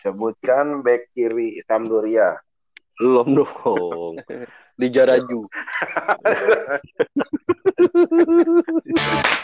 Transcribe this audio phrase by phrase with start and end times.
[0.00, 2.40] Sebutkan back kiri Sampdoria.
[2.96, 4.16] Belum dong.
[4.80, 5.44] Di Jaraju.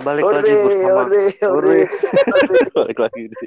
[0.00, 1.78] balik Ore, lagi bersama ore, ore.
[2.78, 3.46] balik lagi di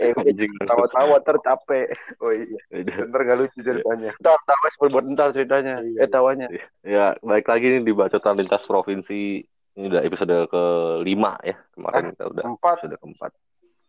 [0.00, 0.48] Eh, anjing.
[0.64, 1.92] tawa-tawa tercapek.
[2.24, 4.16] Oh iya, bentar gak lucu ceritanya.
[4.16, 5.84] Ntar tawa berbuat ntar ceritanya.
[5.84, 5.98] Iya.
[6.00, 6.48] Eh tawanya.
[6.80, 9.44] Ya, balik lagi nih di bacotan lintas provinsi.
[9.76, 11.56] Ini udah episode ke-5 ya.
[11.76, 12.76] Kemarin kita udah Empat.
[12.80, 13.30] episode keempat.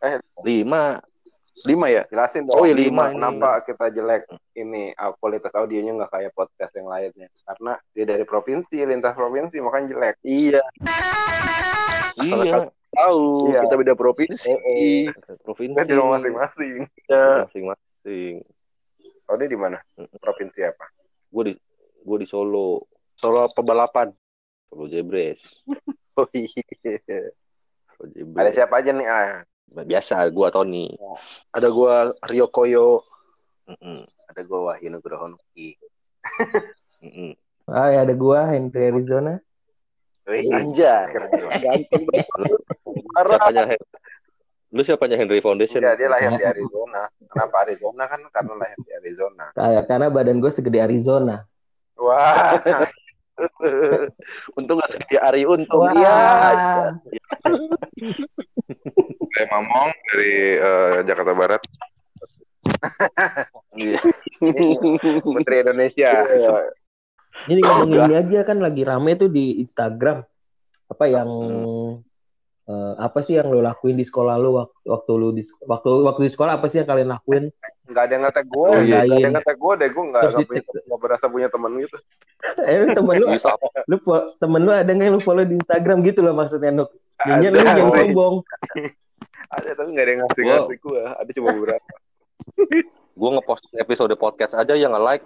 [0.04, 0.20] Eh.
[0.44, 1.00] Lima.
[1.68, 2.04] Lima ya?
[2.08, 2.56] Jelasin dong.
[2.56, 3.20] Oh, iya, lima ini.
[3.20, 4.24] Kenapa kita jelek
[4.56, 7.28] ini ah, kualitas audionya nggak kayak podcast yang lainnya?
[7.44, 10.16] Karena dia dari provinsi, lintas provinsi, makanya jelek.
[10.24, 10.64] Iya.
[12.20, 13.60] Asal Iya, Tahu Iya.
[13.70, 14.50] kita beda provinsi.
[14.50, 15.06] Eh,
[15.46, 15.78] provinsi.
[15.78, 16.90] Kan di rumah masing-masing.
[17.06, 17.46] Iya.
[17.46, 18.36] Masing-masing.
[19.30, 19.78] Oh, dia di mana?
[20.18, 20.90] Provinsi apa?
[21.30, 21.54] Gue di
[22.02, 24.10] gue di Solo, Solo pebalapan.
[24.70, 25.40] Solo Jebres.
[26.20, 26.52] Oh iya.
[27.96, 28.42] Solo Jebres.
[28.44, 29.08] Ada siapa aja nih?
[29.08, 29.40] Ah,
[29.70, 30.94] Biasa, gua Tony.
[31.54, 33.06] Ada gua Rio Koyo.
[33.70, 35.78] Mm-mm, ada gue Wahyu Nugroho Nuki.
[37.70, 39.38] Ah, ya ada gua Henry Arizona.
[40.26, 41.06] Wih, Anjay.
[41.14, 41.30] keren.
[41.62, 42.06] Ganteng.
[43.14, 43.78] Siapanya
[44.70, 45.82] Lu siapanya Henry Foundation?
[45.82, 47.10] Iya, dia lahir di Arizona.
[47.30, 48.22] Kenapa Arizona kan?
[48.30, 49.46] Karena lahir di Arizona.
[49.54, 51.46] Kayak karena badan gue segede Arizona.
[51.98, 52.58] Wah,
[54.58, 55.86] Untung gak segede Ari Untung.
[55.86, 55.94] Wah.
[55.96, 56.18] Iya.
[59.36, 61.62] Saya Mamong dari eh, Jakarta Barat.
[63.76, 64.00] Iya.
[65.36, 66.12] Menteri Indonesia.
[67.48, 70.24] Ini ngomongin ini aja kan lagi rame tuh di Instagram.
[70.90, 71.30] Apa yang
[72.70, 76.22] eh, apa sih yang lo lakuin di sekolah lo waktu, waktu lu di waktu waktu
[76.30, 77.44] di sekolah apa sih yang kalian lakuin?
[77.90, 78.68] Nggak ada yang ngetek gue.
[78.70, 78.86] Oh, iya.
[78.86, 79.90] Nggak ada yang ngetek gue deh.
[79.90, 81.98] Gue nggak di- punya- nggak berasa punya temen gitu.
[82.70, 83.28] Eh temen lu
[83.90, 86.88] lu fo- temen lu ada nggak yang lu follow di Instagram gitu loh maksudnya Nuk?
[87.20, 88.36] Jadinya lu Ada, yang sombong.
[89.60, 91.02] Ada tapi nggak ada yang ngasih-ngasih gue.
[91.10, 91.90] Ada cuma beberapa.
[93.20, 95.26] Gue ngepost episode podcast aja yang nge-like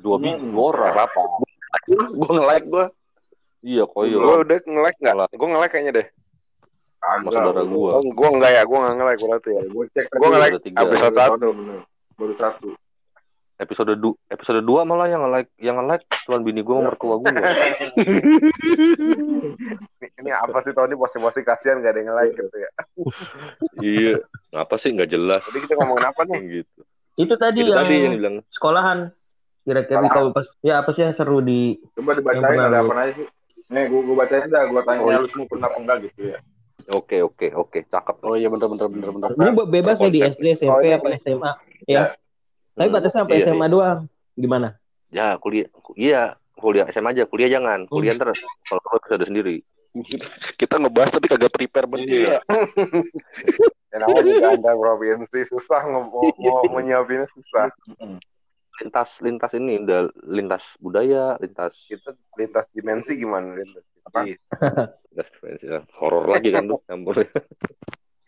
[0.00, 0.94] dua biji dua orang.
[0.98, 1.22] Apa?
[2.10, 2.84] Gua nge-like gua.
[3.64, 4.44] Iya, Gue koyo.
[4.44, 5.14] udah nge-like nggak?
[5.16, 5.34] Nge-like.
[5.34, 6.06] Gue nge-like kayaknya deh.
[7.00, 7.88] Sama saudara gua.
[7.96, 8.62] Oh, gue nggak ya.
[8.64, 9.62] Gue nggak nge-like berarti ya.
[9.66, 11.48] Gue cek Gue nge-like episode satu.
[12.14, 12.68] baru satu.
[13.54, 17.30] Episode du episode 2 malah yang nge-like yang nge-like cuman bini gue sama mertua gue.
[17.30, 17.38] Ini,
[20.20, 22.70] ini apa sih Tony posisi kasihan gak ada yang nge-like gitu ya.
[23.80, 24.14] iya.
[24.50, 26.40] Ngapa sih nggak jelas Jadi kita ngomongin apa nih?
[26.60, 26.80] gitu.
[27.14, 28.98] Itu tadi Itu yang tadi yang sekolahan.
[29.64, 33.26] Kira-kira kalau pas ya apa sih yang seru di Coba dibacain ada apa aja sih?
[33.68, 34.62] Nih, gue gue bacain dah.
[34.66, 35.18] Gue tanya Oh, iya.
[35.18, 36.38] lu semua pernah apa enggak gitu ya.
[36.92, 38.16] Oke oke oke cakep.
[38.20, 39.28] Oh iya bener bener bener bener.
[39.32, 40.20] ini be- bebas ya di.
[40.20, 41.50] SD, SMP Oh, ini- apa SMA
[41.86, 42.02] ya.
[42.74, 44.00] Tapi batasnya sampai Iya, SMA doang.
[44.34, 44.76] Gimana?
[45.08, 46.22] Ya kuliah iya
[46.54, 49.56] kuliah SMA aja kuliah jangan kuliah ntar kalau perlu episode sendiri.
[50.60, 52.36] Kita ngebahas tapi kagak prepare bener Iya.
[53.94, 54.02] ya.
[54.04, 57.70] Ya juga anda provinsi susah ngomong mau menyiapinnya susah.
[58.74, 63.84] Lintas lintas ini udah lintas budaya lintas Kita lintas dimensi gimana lintas?
[64.04, 64.26] Apa?
[65.14, 65.28] Lintas
[65.62, 67.22] ya, horor lagi kan tuh campur.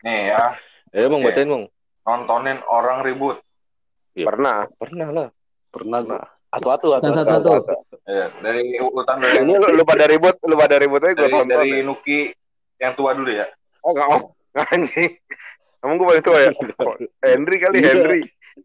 [0.01, 0.39] Nih ya,
[0.95, 1.35] Eh emang Oke.
[1.35, 1.63] bacain bang.
[2.07, 3.43] nontonin orang ribut.
[4.15, 4.25] Iya.
[4.31, 4.57] Pernah.
[4.79, 5.27] Pernah lah.
[5.67, 6.23] Pernah gua.
[6.47, 7.11] Atu-atu atu.
[7.11, 7.51] Satu-satu.
[8.07, 11.33] Ya, dari urutan dari Ini lu, lu pada ribut, lu pada ribut aja gue dari,
[11.35, 11.51] tonton.
[11.51, 11.83] dari ya.
[11.83, 12.19] Nuki
[12.79, 13.45] yang tua dulu ya.
[13.83, 14.21] Oh nggak mau.
[14.71, 15.11] Anjing.
[15.83, 16.49] Emang gue paling tua ya?
[16.55, 16.95] Oh,
[17.27, 17.87] Henry kali Iya.
[17.91, 18.21] Henry.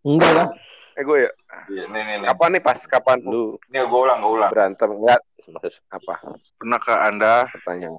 [0.06, 0.46] Enggak lah.
[0.92, 1.30] Eh gue ya.
[1.66, 2.26] Iya, nih nih nih.
[2.28, 4.50] Kapan nih pas kapan Lu Nih gue ulang, gue ulang.
[4.50, 4.88] berantem?
[4.92, 6.14] Enggak maksud apa
[6.54, 7.94] Pernah ke Anda pertanyaan?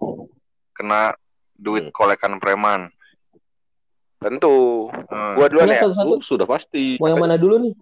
[0.73, 1.01] kena
[1.53, 1.93] duit Hmm.
[1.93, 2.89] kolekan preman?
[4.17, 4.87] Tentu.
[5.11, 5.35] Hmm.
[5.35, 5.83] Gua duluan ya.
[5.83, 6.07] satu-satu.
[6.07, 6.95] lu sudah pasti.
[6.95, 7.73] Mau yang mana dulu nih?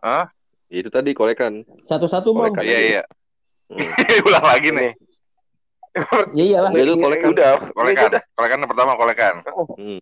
[0.00, 0.24] Hah?
[0.72, 1.62] Ya, itu tadi kolekan.
[1.84, 2.48] Satu-satu mau.
[2.56, 3.02] Iya, iya.
[3.68, 3.78] Hmm.
[4.26, 4.90] ulang lagi nih.
[6.32, 6.70] Ya iyalah.
[6.72, 7.28] Enggak, itu kolekan.
[7.28, 7.52] Udah.
[7.76, 8.08] Kolekan.
[8.08, 8.22] Udah.
[8.32, 9.34] Kolekan yang pertama kolekan.
[9.76, 10.00] Hmm.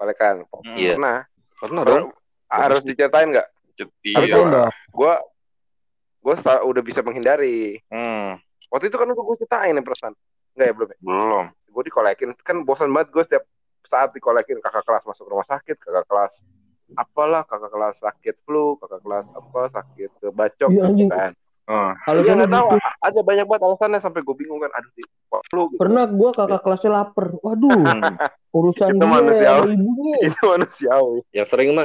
[0.00, 0.34] Kolekan.
[0.48, 0.76] Hmm.
[0.80, 0.92] Iya.
[0.96, 1.16] Pernah.
[1.60, 2.06] Pernah dong.
[2.48, 3.48] Harus diceritain nggak?
[4.02, 4.68] Iya.
[4.88, 5.12] Gue
[6.18, 6.34] gue
[6.64, 7.78] udah bisa menghindari.
[7.88, 8.36] Hmm,
[8.68, 10.12] Waktu itu kan udah gue ceritain nih perasaan.
[10.52, 10.96] Enggak ya belum ya?
[11.00, 11.44] belum.
[11.70, 12.28] Gue dikolekin.
[12.40, 13.44] Kan bosan banget gue setiap
[13.80, 14.58] saat dikolekin.
[14.58, 15.78] Kakak kelas masuk rumah sakit.
[15.78, 16.44] Kakak kelas
[16.92, 17.42] apalah.
[17.42, 18.76] Kakak kelas sakit flu.
[18.76, 20.68] Kakak kelas apa sakit ke bacok.
[20.68, 21.08] Iya, anjing.
[21.08, 21.32] kan.
[21.68, 21.92] Hmm.
[22.00, 22.68] Kalau Iya sana nggak tahu.
[22.70, 22.88] gitu.
[22.98, 24.72] Ada banyak banget alasannya sampai gue bingung kan.
[24.72, 24.90] Aduh,
[25.48, 25.80] flu gitu.
[25.80, 27.26] Pernah gua kakak kelasnya lapar.
[27.38, 27.80] Waduh,
[28.52, 29.70] urusan Itu dia manusiawi.
[29.76, 30.16] ibunya.
[30.24, 31.18] Itu manusiawi.
[31.30, 31.84] Yang sering mah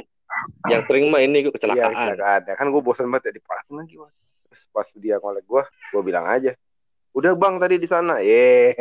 [0.65, 1.91] yang sering mah ini Iya, kecelakaan.
[1.93, 2.41] kecelakaan.
[2.45, 3.95] Ya, kan gue bosan banget ya diparahin lagi.
[3.97, 4.13] Mas.
[4.45, 6.53] Terus pas dia ngolek gue, gue bilang aja.
[7.11, 8.17] Udah bang tadi di sana.
[8.19, 8.73] Ye.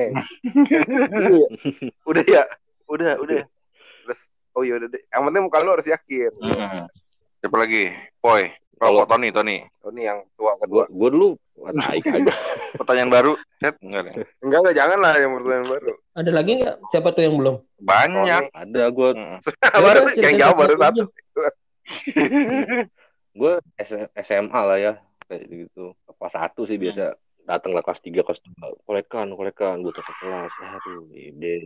[0.42, 1.46] Iya.
[2.10, 2.44] udah ya.
[2.86, 3.44] Udah, udah.
[4.02, 4.20] Terus
[4.52, 5.02] oh iya udah deh.
[5.06, 6.32] Yang penting muka lu harus yakin.
[6.34, 6.84] Mm-mm.
[7.38, 7.92] Siapa lagi?
[8.18, 8.48] Poi.
[8.76, 9.56] Kalau- Kalau Tony, Tony.
[9.80, 10.84] Oh, yang tua Gue kedua.
[10.90, 11.28] gue dulu
[11.70, 12.34] naik aja.
[12.74, 13.32] Pertanyaan baru?
[13.56, 13.78] Set?
[13.78, 14.14] Enggak deh.
[14.42, 15.92] Enggak enggak jangan lah yang pertanyaan baru.
[16.12, 16.76] Ada lagi nggak?
[16.92, 17.56] Siapa tuh yang belum?
[17.80, 18.52] Banyak.
[18.52, 19.10] Ada gue
[19.84, 21.02] baru yang jawab baru satu.
[23.32, 23.54] Gue
[24.20, 24.92] SMA lah ya.
[25.24, 25.96] Kayak gitu.
[26.04, 27.16] Kelas satu sih biasa.
[27.48, 28.76] Datang lah kelas tiga kelas dua.
[28.84, 30.52] Kolekan kolekan gue ke kelas.
[30.52, 31.64] Aduh ide.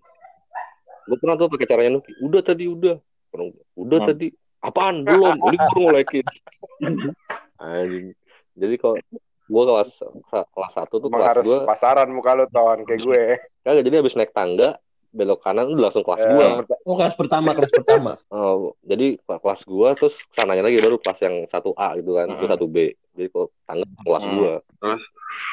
[1.10, 2.96] Gue pernah tuh pakai caranya Nuki udah tadi udah.
[3.34, 4.08] Pernah, udah Hmm.
[4.14, 4.26] tadi.
[4.62, 5.02] Apaan?
[5.02, 5.34] Belum.
[5.43, 6.25] Ini gue ngolekin
[8.56, 8.96] jadi kalau
[9.46, 9.90] gue kelas
[10.26, 13.22] kelas satu tuh Emang kelas harus gue pasaran muka lu ton kayak gue.
[13.62, 14.78] kagak jadi habis naik tangga
[15.08, 16.44] belok kanan udah langsung kelas Eh, dua
[16.84, 18.12] Oh kelas pertama, kelas pertama.
[18.28, 22.37] Oh, jadi ke- kelas gua terus sananya lagi baru kelas yang satu A gitu kan,
[22.37, 22.52] terus Hmm.
[22.52, 22.76] satu B.
[23.16, 24.34] Jadi kok tangga kelas Hmm.
[24.37, 24.52] gua.
[24.76, 25.02] Terus?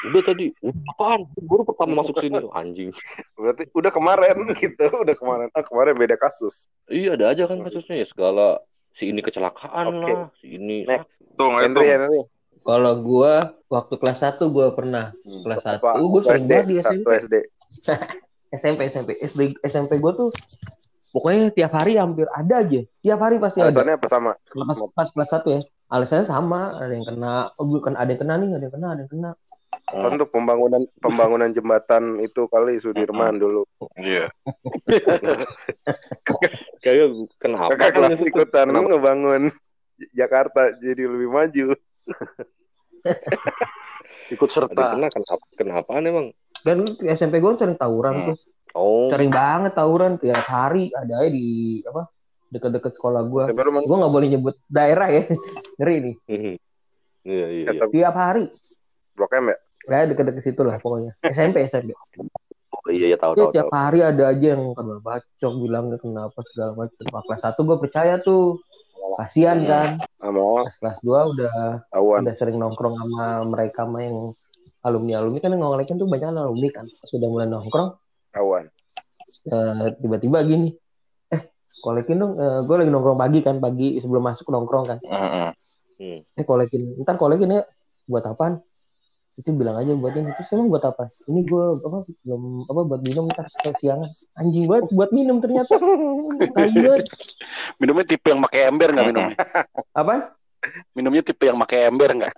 [0.03, 1.21] Udah tadi, "Uh, apaan?
[1.39, 2.91] Baru pertama masuk sini anjing.
[3.33, 5.47] Berarti udah kemarin gitu, udah kemarin.
[5.55, 6.67] Ah, kemarin beda kasus.
[6.85, 8.59] Iya ada aja kan kasusnya ya segala
[8.91, 10.11] si ini kecelakaan Oke.
[10.11, 11.23] lah, si ini Next.
[11.39, 11.87] Tung, eh, Henry.
[11.87, 12.19] Henry.
[12.63, 16.00] Kalau gua waktu kelas 1 gua pernah kelas 1 Apa?
[16.00, 17.07] gua sering SD, banget di SMP.
[17.19, 17.36] SD.
[18.54, 20.30] SMP SMP SD SMP gua tuh
[21.12, 22.81] pokoknya tiap hari hampir ada aja.
[23.04, 23.75] Tiap hari pasti ada.
[23.75, 24.31] Alasannya apa sama?
[24.39, 25.62] Pas, pas kelas 1 ya.
[25.94, 29.01] Alasannya sama, ada yang kena, oh bukan ada yang kena nih, ada yang kena, ada
[29.06, 29.31] yang kena.
[29.94, 33.65] Untuk pembangunan pembangunan jembatan itu kali Sudirman dulu.
[33.98, 34.30] Iya.
[36.83, 37.07] kayak
[37.38, 37.77] kenapa?
[37.77, 38.25] Kakak kelas kan?
[38.25, 39.44] ikutan ngebangun
[40.18, 41.68] Jakarta jadi lebih maju.
[44.29, 44.95] Ikut serta.
[44.95, 45.44] kena kenapa?
[45.53, 46.25] Kenapaan emang?
[46.61, 48.27] Dan SMP gua sering tawuran Hmm.
[48.31, 48.38] tuh.
[48.73, 51.45] Oh, Sering banget tawuran tiap hari ada aja di
[51.83, 52.09] apa?
[52.50, 55.21] Deket-deket sekolah masuk Gua nggak boleh nyebut daerah ya.
[55.77, 56.15] Ngeri nih.
[56.27, 56.55] iya
[57.23, 57.45] iya.
[57.47, 57.65] iya.
[57.71, 58.45] SMP Tiap hari.
[59.13, 59.57] Blok M ya?
[59.83, 61.11] Ya deket-deket situ lah pokoknya.
[61.21, 61.94] SMP SMP.
[62.73, 63.77] Oh, iya iya tahu Ya, tahu tiap tahu.
[63.77, 67.03] hari ada aja yang kena bacok bilangnya kenapa segala macam.
[67.05, 68.57] Pas kelas satu gue percaya tuh.
[69.13, 69.89] Kasihan kan.
[70.15, 71.53] Sama Pas kelas 2 udah
[71.91, 72.19] awan.
[72.23, 74.17] udah sering nongkrong sama mereka sama yang
[74.83, 76.85] alumni-alumni kan yang ngolekin tuh banyak alumni kan.
[76.88, 77.89] Pas udah mulai nongkrong
[78.33, 78.65] Awan.
[79.45, 80.73] eh, tiba-tiba gini.
[81.29, 81.41] Eh,
[81.79, 82.33] kolekin dong.
[82.38, 84.97] gue lagi nongkrong pagi kan, pagi sebelum masuk nongkrong kan.
[85.00, 85.50] Mm-mm.
[86.35, 86.97] Eh, kolekin.
[87.00, 87.63] Ntar kolekin ya.
[88.03, 88.59] Buat apaan?
[89.33, 90.30] Itu bilang aja buat ini.
[90.38, 91.09] Terus emang buat apa?
[91.25, 93.50] Ini gue apa belum apa buat minum ntar
[93.81, 94.06] siangan.
[94.38, 95.74] Anjing banget buat minum ternyata.
[97.81, 99.38] Minumnya tipe yang pakai ember nggak minumnya?
[100.00, 100.38] Apa?
[100.95, 102.33] Minumnya tipe yang pakai ember nggak?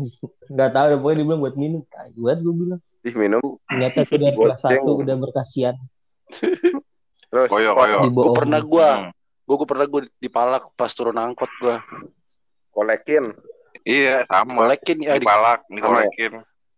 [0.54, 1.80] Nggak tahu deh, pokoknya dia bilang buat minum.
[2.14, 2.80] Banget gue bilang.
[3.04, 3.44] Ih minum.
[3.68, 5.76] Ternyata sudah kelas satu udah berkasihan.
[6.30, 7.98] Terus Koyo, oh, koyo.
[8.08, 9.10] Gue pernah gue, Hmm.
[9.44, 11.76] gue gue pernah gue dipalak pas turun angkot gue.
[12.74, 13.22] kolekin.
[13.84, 14.56] Iya, sama.
[14.58, 16.32] Kolekin ya di Dipalak, dikolekin.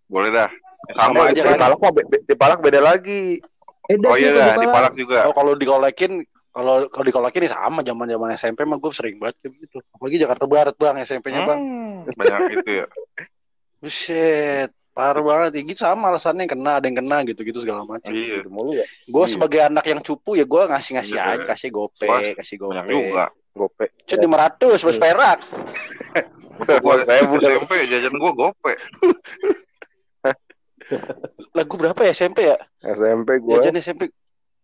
[0.07, 0.51] Boleh dah.
[0.93, 1.55] Sama aja kan.
[1.55, 3.39] Dipalak be- be- dipalak beda lagi.
[3.87, 4.63] Eh, Oh iya dah, dipalak.
[4.63, 5.19] dipalak juga.
[5.27, 6.13] Oh, kalau dikolekin
[6.51, 9.79] kalau kalau dikolekin ya sama zaman zaman SMP mah gue sering banget kayak gitu.
[9.93, 11.61] Apalagi Jakarta Barat bang SMP-nya bang.
[11.61, 12.87] Hmm, Banyak itu ya.
[13.81, 15.51] Buset, parah banget.
[15.53, 18.09] Ya gitu sama alasannya kena, ada yang kena gitu-gitu segala macam.
[18.09, 18.41] Iya.
[18.41, 18.87] Gitu mulu ya.
[19.07, 19.31] Gue Iya.
[19.31, 21.33] sebagai anak yang cupu ya gue ngasih-ngasih Iya.
[21.37, 22.95] aja, kasih gope, kasih Banyak gope.
[22.95, 23.25] juga.
[23.57, 23.87] Gope.
[24.05, 25.41] Cuma lima ratus bos perak.
[26.85, 28.73] Gua saya SMP jajan gua gope.
[31.53, 32.57] Lagu berapa ya SMP ya?
[32.81, 34.03] SMP gue Jajan SMP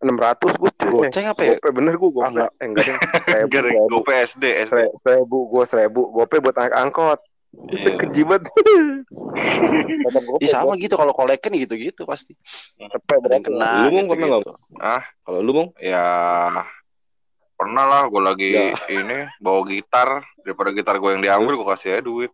[0.03, 0.89] 600 gue cuy.
[0.89, 1.55] goceng apa ya?
[1.59, 2.23] Gope bener gue gope.
[2.23, 2.51] Ah, enggak.
[2.59, 2.85] Eh, enggak.
[3.23, 3.83] Seribu, seribu.
[3.91, 4.45] gope SD,
[4.99, 7.19] seribu gue seribu gope buat naik angkot.
[7.69, 7.97] Itu Iya.
[8.01, 8.41] kejibat.
[10.41, 12.33] Iya sama gitu kalau kolekin gitu-gitu pasti.
[12.81, 13.87] Cepet yang kena.
[13.87, 14.51] Lu, Bang, pernah gitu-gitu.
[15.23, 16.03] Kalau lu bang, Ya
[17.63, 18.75] pernah lah gue lagi Ya.
[18.91, 22.31] ini bawa gitar daripada gitar gue yang diambil gue kasih aja duit.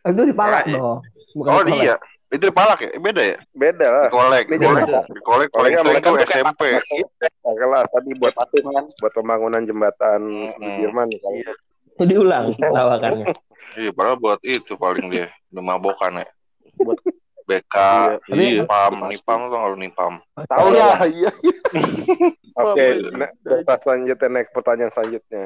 [0.00, 0.80] Itu dipalak Iya.
[0.80, 0.98] dong.
[1.34, 1.82] Bukan Oh dipalak.
[1.82, 1.94] iya,
[2.30, 2.90] itu dipalak ya?
[2.96, 3.38] Beda ya?
[3.52, 4.08] Beda lah.
[4.08, 6.62] Sering mereka tuh tuh kayak SMP.
[7.44, 8.84] Nah, kelas tadi buat Patung kan.
[8.96, 10.56] buat pembangunan jembatan Mm-mm.
[10.56, 11.52] Sudirman nih, kalau Iya.
[12.00, 13.26] Diulang lawakannya.
[13.74, 16.26] Iya, padahal buat itu paling dia udah mabokan ya.
[16.76, 17.02] Buat-
[17.44, 17.76] BK,
[18.24, 20.12] Tapi- nipam, nipam tuh kalau nipam.
[20.48, 20.98] tahu Iya, lah.
[21.04, 21.30] iya.
[22.64, 23.10] Oke, Iya.
[23.12, 25.44] ne- kita selanjutnya next pertanyaan selanjutnya.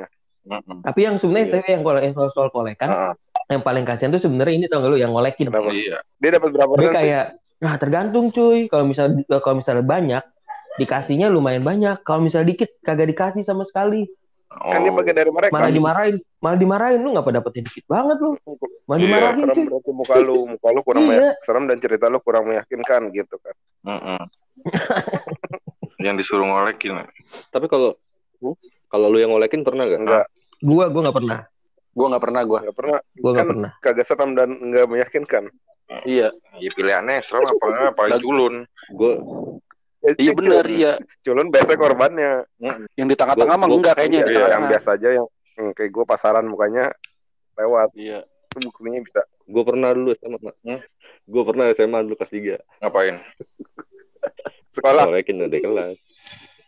[0.81, 1.55] Tapi yang sebenarnya Iya.
[1.59, 3.13] tapi yang kalau yang soal, soal kolekan, Heeh.
[3.51, 5.51] yang paling kasihan tuh sebenarnya ini tau gak lu yang ngolekin.
[5.51, 5.69] Kenapa?
[5.69, 5.99] Iya.
[6.17, 6.95] Dia dapat berapa Dia sih?
[6.95, 7.25] kayak,
[7.59, 8.65] nah tergantung cuy.
[8.67, 10.23] Kalau misalnya kalau misalnya banyak,
[10.79, 12.01] dikasihnya lumayan banyak.
[12.01, 14.07] Kalau misalnya dikit, kagak dikasih sama sekali.
[14.49, 15.53] Kan dia Oh, pakai dari mereka.
[15.53, 16.99] Malah dimarahin, malah dimarahin.
[16.99, 18.33] Lu nggak dapetin dikit banget lu.
[18.83, 19.67] Malah Iya, dimarahin serem cuy.
[19.69, 21.37] berarti muka lu, muka lu kurang Iya.
[21.43, 23.55] serem dan cerita lu kurang meyakinkan gitu kan.
[23.85, 24.21] mm-mm.
[26.01, 27.07] yang disuruh ngolekin.
[27.49, 27.95] tapi kalau
[28.87, 30.01] kalau lu yang ngolekin pernah nggak?
[30.01, 30.27] Enggak,
[30.59, 31.41] Gua gua nggak pernah.
[31.91, 32.59] Gue nggak pernah gue.
[32.61, 33.71] enggak pernah Gua nggak Kan- pernah.
[33.81, 35.45] kagak serem dan enggak meyakinkan.
[36.05, 38.55] Iya, Ya pilihannya serem apa paling Lagu- culun.
[38.91, 39.21] Gue Ya,
[40.17, 40.79] iya bener culun.
[40.79, 40.93] iya.
[41.21, 42.33] Culun biasanya korbannya.
[42.97, 45.27] Yang di tengah-tengah mah enggak kayaknya yang di Iya, yang biasa aja yang
[45.59, 46.85] hmm, kayak gue pasaran mukanya
[47.59, 47.93] lewat.
[47.99, 48.25] Iya.
[48.49, 49.23] Itu buktinya bisa.
[49.49, 50.53] gue pernah dulu SMA.
[50.65, 50.81] Hmm?
[51.25, 52.85] Gue pernah SMA dulu kelas 3.
[52.85, 53.17] Ngapain?
[54.77, 55.05] Sekolah.
[55.09, 55.97] Ngolekin ada kelas.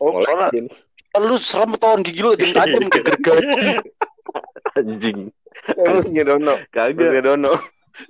[0.00, 0.66] Oh, Ngolekin.
[1.10, 3.70] kan lu serem ton gigi lu tajam tajam kayak gergaji.
[4.78, 5.18] Anjing.
[5.76, 6.54] Emang punya dono.
[6.70, 6.96] Kagak.
[6.96, 7.52] Punya dono.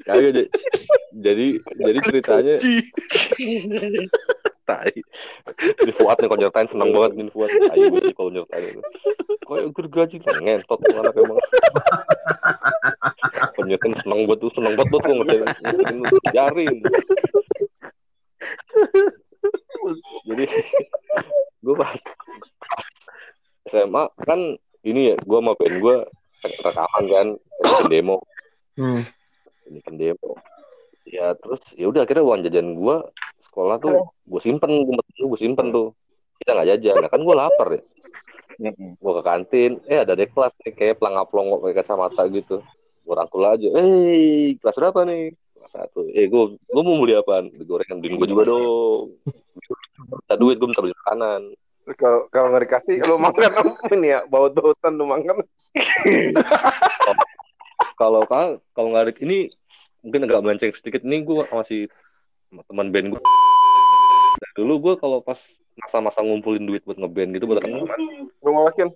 [0.07, 0.47] Kagak.
[1.11, 1.47] Jadi
[1.81, 2.55] jadi ceritanya
[4.71, 4.95] tai.
[5.83, 7.51] Ini Fuad nih kalau nyertain seneng banget nih Fuad.
[7.75, 8.83] Ayo gue kalau nyertain itu.
[9.43, 11.39] Kayak gergaji tuh ngentot tuh anak emang.
[13.59, 15.47] Penyetin seneng banget tuh, seneng banget tuh ngerjain.
[16.31, 16.77] Jarin.
[20.31, 20.45] Jadi
[21.61, 21.99] gue pas
[23.69, 24.41] SMA kan
[24.81, 25.97] ini ya gue sama band gue
[26.41, 27.29] rekaman kan
[27.93, 28.25] demo
[28.79, 29.03] Hmm.
[29.69, 30.41] bikin demo
[31.05, 32.97] ya terus ya udah akhirnya uang jajan gue
[33.51, 35.91] sekolah tuh gue simpen gue gue simpen tuh.
[36.41, 36.97] Kita nggak jajan.
[37.03, 37.83] Nah kan gue lapar ya
[38.77, 39.71] gue ke kantin.
[39.89, 42.61] Eh ada dek kelas nih kayak pelangap pelongo pakai kacamata gitu.
[43.05, 43.69] Gue rangkul aja.
[43.81, 45.33] Eh kelas berapa nih?
[45.57, 46.05] Kelas satu.
[46.13, 47.49] Eh gue gue mau beli apaan?
[47.65, 49.17] Gorengan beliin gue juga dong.
[49.97, 51.43] Minta duit gue minta beli makanan.
[51.97, 53.51] Kalau kalau nggak dikasih lu makan
[53.97, 54.21] ini ya?
[54.29, 55.41] Baut-bautan lu makan.
[58.01, 59.49] kalau kalau kalau nggak ini
[60.05, 61.01] mungkin agak melenceng sedikit.
[61.01, 61.89] Ini gue masih
[62.69, 63.23] teman band gue
[64.41, 65.37] Nah, dulu gue kalau pas
[65.81, 67.89] masa-masa ngumpulin duit buat ngeband gitu buat rekaman
[68.45, 68.89] Lu ngolekin.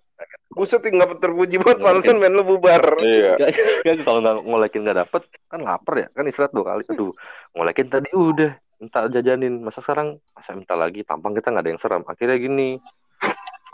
[0.52, 2.82] Buset nggak terpuji banget pantesan band lu bubar.
[3.00, 3.36] Iya.
[3.84, 6.82] Kayak kalau nggak ngolekin nggak dapet kan lapar ya kan istirahat dua kali.
[6.92, 7.12] Aduh
[7.56, 9.64] ngolekin tadi udah minta jajanin.
[9.64, 12.02] Masa sekarang masa minta lagi tampang kita nggak ada yang seram.
[12.06, 12.78] Akhirnya gini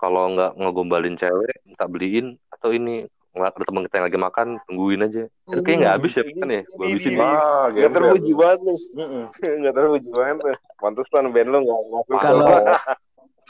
[0.00, 4.46] kalau nggak ngegombalin cewek minta beliin atau ini ngeliat ada teman kita yang lagi makan
[4.66, 7.22] tungguin aja itu kayak nggak habis ya kan ya gue habisin Iya.
[7.22, 8.75] Ah, Nggak terpuji banget lu.
[8.99, 9.25] Mm-mm.
[9.38, 10.37] Nggak terpuji banget.
[10.76, 12.14] Pantesan band lu nggak masuk.
[12.26, 12.46] Kalau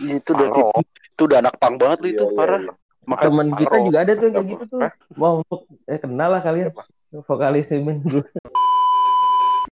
[0.01, 0.49] Itu udah
[0.85, 2.61] itu udah anak pang banget lu itu Iya, iya, parah.
[2.61, 2.73] iya.
[3.21, 4.81] Teman kita juga ada tuh kayak gitu tuh.
[5.17, 5.35] Mau
[5.85, 6.69] eh kenal lah kalian.
[7.25, 8.25] Vokalis band gue.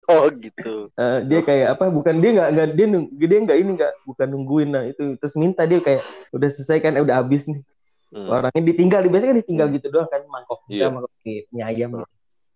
[0.08, 0.88] oh gitu.
[0.96, 4.28] Eh, dia kayak apa bukan dia nggak nggak dia nung- dia nggak ini nggak bukan
[4.32, 6.00] nungguin nah itu terus minta dia kayak
[6.32, 7.60] udah selesai kan eh, udah habis nih
[8.08, 8.32] Hmm.
[8.32, 10.88] orangnya ditinggal biasanya kan ditinggal gitu doang kan mangkok Iya.
[10.88, 12.08] kita mangkok mie ayam gitu.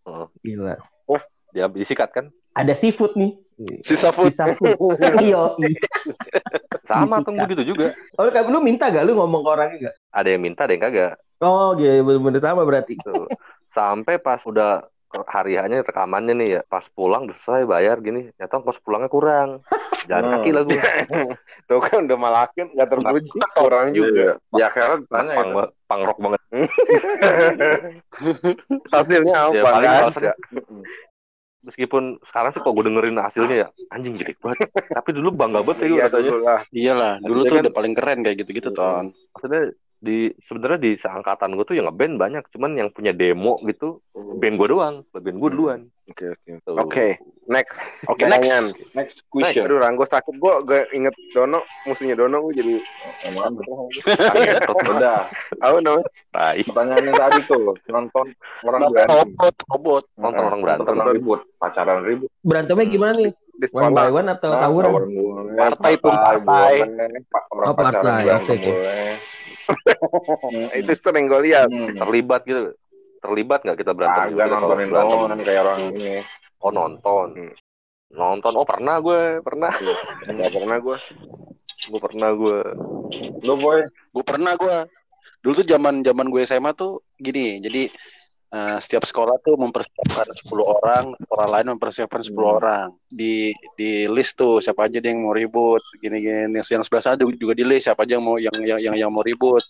[0.08, 0.28] Heeh.
[0.42, 0.76] gila
[1.52, 3.36] dia disikat kan ada seafood nih
[3.86, 4.32] Sisa food.
[4.34, 4.74] sisa food
[5.22, 5.76] iyo i.
[6.88, 10.28] sama tuh gitu juga oh kayak lu minta gak lu ngomong ke orangnya gak ada
[10.32, 13.28] yang minta ada yang kagak oh gitu bener-bener sama berarti Tuh.
[13.72, 14.88] sampai pas udah
[15.24, 19.50] hari hanya rekamannya nih ya pas pulang udah selesai bayar gini ternyata pas pulangnya kurang
[20.04, 20.34] jalan Hmm.
[20.36, 20.82] kaki lah gue
[21.68, 23.32] Tuh kan udah malakin nggak terpuji.
[23.54, 24.36] Kurang juga.
[24.52, 25.66] Ya akhirnya tanya pang, ya.
[25.86, 26.42] pang rock banget
[28.92, 29.54] Hasilnya apa?
[29.54, 30.62] Ya, paling Nggak alasannya- ada.
[31.62, 35.78] meskipun sekarang sih kok gue dengerin hasilnya ya anjing jelek banget tapi dulu bangga banget
[35.78, 36.32] ya gue Iya katanya.
[36.74, 39.06] Iyalah, dulu Maksudnya tuh kan- udah paling keren kayak gitu-gitu, Ton.
[39.30, 39.62] maksudnya
[40.02, 44.58] di sebenarnya di seangkatan gue tuh yang ngeband banyak cuman yang punya demo gitu band
[44.58, 45.82] gue doang band gue duluan
[46.12, 46.52] Oke oke.
[46.68, 46.76] Tuh.
[46.76, 47.08] Oke,
[47.48, 47.88] next.
[48.04, 48.52] Oke, next.
[48.52, 48.66] Pertanyaan.
[48.92, 49.64] Next question.
[49.64, 50.36] Aduh, Ranggo sakit.
[50.36, 52.44] Gue gak inget Dono, musuhnya Dono.
[52.44, 52.76] Gue jadi
[53.32, 53.64] banget.
[54.92, 55.32] Udah.
[55.56, 56.04] apa namanya?
[56.68, 58.26] Pertanyaan yang tadi tuh nonton
[58.62, 59.16] orang berantem.
[59.24, 60.04] Robot, robot.
[60.20, 60.94] Nonton orang berantem.
[61.16, 62.30] Ribut, pacaran ribut.
[62.44, 64.12] berantemnya gimana nih Di one by sekolah.
[64.12, 64.92] one atau Nah, tawuran
[65.54, 66.74] Partai tuh, partai.
[66.84, 68.72] boleh, pa- orang Oh, partai, oke, oke.
[70.80, 71.70] Itu sering gue lihat.
[71.70, 71.98] Hmm.
[71.98, 72.74] terlibat gitu
[73.22, 75.14] terlibat nggak kita berantem kalau nontonin berantem.
[75.14, 76.26] doang kayak orang ini.
[76.58, 77.54] oh nonton Hmm.
[78.12, 79.70] nonton oh pernah gue pernah
[80.26, 80.98] Gak pernah gue.
[81.82, 82.60] gue pernah gue
[83.42, 84.78] Lu boy, Gue pernah gue.
[85.42, 87.90] Dulu tuh zaman zaman gue SMA tuh gini, jadi
[88.52, 92.58] eh, setiap sekolah tuh mempersiapkan 10 orang, sekolah lain mempersiapkan 10 Hmm.
[92.58, 92.88] orang.
[93.08, 96.52] Di di list tuh siapa aja yang mau ribut, gini-gini.
[96.54, 98.96] Yang, yang sebelah sana juga juga di list siapa aja yang mau yang yang yang,
[98.98, 99.64] yang mau ribut.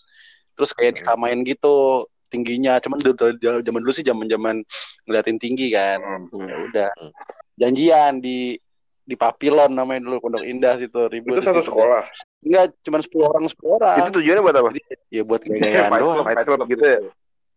[0.52, 2.76] Terus kayak disamain gitu tingginya.
[2.78, 2.98] Cuman
[3.38, 4.66] zaman dulu sih zaman-zaman
[5.06, 6.02] ngeliatin tinggi kan.
[6.02, 6.42] Hmm.
[6.42, 6.90] Ya udah.
[6.92, 7.10] Hmm.
[7.56, 8.58] Janjian di
[9.02, 11.70] di Papilon namanya dulu Pondok Indah situ ribut itu satu situ.
[11.70, 12.02] sekolah.
[12.42, 13.96] Enggak, cuma 10 orang 10 orang.
[13.98, 14.68] Itu tujuannya buat apa?
[15.10, 16.24] ya buat gaya-gayaan Fight doang.
[16.26, 16.98] Fight Club gitu ya?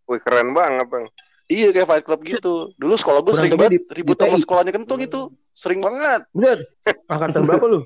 [0.06, 1.06] Wih keren banget bang.
[1.46, 2.74] Iya kayak Fight Club gitu.
[2.74, 5.30] Dulu sekolah gue sering banget di- ribut sama sekolahnya kentung itu.
[5.52, 6.26] Sering banget.
[6.32, 6.58] bener
[7.06, 7.80] angkatan berapa lu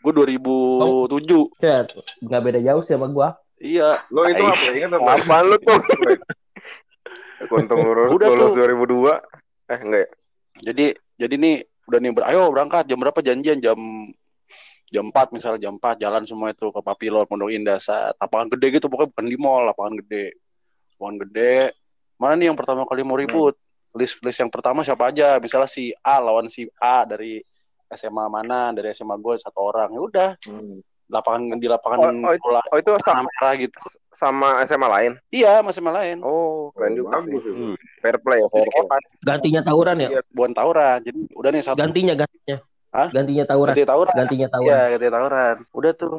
[0.00, 1.48] Gue 2007.
[1.60, 1.88] ya
[2.20, 4.04] nggak beda jauh sih sama gua Iya.
[4.08, 4.66] Lo itu apa?
[4.70, 5.10] Ingat apa?
[5.16, 5.78] Apaan lu tuh?
[7.54, 8.64] Untung lulus, Udah lulus tuh.
[8.66, 9.20] 2002.
[9.66, 10.08] Eh enggak ya?
[10.62, 10.84] Jadi
[11.16, 11.54] jadi nih
[11.84, 13.78] udah nih ber- ayo berangkat jam berapa janjian jam
[14.86, 18.66] jam 4 misalnya jam 4 jalan semua itu ke Papilon Pondok Indah saat lapangan gede
[18.74, 20.38] gitu pokoknya bukan di mall lapangan gede
[20.94, 21.74] lapangan gede
[22.14, 23.58] mana nih yang pertama kali mau ribut
[23.92, 27.42] list list yang pertama siapa aja misalnya si A lawan si A dari
[27.88, 30.30] SMA mana dari SMA gue satu orang ya udah
[31.06, 34.88] lapangan di lapangan Oh, oh, itu- bola Oh itu sa- warna merah gitu sama SMA
[34.88, 35.12] lain.
[35.28, 37.14] iya masih SMA lain Oh, keren juga sih.
[37.28, 37.64] bagus itu.
[38.00, 39.02] Fair play ya, fair play.
[39.20, 40.08] Gantinya tawuran ya?
[40.28, 42.56] buan tawuran jadi udah nih satu Gantinya, gantinya.
[42.88, 43.08] Hah?
[43.10, 43.72] Gantinya tawuran.
[43.74, 44.86] ganti tawuran Gantinya iya tawuran.
[44.88, 46.14] ganti tawuran udah tuh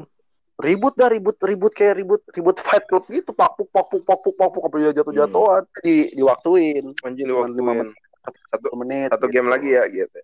[0.55, 4.95] ribut dah ribut ribut kayak ribut ribut fight club gitu pakpuk pakpuk pakpuk pakpuk sampai
[4.95, 8.03] jatuh jatuhan di diwaktuin Anjing Cuma lima diwaktuin.
[8.25, 10.17] Satu satu menit satu game lagi ya gitu.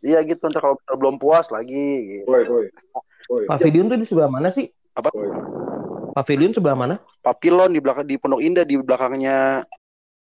[0.00, 2.30] iya gitu ntar kalau belum puas lagi gitu.
[2.30, 2.66] Woi, woi.
[3.28, 3.44] Woi.
[3.44, 4.70] Pavilion tuh di sebelah mana sih?
[4.96, 5.12] Apa?
[6.16, 6.96] Pavilion sebelah mana?
[7.20, 9.66] Papilon di belakang di Pondok Indah di belakangnya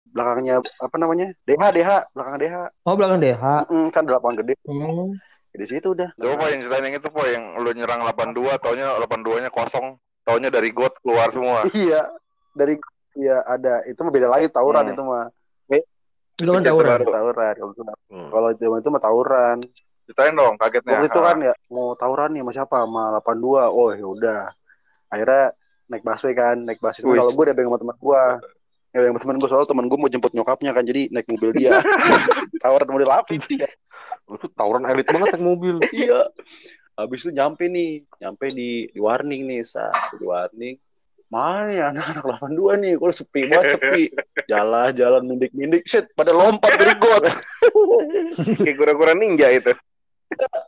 [0.07, 2.55] belakangnya apa namanya DH DH belakang DH
[2.87, 3.43] Oh, belakang DH.
[3.69, 5.13] Mm, kan ada lapangan gede Hmm.
[5.57, 8.87] Di situ udah Coba po yang ceritain yang itu po yang lu nyerang 82 taunya
[8.95, 9.97] 82-nya kosong.
[10.21, 11.65] Taunya dari got keluar semua.
[11.75, 12.05] iya
[12.51, 12.77] dari
[13.15, 14.93] iya ada itu mah beda lagi tawuran Hmm.
[14.93, 15.25] itu mah
[16.37, 16.89] Itu kan tawuran.
[16.93, 17.05] baru.
[17.09, 18.29] tawuran kalau itu Hmm.
[18.29, 19.57] kalau zaman itu mah tawuran
[20.05, 20.93] Ceritain dong kagetnya.
[20.95, 24.41] waktu itu kan ya mau tawuran nih sama siapa sama 82 oh ya udah
[25.07, 25.43] akhirnya
[25.87, 28.21] naik busway kan naik busway kalau gue udah sama teman gue
[28.87, 31.75] ya yang teman gue soal teman gue mau jemput nyokapnya kan jadi naik mobil dia
[32.63, 33.67] tawaran mobil lapis ya
[34.27, 35.75] Itu tawuran elit banget naik mobil.
[35.95, 36.27] iya.
[36.97, 39.87] Habis itu nyampe nih nyampe di di warning nih sa.
[40.17, 40.75] Di warning.
[41.27, 42.23] Mana ya anak-anak
[42.55, 44.03] 82 nih kalau sepi banget sepi.
[44.47, 47.23] Jalan-jalan mindik-mindik shit pada lompat dari got.
[48.63, 49.75] Kayak kura-kura ninja itu.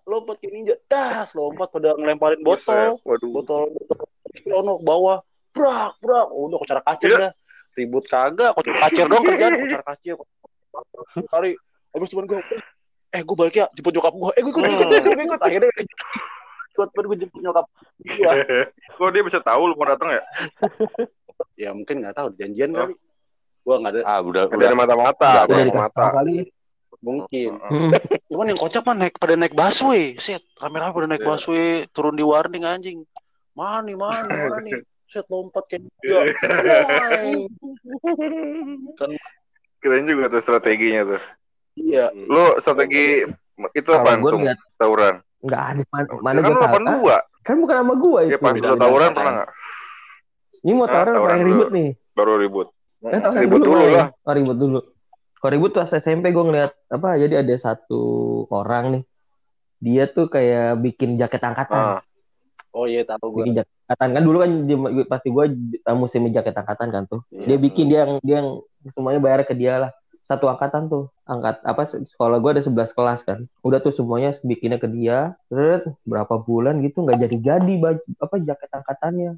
[0.08, 0.75] lompat kayak ninja.
[0.88, 2.96] Das lompat pada ngelemparin botol.
[3.03, 3.31] Waduh.
[3.31, 4.08] botol botol.
[4.51, 5.17] Ono ke bawah.
[5.50, 7.19] Brak brak udah kocar kacir Iya.
[7.27, 7.31] dah.
[7.75, 10.15] Ribut kagak kocar kacir dong kerjaan kocar kacir.
[11.27, 11.51] Cari
[11.91, 12.39] habis teman gue
[13.10, 15.39] eh gue balik ya jemput nyokap gue eh gue ikut ikut ikut ikut, ikut.
[15.42, 15.70] akhirnya
[16.70, 17.66] ikut gue jemput nyokap
[18.00, 18.34] gue
[19.00, 20.24] Kok dia bisa tahu lu mau datang ya?
[21.63, 22.94] ya mungkin nggak tahu janjian kali
[23.60, 24.72] gue nggak ada Ah, udah Ada udah.
[24.74, 26.06] mata-mata, Udah Udah ada mata.
[26.16, 26.38] kali.
[27.00, 27.96] mungkin Hmm.
[28.28, 31.30] cuman yang kocak mah naik pada naik busway set rame-rame pada naik Iya.
[31.30, 33.08] busway turun di warning anjing
[33.54, 34.74] mana nih mana nih mana nih
[35.06, 36.19] set lompat kayak dia
[38.95, 39.10] kan
[39.80, 41.22] Keren juga tuh strateginya tuh.
[41.82, 43.24] Iya Lu strategi
[43.72, 45.15] itu Kalau apa gue tuh ngeliat tawuran?
[45.39, 46.74] nggak ada mana, mana kan gue lu tahu.
[47.08, 47.20] 82.
[47.39, 48.38] Kan bukan sama gua Ya itu.
[48.38, 49.50] pas beda- lu tawuran pernah nggak?
[50.60, 51.50] Ini mau Ah, tawuran yang dulu.
[51.50, 51.89] ribut nih?
[52.12, 52.68] Baru ribut.
[53.02, 53.92] Eh, tawuran Ribut dulu Bang.
[53.94, 54.08] lah.
[54.20, 54.80] Oh, ribut dulu.
[55.34, 58.02] Kalau ribut pas SMP gue ngeliat apa jadi ada satu
[58.50, 59.04] orang nih.
[59.80, 61.80] Dia tuh kayak bikin jaket angkatan.
[61.96, 62.00] Ah,
[62.70, 64.52] oh iya tahu gue Bikin jaket angkatan kan dulu kan
[65.08, 65.46] pasti gue
[65.94, 67.24] musim jaket angkatan kan tuh.
[67.30, 67.46] Iya.
[67.46, 68.50] Dia bikin dia yang dia yang
[68.89, 69.92] semuanya bayar ke dia lah.
[70.30, 71.10] Satu angkatan tuh.
[71.26, 73.50] Angkat apa sekolah gue ada 11 kelas kan.
[73.65, 75.34] Udah tuh semuanya bikinnya ke dia.
[75.50, 79.32] Terus berapa bulan gitu nggak jadi-jadi baju apa jaket angkatannya.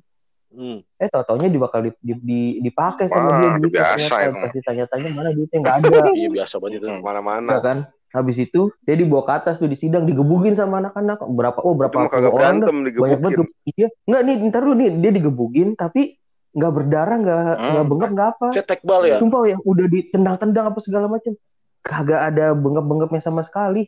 [0.52, 0.84] Hmm.
[1.00, 4.20] Eh tau taunya di bakal di, di, di- dipakai sama Wah, dia duitnya biasa ternyata.
[4.28, 4.36] itu.
[4.36, 6.00] Pas ditanya-tanya mana duitnya nggak ada.
[6.20, 7.52] iya biasa banget itu Ya Mana-mana.
[7.64, 7.78] kan.
[8.12, 11.24] Habis itu dia dibawa ke atas tuh di sidang digebukin sama anak-anak.
[11.24, 13.88] Berapa oh berapa orang berantem Banyak banget dia.
[14.04, 16.20] Enggak nih ntar dulu nih dia digebukin tapi
[16.52, 17.70] nggak berdarah nggak Hmm.
[17.72, 18.48] nggak bengkak nggak apa.
[18.52, 21.34] saya tekbal ya Sumpah yang udah ditendang-tendang apa segala macam.
[21.82, 23.88] Kagak ada bengkak-bengkaknya sama sekali.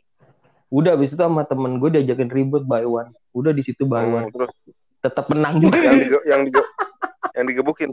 [0.68, 3.12] Udah habis itu sama temen gue diajakin ribut by one.
[3.30, 4.26] Udah di situ by one.
[4.26, 4.50] Hmm, terus
[4.98, 5.76] Tetap menang juga.
[5.78, 6.62] yang dige, yang dige,
[7.32, 7.90] yang digebukin.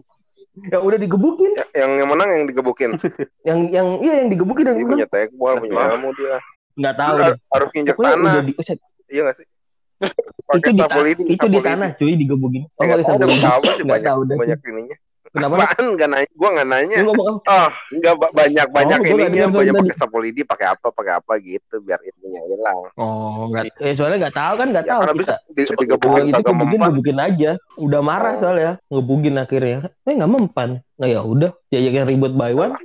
[0.63, 1.51] ya udah digebukin.
[1.53, 2.89] Ya, yang yang menang yang digebukin.
[3.47, 5.87] Yang yang iya yang digebukin yang Dia punya tekbol, punya Lah.
[5.91, 6.35] ilmu dia.
[6.73, 7.15] Nggak tahu
[7.51, 8.31] Harus, nginjek Pokoknya tanah.
[8.31, 9.47] udah di, Uset, Iya gak sih?
[10.51, 10.81] Itu di,
[11.31, 12.63] itu sapu di tanah cuy digebukin.
[12.75, 13.29] Oh, nggak sih Nggak
[13.87, 14.35] banyak tahu deh.
[14.37, 14.97] banyak ininya.
[15.31, 15.63] Kenapa?
[15.63, 16.29] Apaan nggak nanya?
[16.35, 16.95] Gua nggak nanya.
[16.99, 17.47] Lu ngomong apa?
[17.47, 20.87] Ah, enggak banyak banyak Oh, gua nggak ininya, dengar banyak pakai sapu lidi, pakai apa,
[20.91, 22.77] pakai apa gitu biar itunya hilang.
[22.99, 23.63] Oh, nggak.
[23.79, 25.35] Eh soalnya nggak tahu kan nggak Ya tahu kita.
[25.47, 27.51] di, Cepet Kalau digebukin itu gebukin gebukin aja.
[27.79, 28.39] Udah marah Oh.
[28.43, 29.77] soalnya ngebukin akhirnya.
[30.03, 30.69] Eh nggak mempan.
[30.99, 32.75] Nah ya udah diajakin ribut by one.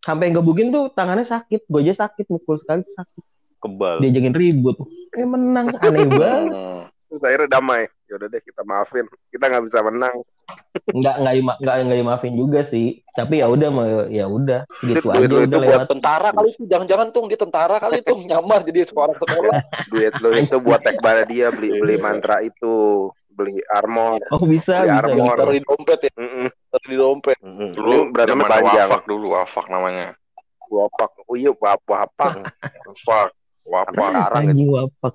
[0.00, 1.66] Sampai ngebukin tuh tangannya sakit.
[1.66, 3.24] Gue aja sakit mukul sekali sakit.
[3.66, 3.96] Kebal.
[3.98, 4.76] Diajakin ribut.
[5.12, 6.52] Eh menang aneh banget.
[6.52, 6.82] Hmm.
[7.06, 7.82] Terus akhirnya damai.
[8.06, 9.04] Ya udah deh kita maafin.
[9.28, 10.16] Kita nggak bisa menang.
[10.88, 13.02] Nggak nggak nggak nggak dimaafin juga sih.
[13.10, 13.68] Tapi ya udah
[14.06, 15.86] ya udah gitu Duit aja lu udah itu lewat.
[15.88, 19.54] tentara kali itu jangan-jangan tuh dia tentara kali tuh nyamar jadi seorang sekolah
[19.88, 24.22] Duit lu itu buat tekbal dia beli beli mantra itu, beli armor.
[24.28, 25.02] Oh bisa Beli bisa.
[25.02, 25.34] armor.
[25.36, 26.46] taruh di dompet ya Mm-mm.
[26.68, 27.70] taruh di dompet Hmm.
[27.72, 28.86] Dulu berantemnya zaman panjang.
[28.86, 30.06] wafak dulu, wafak namanya.
[30.66, 31.10] Wapak.
[31.22, 32.42] Oh iya, wapak.
[32.86, 33.28] Wafak,
[33.66, 33.94] wafak.
[33.94, 35.14] Sekarang Anjing wapak.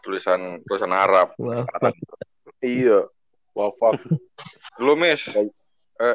[0.00, 1.32] Tulisan tulisan Arab.
[1.36, 1.94] wapak.
[2.60, 3.08] Iya.
[3.50, 3.98] wafak
[4.76, 5.26] Dulu Miss.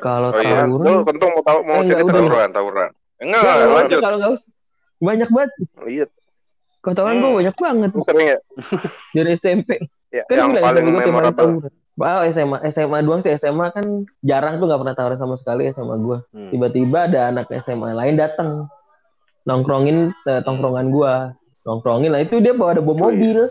[0.02, 1.06] Kalau Oh iya, Lu tawuran.
[1.06, 2.14] kentung mau tahu mau Eh, enggak, cerita.
[2.16, 2.90] Tawuran, tawuran.
[3.16, 4.00] Enggak, Nggak, nggak, lanjut.
[4.00, 4.48] Kalau nggak usah.
[4.98, 5.52] banyak banget.
[5.86, 6.06] Iya,
[6.80, 7.38] Kalau tawuran gue Hmm.
[7.38, 8.40] banyak banget lu sering ya?
[9.12, 9.70] dari SMP.
[10.10, 11.38] Ya, Kan yang gue paling gue memorable.
[11.60, 11.72] tawuran.
[11.96, 13.32] Oh, SMA, SMA doang sih.
[13.34, 13.86] SMA kan
[14.20, 16.18] jarang tuh nggak pernah tawuran sama sekali SMA gue.
[16.30, 16.50] Hmm.
[16.50, 18.50] Tiba-tiba ada anak SMA lain datang
[19.44, 21.36] nongkrongin eh, tongkrongan gua.
[21.66, 23.50] Nongkrongin lah itu dia bawa ada bawa mobil.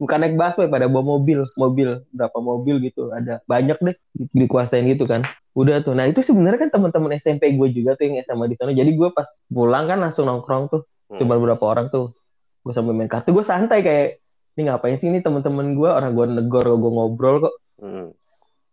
[0.00, 3.10] Bukan naik busway pada bawa mobil, mobil berapa mobil gitu.
[3.10, 5.20] Ada banyak deh di- dikuasain gitu kan.
[5.52, 5.92] Udah tuh.
[5.92, 8.70] Nah, itu sebenarnya kan teman-teman SMP gue juga tuh yang SMA di sana.
[8.70, 10.82] Jadi gue pas pulang kan langsung nongkrong tuh.
[11.10, 11.18] Hmm.
[11.18, 12.14] Cuma beberapa orang tuh.
[12.62, 14.08] Gue sambil main kartu, gue santai kayak
[14.52, 18.12] ini ngapain sih ini teman-teman gue orang gue negor gue ngobrol kok Hmm.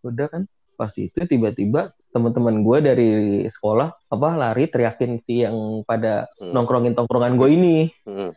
[0.03, 0.43] udah kan
[0.75, 3.09] pas itu tiba-tiba teman-teman gue dari
[3.47, 6.51] sekolah apa lari teriakin si yang pada Hmm.
[6.51, 8.35] nongkrongin tongkrongan gue ini Hmm.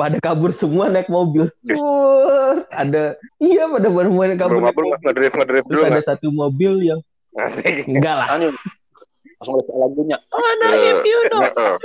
[0.00, 1.52] Pada kabur semua naik mobil.
[1.76, 4.96] Wah, ada iya pada pada mulai kabur naik kabur mobil.
[5.04, 7.00] ngedrift ngedrift terus dulu ada satu mobil yang
[7.36, 7.84] Asik.
[7.84, 8.48] enggak lah Anu,
[9.36, 10.16] langsung lihat lagunya.
[10.32, 11.76] mana Eh, if you know Heeh.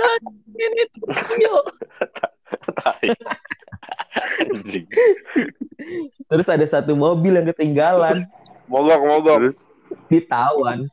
[0.56, 0.82] ini
[1.44, 1.54] you
[6.32, 8.24] terus ada satu mobil yang ketinggalan
[8.66, 9.36] Mogok mogok.
[9.44, 9.62] Terus
[10.10, 10.90] ditawan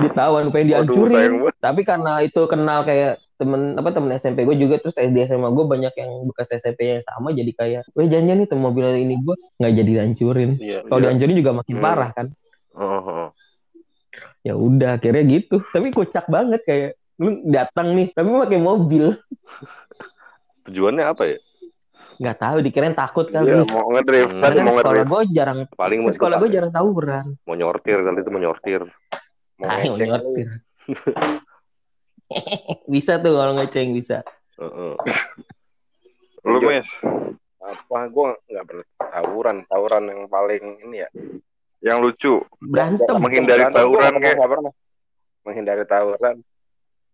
[0.00, 4.92] ditawan pengen dihancurin tapi karena itu kenal kayak temen apa temen SMP gue juga terus
[4.92, 8.60] SD SMA gue banyak yang bekas SMP yang sama jadi kayak weh janjian nih tuh
[8.60, 10.78] mobil ini gue nggak jadi dihancurin Iya.
[10.84, 11.04] kalau Iya.
[11.08, 11.82] dihancurin juga makin Hmm.
[11.82, 12.26] parah kan
[12.74, 13.28] oh, oh.
[14.40, 19.16] ya udah akhirnya gitu tapi kocak banget kayak lu datang nih tapi pakai mobil
[20.62, 21.38] tujuannya apa ya?
[22.16, 25.08] nggak tahu dikirain takut kali Iya, mau ngedrift, karena mau sekolah ngedrift.
[25.08, 28.80] gue jarang Paling mau sekolah gue jarang tawuran mau nyortir kali itu mau nyortir.
[29.56, 30.48] Mau nyortir
[32.92, 34.22] bisa tuh kalau ngeceng bisa
[34.56, 34.92] Heeh.
[36.42, 36.80] Lu Iya.
[36.80, 36.88] mis.
[37.56, 39.56] Apa, gue nggak pernah tawuran.
[39.64, 41.08] Tawuran yang paling ini ya.
[41.80, 42.34] Yang lucu.
[42.58, 44.36] berantem Menghindari Berantem, gua tawuran kayak.
[44.36, 44.72] nggak pernah.
[45.42, 46.36] Menghindari tawuran.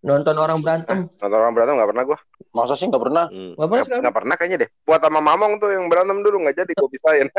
[0.03, 2.19] nonton orang berantem Nonton orang berantem nggak pernah gue.
[2.53, 3.27] Masa sih nggak pernah?
[3.27, 3.55] Hmm.
[3.55, 4.71] nggak pernah Nggak sekarang nggak pernah kayaknya deh.
[4.83, 7.29] Buat sama Mamong tuh yang berantem dulu nggak jadi gue pisahin.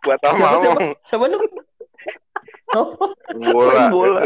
[0.00, 0.72] Buat sama Siapa, siapa?
[0.76, 0.90] Mamong.
[1.02, 1.40] siapa tuh
[3.34, 3.82] Bola.
[3.88, 4.20] Bola.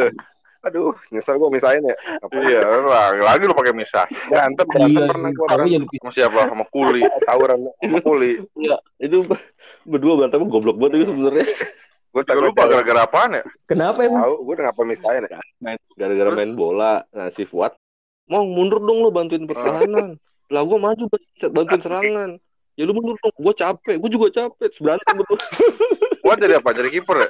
[0.58, 1.94] Aduh, nyesel gue misahin ya.
[2.18, 4.04] Apa Iya, lagi, lagi lu pakai misah.
[4.26, 5.70] berantem berantem iya pernah sih gue berantem.
[5.70, 6.40] jadi Sama siapa?
[6.50, 7.00] Sama kuli.
[7.28, 8.32] Tawuran sama kuli.
[8.98, 9.16] Itu
[9.84, 11.46] berdua berantem goblok banget itu sebenarnya.
[12.08, 13.44] Gue Gak lupa gara-gara apaan ya?
[13.68, 15.38] kenapa emang Tahu, gue udah ngapa misahin ya.
[15.94, 17.04] Gara-gara main bola.
[17.08, 17.76] Nah, si Fuad
[18.26, 20.18] mau mundur dong lu bantuin pertahanan.
[20.48, 22.30] Lah gua maju bantu- bantuin serangan.
[22.74, 24.68] Ya lu mundur dong, gua capek, gua juga capek.
[24.76, 25.38] Berantem berdua.
[26.22, 26.70] Gua jadi apa?
[26.72, 27.28] Jadi kiper ya?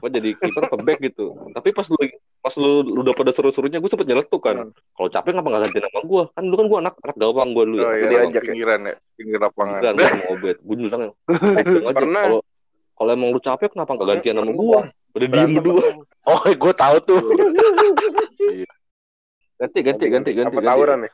[0.00, 1.26] Gua jadi kiper apa back gitu.
[1.52, 1.96] Tapi pas lu
[2.42, 4.70] pas lu, lu udah pada seru-serunya gua sempet nyeletuk kan.
[4.72, 6.22] Kalau capek ngapa nggak ganti nama gua?
[6.34, 7.86] Kan dulu kan gua anak anak gawang gua dulu ya.
[7.86, 8.48] Oh Jadi iya, ajak ya.
[8.50, 8.94] pinggiran ya.
[9.14, 9.80] Pinggir lapangan.
[9.80, 10.56] Kan gua sama Obet.
[10.60, 12.24] Gua bilang "Langsung aja, Pernah.
[12.26, 12.40] kalau
[12.92, 14.80] kalau emang lu capek kenapa nggak gantian nama gua?
[15.12, 15.84] Udah diem berdua.
[16.24, 17.20] Oh, gue tahu tuh.
[19.60, 20.48] Ganti ganti ganti ganti.
[20.48, 20.68] Apa ganti.
[20.72, 21.12] tawuran nih?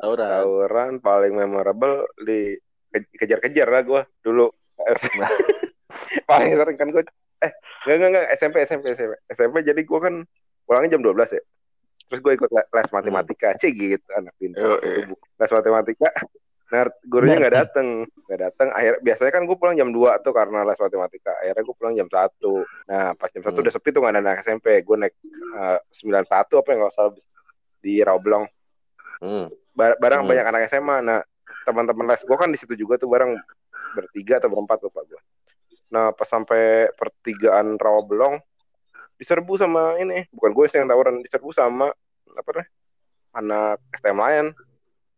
[0.00, 0.28] Tawuran.
[0.40, 2.56] Tawuran paling memorable di
[2.90, 4.46] kejar-kejar lah gue dulu.
[6.28, 7.02] paling sering kan gue
[7.38, 7.52] eh
[7.84, 10.14] enggak enggak enggak SMP SMP SMP SMP jadi gue kan
[10.64, 11.42] pulangnya jam 12 ya.
[12.08, 14.60] Terus gue ikut le- les matematika, cih gitu anak pintar.
[14.60, 15.04] Yo, iya.
[15.12, 16.08] Les matematika.
[16.68, 17.88] Nah, gurunya nggak dateng,
[18.28, 18.68] nggak dateng.
[18.72, 21.32] Akhir biasanya kan gue pulang jam 2 tuh karena les matematika.
[21.36, 22.28] Akhirnya gue pulang jam 1
[22.86, 23.60] Nah, pas jam 1 Hmm.
[23.60, 24.66] udah sepi tuh nggak ada anak SMP.
[24.80, 25.14] Gue naik
[25.54, 27.12] eh, 91 apa yang nggak salah
[27.78, 28.44] di Rawblong
[29.18, 29.46] Hmm.
[29.72, 30.28] Bar- barang Hmm.
[30.28, 30.96] banyak anak SMA.
[31.00, 31.20] Nah,
[31.68, 33.36] teman-teman les gue kan di situ juga tuh bareng
[33.92, 35.20] bertiga atau berempat lupa gue.
[35.92, 38.40] Nah, pas sampai pertigaan Rawabelong
[39.20, 41.92] diserbu sama ini, bukan gue sih yang tawuran, diserbu sama
[42.32, 42.68] apa nih?
[43.36, 44.46] Anak STM lain.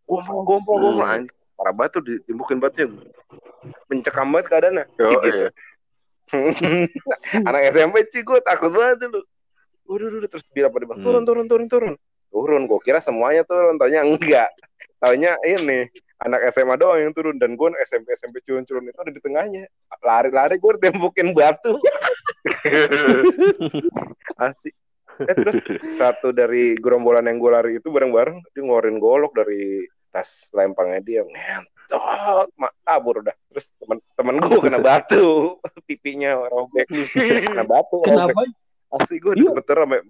[0.08, 0.98] Gompol, gompol.
[0.98, 1.06] Hmm.
[1.06, 2.88] Anjing, Parah banget tuh ditimbukin batunya.
[3.92, 4.84] Mencekam banget keadaannya.
[4.96, 5.28] Yo, Gitu.
[5.28, 5.48] iya.
[7.48, 9.20] anak SMP sih gue takut banget dulu.
[9.90, 11.02] Udah, udah, terus bilang pada Hmm.
[11.02, 11.94] turun, turun, turun, turun.
[12.30, 14.48] Turun, gue kira semuanya turun, taunya enggak.
[15.02, 17.36] Taunya ini, anak SMA doang yang turun.
[17.36, 19.64] Dan gue SMP, SMP culun-culun itu ada di tengahnya.
[20.00, 21.74] Lari-lari gue tembukin batu.
[24.40, 24.74] Asik.
[25.20, 25.60] Eh, terus
[26.00, 31.20] satu dari gerombolan yang gue lari itu bareng-bareng, dia ngeluarin golok dari tas lempangnya dia.
[31.20, 33.36] Ngentot, mak kabur udah.
[33.52, 36.88] Terus temen-temen gue kena batu, pipinya robek.
[36.88, 38.16] Kena batu, robek.
[38.16, 38.40] kenapa
[38.90, 39.54] Asli gue Iya.
[39.54, 40.02] gemeter sampai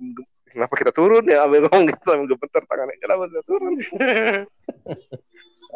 [0.49, 3.73] kenapa kita turun ya ambil ngomong gitu sampai gemeter tangannya kenapa kita turun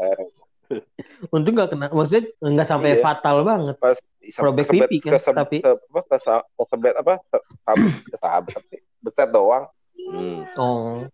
[0.05, 0.29] Eh,
[1.35, 3.03] untung nggak kena maksudnya nggak sampai Iya.
[3.03, 3.77] fatal banget.
[3.77, 3.99] Pas
[4.41, 7.77] Robek kesebet- pipi kan, keseb- tapi- apa kesa- kesebet apa ke- sab-
[8.13, 8.81] kesahabet sih.
[8.99, 9.65] Beset doang.
[9.95, 10.43] Hmm.
[10.57, 11.05] oh.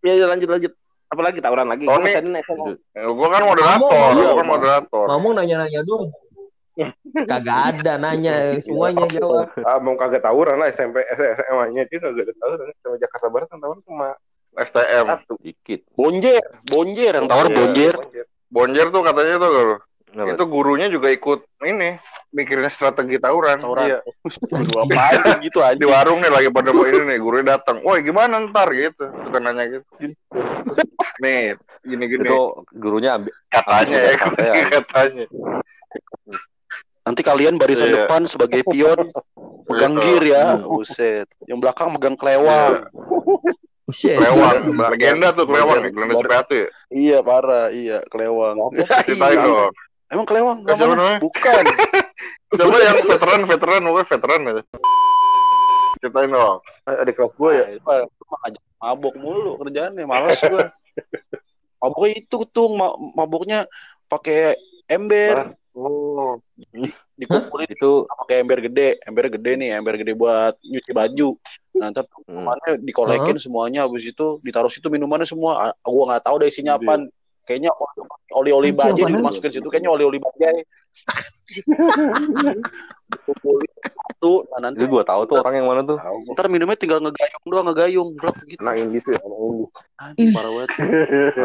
[0.00, 0.72] Ya ya, lanjut lanjut.
[1.08, 1.84] Apalagi tawuran lagi.
[1.84, 3.90] Oh, sama- Gue kan moderator.
[3.90, 5.06] Ngomong, Gue kan moderator.
[5.08, 6.06] ngomong nanya-nanya doang.
[7.18, 9.50] Kagak ada nanya semuanya jawab.
[9.58, 12.66] Ah, mau kagak tawuran lah SMP SMA nya dia kagak ada tawuran.
[12.78, 14.14] Sama Jakarta Barat kan tawuran cuma
[14.58, 15.06] STM.
[15.08, 15.80] satu Dikit.
[15.94, 17.94] Bonjer, bonjer yang tawar Iya, bonjer.
[18.48, 19.78] Bonjer tuh katanya tuh.
[20.08, 20.40] Kenapa?
[20.40, 22.00] itu gurunya juga ikut ini
[22.32, 23.60] mikirin strategi tawuran.
[23.60, 23.92] Tawuran.
[23.92, 23.98] Iya.
[24.48, 25.76] Dua gitu aja.
[25.76, 27.84] Di warung nih lagi pada mau ini nih, gurunya datang.
[27.84, 29.04] Woi gimana ntar gitu.
[29.04, 29.84] Suka nanya gitu.
[31.20, 32.24] Nih, gini-gini.
[32.24, 34.52] Itu gurunya ambil katanya ya, Katanya.
[34.80, 35.24] katanya.
[37.04, 38.04] Nanti kalian barisan Iya.
[38.04, 39.12] depan sebagai pion
[39.68, 40.04] pegang Gitu.
[40.08, 40.44] gear ya.
[40.60, 41.28] Buset.
[41.44, 42.80] Yang belakang megang kelewang.
[42.80, 43.67] Shit.
[43.88, 44.56] Kelewang,
[44.92, 46.68] legenda tuh kelewang nih, legenda sepatu ya.
[46.88, 48.56] Iya parah, iya kelewang.
[48.76, 49.44] Ceritain Iya.
[49.44, 49.72] dong.
[50.08, 51.16] Emang kelewang Eh, namanya?
[51.20, 51.64] Bukan.
[52.58, 54.62] Coba yang veteran, veteran, pokoknya veteran gitu.
[55.98, 56.56] Ceritain dong.
[56.84, 57.66] Ada kelas gue ya.
[57.74, 57.88] Itu
[58.28, 60.64] mah ngajak mabok mulu kerjaannya, males gue.
[61.78, 63.58] Maboknya itu tuh ma- maboknya
[64.06, 66.42] pakai ember, Oh,
[67.18, 71.28] dikumpulin itu pakai ember gede, ember gede nih, ember gede buat nyuci baju.
[71.74, 75.74] Nah, ntar hmm, minumannya dikolekin semuanya, habis itu ditaruh situ minumannya semua.
[75.74, 77.10] Ah, Gua nggak tahu deh isinya apa.
[77.42, 77.72] Kayaknya
[78.36, 79.24] oli-oli bajai apaan?
[79.24, 80.20] dimasukin situ, kayaknya oli-oli.
[83.24, 83.72] Kumpulin
[84.18, 85.96] satu, nah nanti itu gua tahu tuh orang yang mana tuh.
[86.34, 88.60] ntar minumnya tinggal ngegayung doang, ngegayung, blok gitu.
[88.66, 89.70] Anak indis ya, anak indis.
[89.96, 90.70] Anjing parah banget.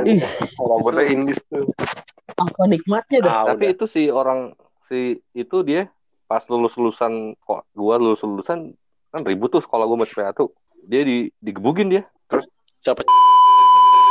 [0.70, 1.66] Rambutnya indis tuh.
[2.34, 3.32] apa nikmatnya dah.
[3.32, 4.58] Ah, Tapi itu si orang
[4.90, 5.90] si itu dia
[6.28, 8.74] pas lulus lulusan kok gua lulus lulusan
[9.14, 10.50] kan ribut tuh sekolah gua sama CPA tuh.
[10.84, 12.04] Dia di digebugin dia.
[12.84, 13.06] Siapa?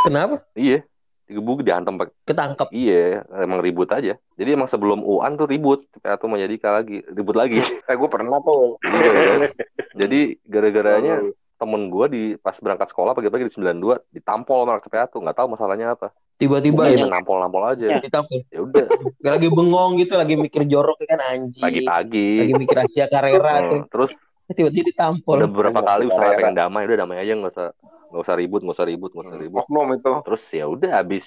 [0.08, 0.40] Kenapa?
[0.56, 0.86] Iya.
[1.28, 2.68] Digebugin dihantam pakai Ketangkep.
[2.72, 4.16] Iya, emang ribut aja.
[4.38, 7.60] Jadi emang sebelum UAN tuh ribut, CPA tuh mau jadi lagi, ribut lagi.
[7.90, 8.80] Eh gue pernah tuh.
[8.80, 9.48] Iya?
[9.92, 11.20] Jadi gara-garanya
[11.62, 15.36] temen gua di pas berangkat sekolah pagi-pagi di 92 ditampol sama anak CPA tuh, nggak
[15.36, 16.10] tahu masalahnya apa.
[16.34, 18.02] Tiba-tiba Iya, ya nampol-nampol aja.
[18.02, 18.42] ditampil.
[18.50, 18.86] Ya udah,
[19.22, 21.62] Gak lagi bengong gitu, lagi mikir jorok ya kan anjing.
[21.62, 22.30] pagi-pagi.
[22.42, 23.78] Lagi mikir Asia Carrera tuh.
[23.78, 24.10] Hmm, Terus
[24.50, 25.38] Tiba-tiba ditampol.
[25.38, 27.68] udah beberapa Banyak kali usaha pengen damai, udah damai aja nggak usah
[28.10, 29.60] nggak usah ribut, nggak usah ribut, nggak usah ribut.
[29.62, 30.12] Oknum itu.
[30.20, 31.26] Terus ya udah habis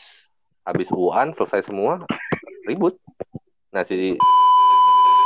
[0.61, 2.03] habis UAN selesai semua
[2.61, 2.99] ribut.
[3.71, 4.19] Nah si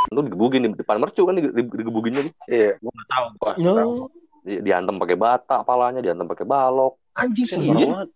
[0.08, 2.34] lu digebugin di depan mercu kan di- di- digebuginnya nih.
[2.46, 2.70] Iya.
[2.80, 3.52] Tahu gua.
[3.58, 4.08] No,
[4.40, 6.96] Di, dihantam pakai bata palanya, dihantam pakai balok.
[7.12, 8.08] anjing banget.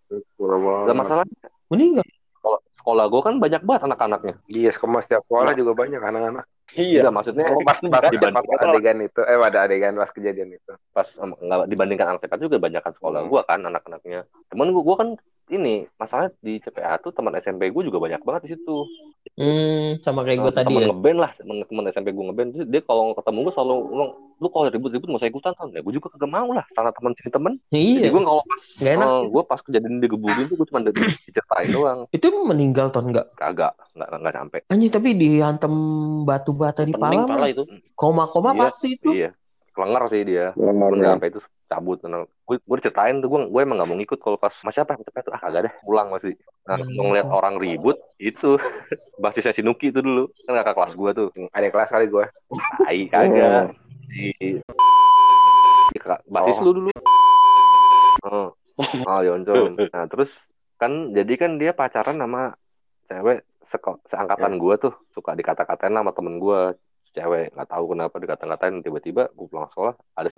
[0.86, 2.06] Dan masalahnya Meninggal.
[2.38, 4.34] sekolah, sekolah gue kan banyak banget anak-anaknya.
[4.46, 6.44] Iya, sekolah setiap sekolah juga banyak anak-anak.
[6.72, 7.04] Iya.
[7.04, 10.72] Enggak, maksudnya Pas, pas, Dibanding- pas adegan itu, eh ada adegan pas kejadian itu.
[10.90, 13.28] pas em, nggak dibandingkan anak TK juga banyak kan sekolah Hmm.
[13.28, 14.20] gua kan anak-anaknya.
[14.48, 15.08] Temen gua, gua kan
[15.52, 18.88] ini masalahnya di CPA tuh teman SMP gue juga banyak banget di situ.
[19.34, 20.88] Hmm, sama kayak gue tadi temen ya.
[20.88, 22.48] ngeband lah, temen, temen SMP gue ngeband.
[22.54, 25.68] Terus Dia kalau ketemu gue selalu ngomong, lu kalau ribut-ribut nggak usah ikutan kan.
[25.74, 27.52] Ya gue juga kagak mau lah, sana temen sini temen.
[27.70, 29.06] Jadi Iya, gue kalau pas, gak enak.
[29.10, 30.92] eh, gua pas kejadian digebukin tuh gue cuma di-
[31.28, 31.98] diceritain doang.
[32.08, 33.26] Itu meninggal ton nggak?
[33.36, 34.58] Kagak, nggak nggak sampai.
[34.72, 35.72] Anjing tapi dihantam
[36.24, 37.64] batu bata di pala pala itu.
[37.98, 39.08] Koma-koma Iya, pasti itu.
[39.10, 39.30] Iya,
[39.74, 40.46] kelengar sih dia.
[40.54, 41.40] Cuman nggak sampai itu
[41.74, 41.98] cabut.
[42.44, 45.02] Gue gue diceritain tuh gue gue emang nggak mau ngikut kalau pas mas siapa yang
[45.02, 46.38] tuh ah kagak deh pulang masih.
[46.64, 46.96] Nah, Hmm.
[46.96, 48.56] ngeliat orang ribut itu
[49.22, 51.28] basisnya si Nuki itu dulu kan kakak kelas gue tuh.
[51.50, 52.24] Ada kelas kali gue.
[52.80, 53.64] Tai kagak.
[54.08, 54.26] Si
[55.94, 56.64] kakak basis Oh.
[56.64, 56.90] lu dulu.
[58.24, 58.48] Oh,
[59.04, 59.76] oh Yoncon.
[59.94, 60.30] Nah terus
[60.74, 62.56] kan jadi kan dia pacaran sama
[63.06, 66.74] cewek seko- seangkatan gue tuh suka dikata-katain sama temen gue
[67.12, 70.28] cewek nggak tahu kenapa dikata-katain tiba-tiba gue pulang sekolah ada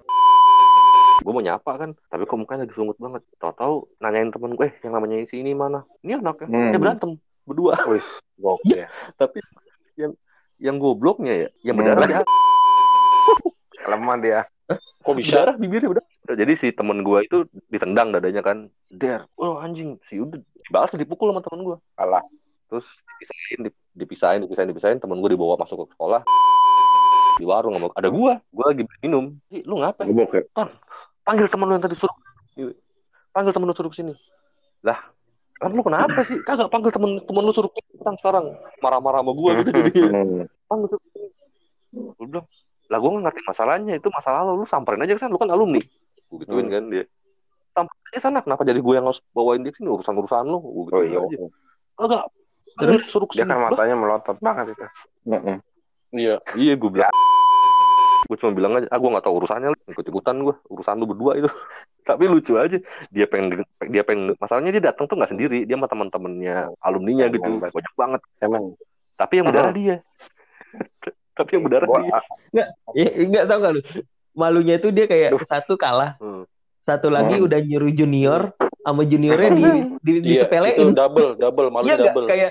[1.16, 4.74] gue mau nyapa kan tapi kok mukanya lagi sungut banget tahu-tahu nanyain temen gue eh
[4.80, 6.70] yang namanya si ini mana ini anaknya Hmm.
[6.70, 7.10] dia berantem
[7.42, 8.04] berdua Wih,
[8.36, 8.84] gokil.
[9.20, 9.38] tapi
[9.94, 10.12] yang
[10.58, 11.86] yang gobloknya ya yang Hmm.
[11.86, 12.20] berdarah dia
[13.86, 14.40] Lemah dia.
[15.00, 15.38] Kok bisa?
[15.38, 20.18] berdarah bibirnya berdarah jadi si temen gue itu ditendang dadanya kan der oh anjing si
[20.18, 22.22] udah balas dipukul sama temen gue Alah.
[22.66, 22.82] terus
[23.14, 26.26] dipisahin dip- dipisahin dipisahin dipisahin temen gue dibawa masuk ke sekolah
[27.36, 30.42] di warung sama ada gue gue lagi minum lu ngapain Gebok ya.
[31.26, 32.14] Panggil temen lu yang tadi suruh
[33.34, 34.14] panggil temen lu suruh ke sini
[34.86, 34.98] lah.
[35.56, 36.38] Kan lu kenapa sih?
[36.46, 38.54] Kagak panggil temen temen lu suruh ikutan sekarang.
[38.78, 39.70] Marah-marah sama gue gitu.
[40.14, 40.46] Hmm.
[40.70, 41.28] panggil suruh ke sini
[41.96, 42.46] gue bilang
[42.86, 43.92] lah gue gak ngerti masalahnya.
[43.98, 45.82] Itu masalah lo lu samperin aja kan lu kan alumni.
[46.30, 46.74] Gue gituin Hmm.
[46.78, 47.04] kan dia.
[47.74, 48.38] Samperin aja sana.
[48.46, 49.90] Kenapa jadi gue yang harus bawain dia sini?
[49.90, 50.58] Urusan urusan lu.
[50.62, 51.18] Gue Oh gituin iya.
[51.18, 51.36] aja.
[51.96, 52.22] Kagak.
[52.76, 54.84] Terus suruh Dia ke sini kan Lah, matanya melotot banget itu.
[56.14, 56.36] Iya.
[56.54, 57.10] iya gue bilang
[58.26, 61.32] gue cuma bilang aja ah gue gak tahu urusannya ikut ikutan gue urusan lu berdua
[61.36, 61.48] itu
[62.08, 65.86] tapi lucu aja dia pengen dia pengen masalahnya dia datang tuh nggak sendiri dia sama
[65.86, 67.70] teman-temannya alumninya gitu Teman-teman.
[67.72, 68.64] banyak banget Emang.
[69.12, 69.96] tapi yang berdarah dia
[71.38, 73.80] tapi yang berdarah Gua, dia Ya, enggak tahu gak lu?
[74.32, 76.44] Malunya itu dia kayak satu kalah, Hmm.
[76.82, 77.44] satu lagi Hmm.
[77.44, 79.48] udah nyuruh junior sama juniornya
[80.00, 82.26] di di, Iya, itu double, double, malu Iya enggak double.
[82.28, 82.50] kayak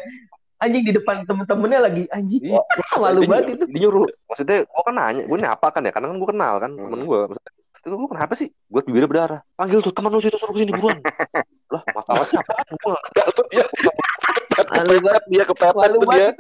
[0.58, 2.42] anjing di depan temen-temennya lagi anjing.
[2.44, 2.54] Iya.
[2.56, 2.66] Wah,
[3.02, 3.66] malu Dia banget itu.
[3.66, 4.06] Dia nyuruh.
[4.26, 6.84] Maksudnya gue kan nanya, gue nyapa kan ya, karena kan gue kenal kan Hmm.
[6.86, 7.20] temen gue.
[7.28, 8.48] Maksudnya, itu gue kenapa sih?
[8.66, 9.40] Gue bibirnya berdarah.
[9.54, 10.98] Panggil tuh teman lu situ suruh ke sini buruan.
[11.74, 12.54] lah masalahnya apa?
[12.74, 12.96] Gue
[13.36, 13.66] Tuh dia
[14.66, 15.24] Malu banget.
[15.28, 16.28] dia kepepet Malu tuh dia.
[16.32, 16.36] banget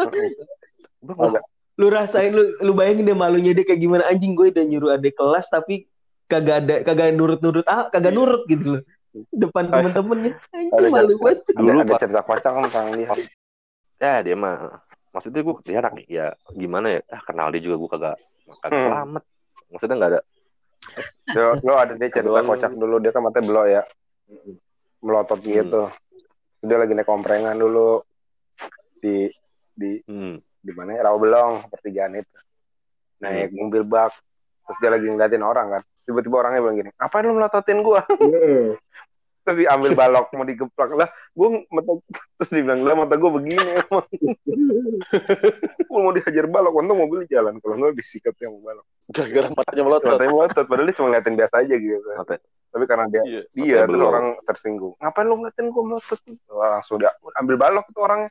[1.06, 4.96] nggak- Lu rasain lu lu bayangin deh malunya dia kayak gimana anjing gue udah nyuruh
[4.96, 5.92] adik kelas tapi
[6.26, 8.82] kagak ada kagak nurut-nurut ah kagak nurut gitu loh.
[9.30, 10.40] Depan temen-temennya.
[10.50, 11.40] Anjing malu banget.
[11.46, 13.12] Ada, Dulu, ada cerita kocak kan tentang dia.
[14.06, 17.02] Ya dia mah maksudnya gue dia anak ya gimana ya?
[17.10, 18.18] Ah kenal dia juga gue kagak
[18.62, 18.86] kagak Hmm.
[18.92, 19.24] selamat.
[19.74, 20.22] Maksudnya nggak ada.
[21.34, 23.82] Lo, lo ada dia cerita kocak dulu dia kan matanya belok ya.
[25.02, 25.82] Melotot gitu.
[26.62, 28.04] Dia lagi naik komprengan dulu.
[29.02, 29.32] Di
[29.74, 30.36] di hmm.
[30.62, 31.10] di mana ya?
[31.10, 32.38] Rawabelong pertigaan itu.
[33.24, 34.14] Naik mobil bak
[34.66, 35.82] terus dia lagi ngeliatin orang kan.
[36.06, 38.06] Tiba-tiba orangnya bilang gini ngapain lu melototin gua
[39.46, 40.90] terus diambil balok mau digeplak.
[40.92, 41.92] Lah gua mata
[42.36, 44.06] terus dia bilang lah mata gua begini emang.
[45.86, 47.62] Gua mau dihajar balok untung mobil jalan.
[47.62, 48.86] Kalau nggak disikat yang balok.
[49.08, 50.10] Gara-gara matanya melotot.
[50.12, 52.08] matanya melotot padahal dia cuma ngeliatin biasa aja gitu.
[52.12, 52.44] Mata-
[52.76, 54.10] tapi karena dia Iya, dia terus belok.
[54.10, 54.94] orang tersinggung.
[55.00, 56.20] Ngapain lu ngeliatin gua melotot?
[56.50, 58.30] Wah, langsung dia ambil balok tuh orangnya.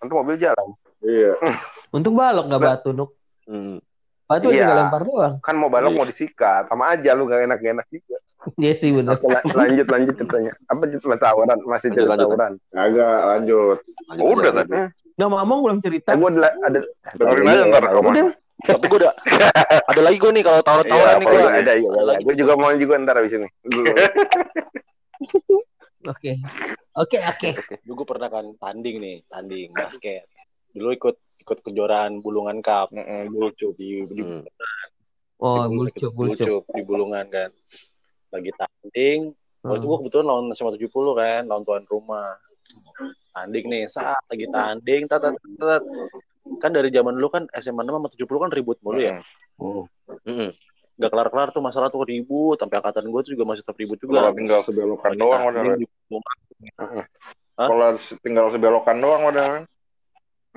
[0.00, 0.68] Untung mobil jalan.
[1.02, 1.32] Iya.
[1.96, 3.10] Untung balok nggak batu nuk.
[3.44, 3.80] Hmm.
[4.28, 4.60] Batu Iya.
[4.60, 5.34] tinggal lempar doang.
[5.40, 5.96] kan mau balok Iya.
[5.96, 8.16] mau disikat sama aja lu gak enak enak juga
[8.54, 10.52] Iya sih la- lanjut lanjut ceritanya.
[10.68, 11.58] Apa cerita tawuran?
[11.64, 12.54] Masih cerita tawuran.
[12.70, 13.78] Agak lanjut.
[14.08, 14.72] Lanjut Udah tadi.
[15.18, 16.14] Nah, Mamang belum cerita.
[16.14, 16.78] Eh, gue ada, ada
[17.18, 18.08] Dengerin aja ntar rekaman.
[18.08, 18.26] Udah.
[18.60, 19.12] Tapi gue udah
[19.90, 21.50] ada lagi gue nih kalau tawuran-tawuran Iya, nih kalau gue.
[21.50, 21.88] ada iya.
[21.90, 22.22] Ada lagi.
[22.22, 23.48] Gue juga mau juga ntar abis ini.
[26.08, 26.32] Oke.
[26.94, 27.48] Oke, oke.
[27.82, 30.24] Dulu gue pernah kan tanding nih, tanding basket.
[30.78, 33.74] Dulu ikut ikut kejuaraan Bulungan Cup Mm-mm, Lucu.
[33.74, 34.46] di di, Hmm.
[35.38, 36.10] Oh, di- bulcuk.
[36.14, 37.50] Bulcuk, di Bulungan kan.
[38.30, 39.90] Lagi tanding, waktu itu Hmm.
[39.90, 42.38] gue kebetulan lawan SMA 70 kan, lawan tuan rumah.
[43.30, 45.82] Tanding nih, saat lagi tanding, tat, tat, tat, tat.
[46.58, 49.20] kan dari zaman dulu kan SMA 6 sama 70 kan ribut mulu ya.
[49.58, 50.50] Mm-mm.
[50.98, 54.10] Gak kelar-kelar tuh masalah tuh ribut, sampai angkatan gue tuh juga masih tetap ribut Kalau
[54.10, 54.34] juga.
[54.34, 55.42] tinggal sebelokan doang.
[57.58, 57.68] Hah?
[57.70, 57.88] Kalau
[58.22, 59.62] tinggal sebelokan doang udah.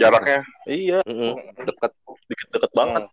[0.01, 0.39] Jaraknya.
[0.65, 1.33] Iya, Mm-mm.
[1.61, 1.91] Dekat.
[2.27, 3.03] deket-deket banget.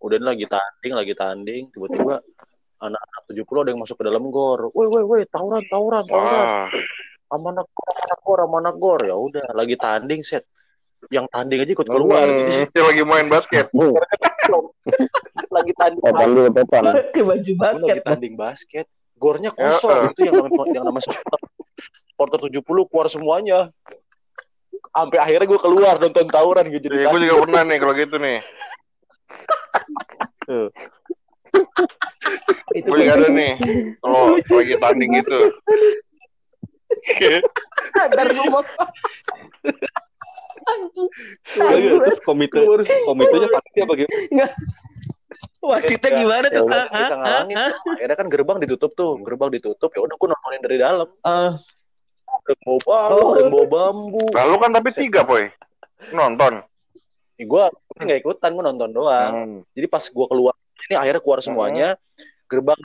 [0.00, 2.20] Udah ini lagi tanding, lagi tanding, tiba-tiba
[2.78, 4.68] anak-anak 70 ada yang masuk ke dalam gor.
[4.72, 6.46] Woi, woi, woi, tawuran, tawuran, tawuran.
[6.46, 6.68] Wah.
[7.32, 9.00] Amanah gor, gor, amanah gor.
[9.00, 10.44] Ya udah, lagi tanding set.
[11.12, 12.24] Yang tanding aja ikut keluar.
[12.24, 13.68] Hmm, Dia lagi main basket.
[15.50, 16.02] lagi tanding,
[17.24, 17.88] baju Gua basket.
[17.88, 18.86] lagi tanding basket.
[19.14, 20.12] Gornya kosong.
[20.12, 21.40] Itu yang namanya yang namanya supporter,
[22.12, 23.58] supporter 70 keluar semuanya.
[24.94, 26.86] Sampai akhirnya gue keluar nonton tawuran gitu.
[26.94, 28.38] Iya, gue juga pernah nih kalau gitu nih.
[32.78, 33.52] Itu Gue juga ada nih.
[33.98, 35.38] Kalau lagi tanding gitu.
[38.14, 38.64] Ntar ngomong.
[41.44, 42.58] Terus komite
[43.04, 44.46] komitenya pasti apa gimana?
[45.64, 46.66] Wasitnya Ya, gimana Ya tuh?
[46.70, 47.56] nggak bisa ngalangin.
[47.98, 49.18] Akhirnya kan gerbang ditutup tuh.
[49.26, 49.90] Gerbang ditutup.
[49.90, 51.08] Ya udah gue nontonin dari dalam.
[51.26, 51.58] ah.
[52.64, 53.48] Bawa bambu, Oh.
[53.48, 54.22] bawa bambu.
[54.32, 55.46] Lalu kan tapi tiga, Poy.
[56.10, 56.62] Nonton.
[57.34, 57.64] Gue
[57.98, 59.32] nggak ikutan, gue nonton doang.
[59.32, 59.58] Hmm.
[59.74, 60.54] Jadi pas gue keluar,
[60.86, 61.88] ini akhirnya keluar semuanya.
[62.46, 62.78] Gerbang,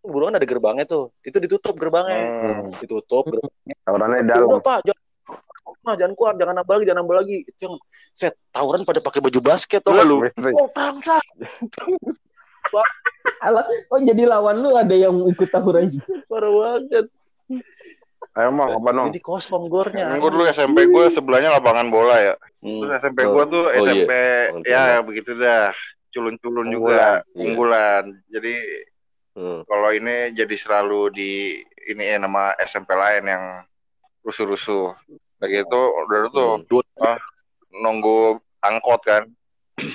[0.00, 1.10] buruan ada gerbangnya tuh.
[1.22, 2.20] Itu ditutup gerbangnya.
[2.22, 2.70] Hmm.
[2.78, 3.26] Ditutup.
[3.26, 3.76] Gerbangnya.
[3.82, 4.48] Tawurannya Ya dalam.
[4.50, 5.02] udah pak, jangan,
[5.80, 7.36] Nah, jangan keluar, jangan nambah lagi, jangan nambah lagi.
[7.48, 7.74] Itu yang
[8.12, 10.28] set tawuran pada pakai baju basket tuh lu.
[10.52, 11.16] Oh, bangsa.
[13.40, 15.88] Alah, oh jadi lawan lu ada yang ikut tawuran.
[16.28, 17.08] Parah banget.
[18.30, 19.10] Ayo mau apa nong?
[19.10, 20.14] Jadi kosong gornya.
[20.14, 22.34] Gue dulu SMP gue sebelahnya lapangan bola ya.
[22.62, 22.78] Hmm.
[22.86, 23.90] Terus SMP gue tuh Oh, iya.
[23.90, 25.68] SMP Lapangan ya begitu dah.
[26.10, 27.38] Culun-culun juga, Iya.
[27.38, 28.04] unggulan.
[28.30, 28.54] Jadi
[29.30, 29.62] Hmm.
[29.62, 31.32] kalau ini jadi selalu di
[31.86, 33.44] ini ya nama SMP lain yang
[34.22, 34.94] rusuh-rusuh.
[35.38, 37.18] Kayak gitu udah tuh Hmm.
[37.72, 39.26] nunggu angkot kan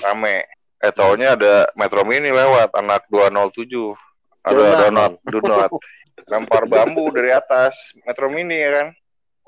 [0.03, 0.43] rame.
[0.79, 3.95] Eh taunya ada Metro Mini lewat anak 207.
[4.43, 4.77] Ada Donat.
[4.83, 5.69] donat, donat.
[6.23, 7.75] Lempar bambu dari atas
[8.07, 8.87] Metro Mini ya kan.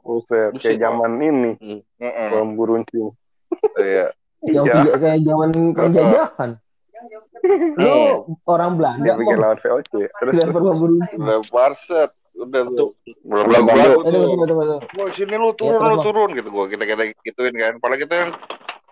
[0.07, 1.51] Buset, kayak zaman ini.
[1.99, 2.27] Mm-mm.
[2.31, 3.11] Bambu runcing.
[3.75, 4.11] Iya.
[4.43, 4.95] Yang Iya.
[4.95, 6.49] kayak zaman penjajahan.
[7.77, 7.95] Lu
[8.47, 9.93] orang Belanda Dia bikin lawan VOC.
[10.07, 11.19] Terus lempar bambu runcing.
[11.19, 12.11] Lempar set.
[12.37, 12.93] Udah tuh.
[13.25, 14.77] Belum betul.
[14.95, 17.73] Wah sini lu turun terus, lu turun gitu gua kita kita gituin kan.
[17.81, 18.29] Padahal kita kan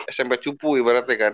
[0.09, 1.33] SMP cupu ibaratnya kan.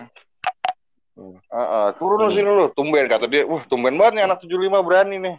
[1.16, 1.40] Hmm.
[1.40, 3.48] Heeh, turun lu sini lu, tumben kata dia.
[3.48, 5.36] Wah, tumben banget nih anak 75 berani nih.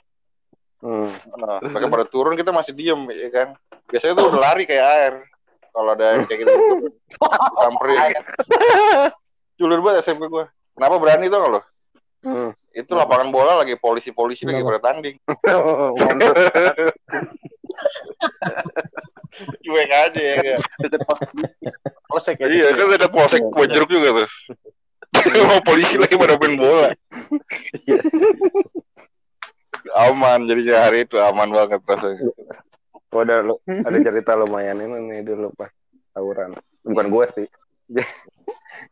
[0.83, 1.15] Hmm.
[1.39, 3.55] Nah, mereka pada turun kita masih diem ya kan.
[3.87, 5.15] Biasanya tuh udah lari kayak air.
[5.73, 6.53] Kalau ada yang kayak gitu,
[7.57, 8.13] samperin.
[9.57, 10.53] Culur banget SMP gua.
[10.77, 11.63] Kenapa berani tuh kalau?
[12.23, 12.51] Hmm.
[12.77, 15.17] Itu lapangan bola lagi polisi-polisi lagi pada tanding.
[19.65, 20.59] Cuek aja ya kan.
[22.11, 22.47] Polsek ya.
[22.53, 24.29] Iya kan ada polsek Bonjeruk juga tuh.
[25.49, 26.89] Mau polisi lagi pada main bola.
[29.91, 32.19] Aman jadi hari itu aman banget rasanya.
[33.13, 35.69] Gua ada ada cerita lumayan ini nih dulu pas
[36.17, 36.49] tawuran.
[36.81, 37.47] Bukan gue sih.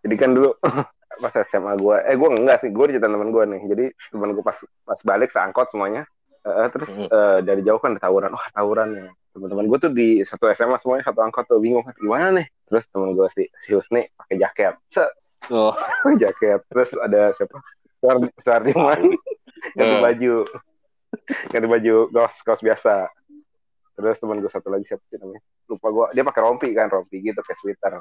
[0.04, 0.52] Jadi kan dulu
[1.24, 3.60] pas SMA gue eh gue enggak sih gue cerita teman gue nih.
[3.64, 6.04] Jadi teman gue pas pas balik seangkot semuanya.
[6.44, 8.36] Eh, terus eh, dari jauh kan ada tawuran.
[8.36, 11.80] Wah tawuran ya teman-teman gue tuh di satu SMA semuanya satu angkot tuh bingung.
[11.88, 12.46] Kan gimana nih?
[12.68, 14.74] Terus teman gue si, si Husni pakai jaket.
[14.92, 15.10] Set,
[15.48, 16.60] Oh, pakai jaket.
[16.68, 17.56] Terus ada siapa?
[18.36, 19.16] Suardiman
[19.76, 20.04] ganti Hmm.
[20.04, 20.34] baju
[21.52, 23.10] ganti baju kaos kaos biasa.
[23.98, 25.42] Terus teman gue satu lagi siapa sih namanya?
[25.68, 28.00] Lupa gue dia pakai rompi kan rompi gitu kayak sweater.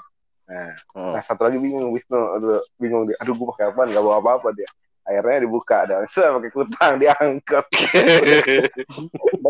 [0.50, 1.14] Nah, oh.
[1.14, 2.22] nah satu lagi bingung Wisnu.
[2.40, 3.18] Aduh bingung dia.
[3.22, 4.70] Aduh gue pakai apa nggak bawa apa apa dia.
[5.10, 7.66] Akhirnya dibuka dan se pakai kutang diangkat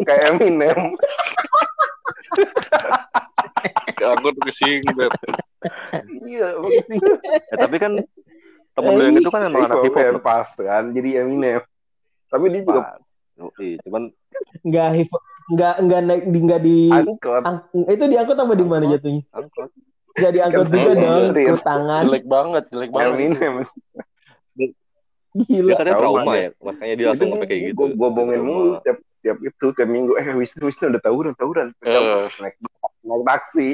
[0.07, 0.95] kayak Eminem
[3.99, 5.12] Aku tuh kesingkat.
[6.24, 7.20] iya pakai singlet.
[7.51, 7.91] Ya, tapi kan
[8.72, 9.99] temen lu yang itu kan emang anak hip hop.
[9.99, 11.60] Iya, pas kan jadi Eminem
[12.30, 13.01] tapi dia juga
[13.40, 13.52] Pak.
[13.56, 14.04] Yoi, cuman
[14.62, 15.10] Nggak hip
[15.50, 19.22] nggak nggak naik di nggak di angkot ang- itu diangkut apa di mana jatuhnya?
[19.32, 19.70] angkot.
[20.12, 22.02] Nggak diangkut Kan juga saya dong ke tangan.
[22.04, 23.54] jelek banget jelek banget Eminem
[25.32, 25.72] Dia Gila.
[25.72, 26.42] katanya Trauma trauma dia.
[26.42, 27.76] ya, makanya dia langsung sampai kayak gitu.
[27.76, 31.68] gue gue bohongin mulu tiap tiap itu tiap minggu eh Wisnu Wisnu ada tawuran tawuran
[31.80, 32.26] Eh.
[32.36, 32.56] naik
[33.00, 33.68] naik taksi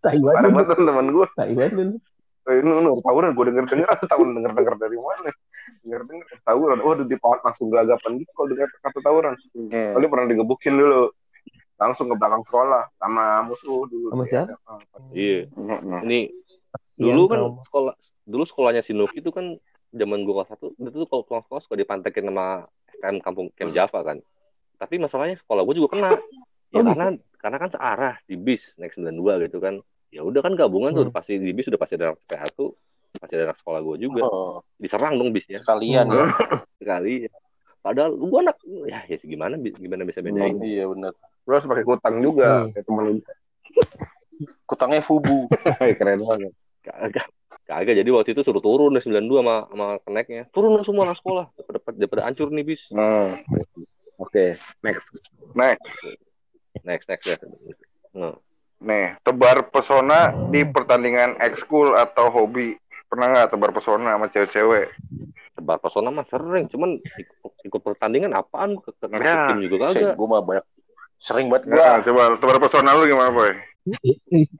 [0.00, 0.76] Tai parah banget.
[0.78, 1.72] teman gue Tai banget.
[2.42, 5.28] Eh, nu, nu, tawuran gue denger denger atau tahun denger denger dari mana
[5.82, 9.94] denger denger tawuran waduh di langsung gelagapan gitu kalau dengar kata tawuran Hmm.
[9.96, 11.02] kali pernah digebukin dulu
[11.76, 14.52] langsung ke belakang sekolah sama musuh dulu Sama siapa?
[15.10, 15.48] Iya.
[15.56, 16.04] Hmm.
[16.04, 16.20] Ini
[17.00, 17.94] Iya, dulu kan sekolah
[18.28, 19.56] dulu sekolahnya si Nuki itu kan
[19.90, 22.62] zaman gua kelas satu itu tuh kalau pulang sekolah suka dipantekin sama
[22.94, 24.20] STM kampung Camp Java kan.
[24.76, 26.12] Tapi masalahnya sekolah gua juga kena.
[26.70, 27.06] Ya Oh, karena
[27.40, 29.80] karena kan searah di bis naik 92 gitu kan.
[30.12, 31.16] Ya udah kan gabungan tuh Hmm.
[31.16, 32.76] pasti di bis udah pasti ada PA tuh
[33.18, 34.22] pasti ada anak sekolah gua juga.
[34.22, 36.24] Oh, Diserang dong bisnya sekalian ya
[36.80, 37.26] sekali.
[37.80, 38.56] Padahal gua anak
[38.86, 40.60] ya, ya gimana gimana bisa bedain.
[40.60, 41.10] iya benar
[41.42, 42.70] terus pakai kutang juga Hmm.
[42.70, 43.12] kayak temen lu
[44.64, 45.50] kutangnya fubu
[45.98, 47.26] keren banget Kagak.
[47.66, 47.94] Kagak.
[48.00, 50.42] Jadi waktu itu suruh turun deh 92 sama sama keneknya.
[50.48, 51.44] Turun lu semua anak sekolah.
[51.60, 52.82] Daripada, daripada hancur nih bis.
[52.88, 53.36] Hmm.
[54.16, 55.06] oke next
[55.52, 55.84] Next.
[56.80, 57.44] Next, next, next.
[58.14, 58.36] Nah.
[58.80, 62.80] Nih, tebar pesona di pertandingan ekskul atau hobi.
[63.10, 64.86] Pernah nggak tebar pesona sama cewek-cewek?
[65.58, 66.70] Tebar pesona mah sering.
[66.70, 68.78] Cuman ikut, ikut pertandingan apaan?
[68.78, 70.14] Ke, ke, ke Ya, tim juga kagak.
[70.14, 70.64] gue mah banyak
[71.20, 73.52] sering banget gue Nah, coba tebar pesona lu gimana, Boy?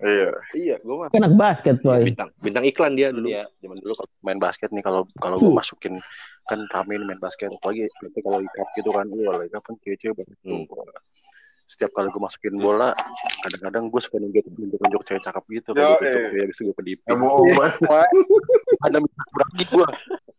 [0.01, 0.33] Iya.
[0.57, 2.03] iya gue mah Anak basket boy.
[2.09, 3.29] Bintang, bintang iklan dia dulu.
[3.31, 5.95] Iya, zaman dulu kalau main basket nih kalau kalau gue masukin
[6.49, 10.15] kan rame nih main basket apalagi nanti kalau ikat gitu kan gue lagi kapan cewek-cewek
[10.19, 10.65] banget tuh.
[11.71, 12.91] Setiap kali gue masukin bola,
[13.41, 16.35] kadang-kadang gue suka nunjuk nunjuk nunjuk cewek cakep gitu kalau gitu eh.
[16.35, 16.75] ya bisa gue
[17.47, 17.75] ya banget
[18.81, 18.99] Ada
[19.31, 19.87] berarti gue.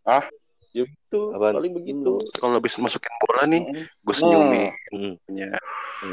[0.04, 0.24] Hah?
[0.72, 1.52] Ya gitu, Apaan?
[1.54, 2.16] paling begitu.
[2.36, 3.62] Kalau habis masukin bola nih,
[3.98, 4.72] gue senyumin.
[4.88, 5.14] Hmm.
[5.28, 5.52] Ya,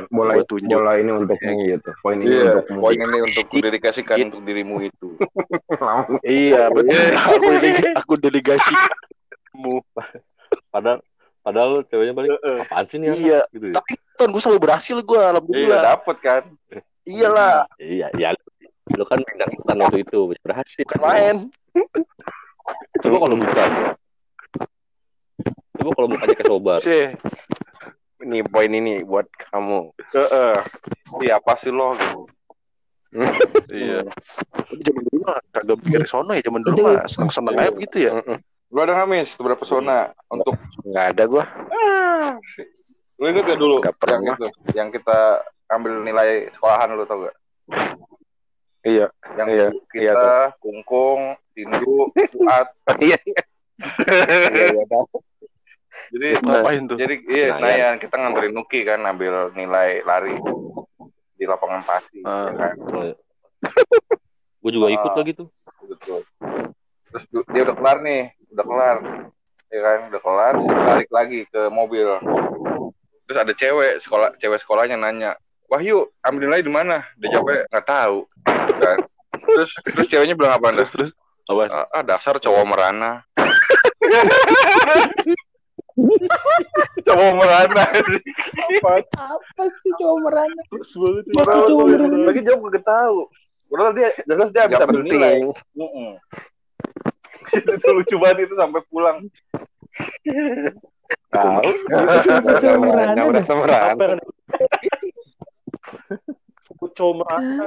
[0.09, 0.71] bola Gua tunjuk.
[0.73, 5.09] bola ini untukmu gitu poin ini Iya, untukmu poin ini untuk dedikasikan untuk dirimu itu.
[6.43, 6.95] iya betul.
[7.23, 9.79] aku delega- aku delegasi kamu.
[10.69, 10.99] Padahal,
[11.41, 12.31] padahal ceweknya balik.
[12.43, 13.09] Apaan sih nih?
[13.09, 13.41] anak?" Iya.
[13.51, 13.75] Gitu ya.
[13.79, 15.83] Tapi kan gue selalu berhasil gue Iya, alhamdulillah.
[15.87, 16.43] dapet kan?
[17.03, 18.35] Iyalah, Iya, ya.
[18.91, 20.19] Lu kan bintang iklan waktu itu.
[20.43, 20.83] Berhasil.
[20.85, 21.37] bukan main.
[22.99, 23.71] Coba kalau bukan.
[25.79, 26.79] Coba kalau mukanya kayak sobar.
[26.87, 27.07] Sih.
[28.19, 30.55] ini poin ini buat kamu Heeh.
[31.23, 32.27] Iya, apa sih lo gitu.
[33.71, 34.03] iya.
[34.51, 38.13] Tapi zaman dulu mah kagak mikir sono ya zaman dulu mah seneng-seneng aja begitu ya.
[38.69, 39.31] Lu ada nggak, Mis?
[39.33, 41.45] Tebar pesona untuk nggak ada gua
[43.19, 45.19] Lu inget gak dulu Nggak yang itu, yang kita
[45.69, 47.37] ambil nilai sekolahan lu tau gak?
[48.83, 49.07] iya
[49.37, 52.67] Yang Iya, kita, iya, Kungkung, Tindu, Fuad.
[53.05, 53.43] iya iya
[54.49, 54.85] iya iya.
[56.09, 56.97] Jadi Ngapain tuh?
[56.97, 60.39] jadi iya, Nah, Senayan kita nganterin Nuki kan ambil nilai lari
[61.35, 62.23] di lapangan pasti.
[62.23, 62.49] Ah.
[62.49, 62.75] ya kan?
[64.63, 65.17] Gue juga ikut Ah.
[65.17, 65.49] lagi tuh.
[65.85, 66.23] Betul.
[67.09, 68.97] Terus dia udah kelar nih, udah kelar.
[69.69, 72.09] Ya kan, udah kelar, balik lagi ke mobil.
[73.29, 75.37] Terus ada cewek sekolah cewek sekolahnya nanya,
[75.69, 78.25] "Wahyu, ambil nilai di mana?" Dia jawabnya nggak tahu.
[78.81, 79.05] Kan?
[79.37, 80.81] Terus terus ceweknya bilang apa anda?
[80.89, 81.13] Terus terus
[81.45, 81.69] apa?
[81.69, 83.21] Ah, ah, dasar cowok merana.
[87.05, 87.85] cowok merana.
[89.13, 90.61] Apa sih cowok merana?
[90.73, 91.29] Terus banget.
[91.37, 92.33] Apa cowok merana?
[92.33, 93.29] Lagi jawab gak tahu.
[93.69, 95.45] Padahal dia jelas dia bisa Nggak ambil nilai.
[97.61, 99.29] itu lucu banget itu sampai pulang.
[101.29, 101.71] tahu
[102.29, 103.13] Apa cowok merana?
[103.15, 104.21] Nggak merasa merana Apa yang
[106.95, 107.65] cowok merana?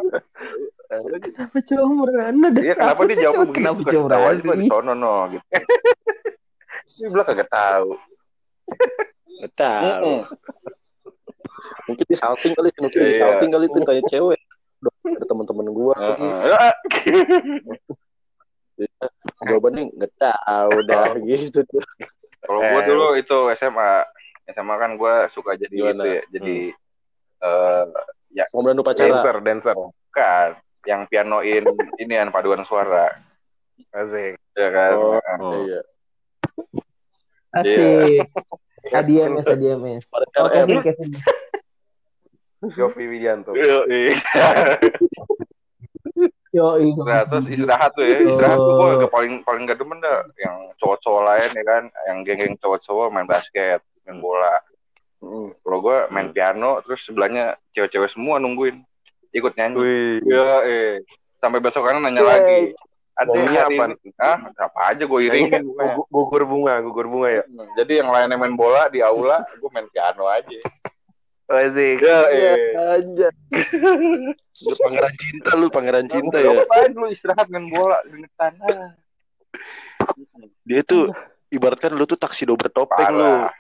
[1.42, 2.46] Apa cowok merana?
[2.52, 2.62] dah?
[2.62, 3.56] Iya, kenapa dia jawab begitu?
[3.58, 4.42] Kenapa merana?
[4.42, 5.46] gua di sono no gitu.
[6.92, 7.90] Dia bilang kagak tahu.
[9.58, 10.12] Tahu.
[11.90, 13.22] Mungkin di salting kali, mungkin di Iya.
[13.26, 14.40] salting kali itu tanya cewek.
[14.82, 16.74] ada teman-teman gue lagi Heeh.
[19.46, 21.86] jawabannya nggak tahu dah gitu tuh
[22.42, 23.92] Kalau gue dulu itu SMA,
[24.48, 25.94] SMA kan gue suka jadi Gimana?
[25.94, 26.58] itu ya, jadi
[27.42, 27.86] eh
[28.32, 29.76] ya komandan upacara Dancer, dancer.
[29.78, 30.50] bukan
[30.84, 31.64] yang pianoin
[32.02, 33.14] ini yang paduan suara,
[33.92, 34.38] Asik.
[34.54, 34.92] ya kan?
[34.98, 35.20] Oh.
[35.40, 35.54] Oh.
[35.62, 35.82] iya
[37.52, 38.26] Asik.
[38.90, 40.04] ADMS, ADMS.
[40.08, 40.50] Pada Oh.
[40.50, 41.10] Kevin, Kevin.
[42.64, 43.54] Yofi Widianto.
[46.52, 46.92] Yo, iya.
[46.92, 47.04] Iya.
[47.08, 51.22] Nah, terus istirahat tuh ya, istirahat tuh gue paling paling gak demen dah yang cowok-cowok
[51.24, 54.60] lain ya kan, yang geng-geng cowok-cowok main basket, main bola.
[55.24, 55.56] Mm.
[55.56, 58.84] Kalau gue main piano, terus sebelahnya cewek-cewek semua nungguin,
[59.32, 59.78] ikut nyanyi.
[59.80, 60.18] Wih.
[60.28, 60.94] Iya, eh.
[61.40, 62.76] Sampai besokannya nanya lagi.
[63.12, 63.32] Ada
[63.68, 63.70] apa?
[63.70, 65.62] ini- Ah, apa aja gue iringin.
[65.62, 67.44] Gugur- Gugur bunga, gugur bunga ya.
[67.78, 70.58] Jadi yang lainnya main bola di aula, gue main piano aja.
[71.52, 71.98] Asik.
[72.00, 72.74] Ya, Iya, eh.
[72.96, 73.28] aja
[74.62, 78.94] lu pangeran cinta lu pangeran cinta Lu ya ngapain lu istirahat main bola gengetan ah.
[80.64, 81.10] dia tuh
[81.50, 83.52] ibaratkan lu tuh taksido bertopeng lu Parah.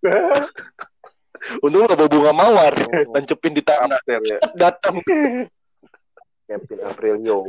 [1.64, 2.74] untung lu gak bawa bunga mawar
[3.12, 4.38] tancepin di tanah ya.
[4.56, 5.00] datang
[6.50, 7.46] Kevin Aprilio.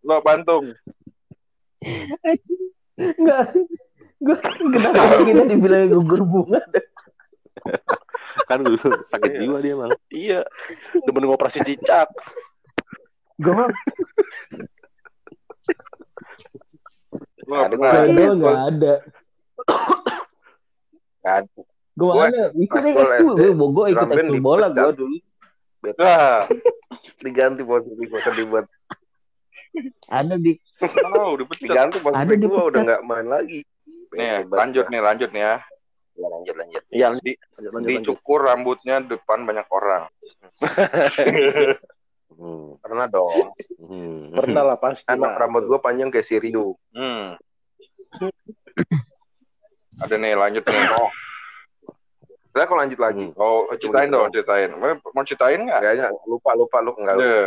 [0.00, 0.72] Lo pantung.
[2.96, 3.52] Enggak.
[4.16, 4.36] Gue
[4.72, 6.60] kenapa kita dibilang gugur bunga?
[8.50, 9.90] Kan dulu sakit jiwa dia bang.
[10.10, 10.40] iya
[11.06, 12.10] demen ngoperasi cicak
[13.38, 13.70] Gue mah
[17.50, 18.94] Lo Ada nggak ada.
[21.20, 21.42] Kan.
[21.98, 22.44] Gue Gua ada.
[22.54, 23.34] Itu pas nih gua ekskul.
[23.34, 25.16] Gue gue ikut ekskul bola gue dulu.
[25.80, 26.44] Nah,
[27.24, 28.66] Diganti posisi gua sedih buat
[30.10, 30.52] Ada di
[31.16, 31.62] oh, dipecat.
[31.62, 33.60] diganti Ada posisi di gua udah nggak main lagi.
[34.14, 35.54] Nih, lanjut nih, lanjut nih ya.
[36.20, 36.82] Ya, lanjut lanjut.
[36.92, 37.90] iya Di, lanjut, lanjut, lanjut.
[38.04, 40.04] dicukur rambutnya depan banyak orang.
[42.30, 42.76] Hmm.
[42.80, 43.52] Pernah dong.
[43.80, 44.32] Hmm.
[44.32, 45.44] pernah lah pasti Anak lah.
[45.44, 46.76] rambut gua panjang kayak si Rio.
[46.92, 47.36] Hmm.
[50.00, 50.84] Ada nih, lanjut nih.
[50.96, 51.10] Oh,
[52.50, 53.26] Saya kalau lanjut lagi.
[53.36, 54.70] oh ceritain dong, ceritain.
[54.74, 55.80] Mau mau ceritain nggak?
[55.84, 57.16] Kayaknya lupa lupa lu enggak.
[57.20, 57.44] Iya.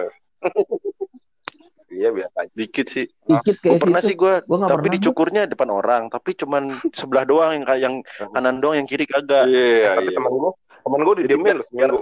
[1.94, 2.52] Iya biasa aja.
[2.52, 4.20] dikit sih dikit gue kayak pernah sih situ.
[4.20, 4.94] gue Gua tapi pernah.
[4.96, 7.96] dicukurnya depan orang tapi cuman sebelah doang yang yang
[8.28, 10.16] kanan doang yang kiri kagak Iya, Tapi iya.
[10.16, 12.02] temen gua temen gua didiemin seminggu.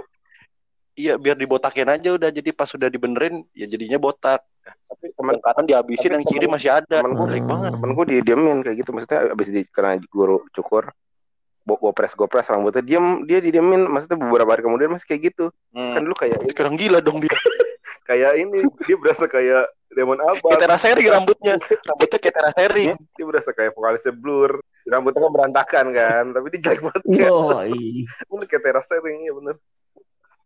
[0.94, 5.42] iya biar dibotakin aja udah jadi pas sudah dibenerin ya jadinya botak Tapi temen yang
[5.42, 8.56] kanan dihabisin tapi yang kiri temen- masih ada temen gua- baik banget temen gua didiemin
[8.60, 10.88] kayak gitu maksudnya abis di karena guru cukur
[11.62, 15.94] go gopres gopres rambutnya diem dia didiemin maksudnya beberapa hari kemudian masih kayak gitu Hmm.
[15.94, 17.30] kan lu kayak sekarang gila dong dia
[18.04, 21.54] kayak ini dia berasa kayak Demon kayak Abang teraseri rambutnya.
[21.88, 24.60] Rambutnya kayak teraseri dia berasa kayak vokalisnya Blur.
[24.82, 27.30] Rambutnya kan berantakan kan tapi dia jelek banget kan.
[27.30, 28.04] Oh, iya.
[28.26, 29.56] Bener kayak terasering iya bener.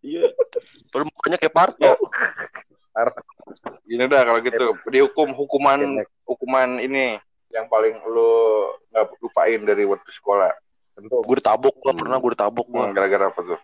[0.03, 0.23] Iya.
[0.91, 1.93] Terus mukanya kayak Parto
[3.85, 6.09] Gini dah kalau gitu, dihukum hukuman Kenek.
[6.25, 7.21] hukuman ini
[7.53, 8.33] yang paling lu
[8.91, 10.51] nggak lupain dari waktu sekolah.
[10.97, 11.21] tentu.
[11.23, 12.01] Gue ditabok gua Hmm.
[12.01, 12.89] pernah gue ditabok gua.
[12.89, 13.61] Hmm, gara-gara apa tuh?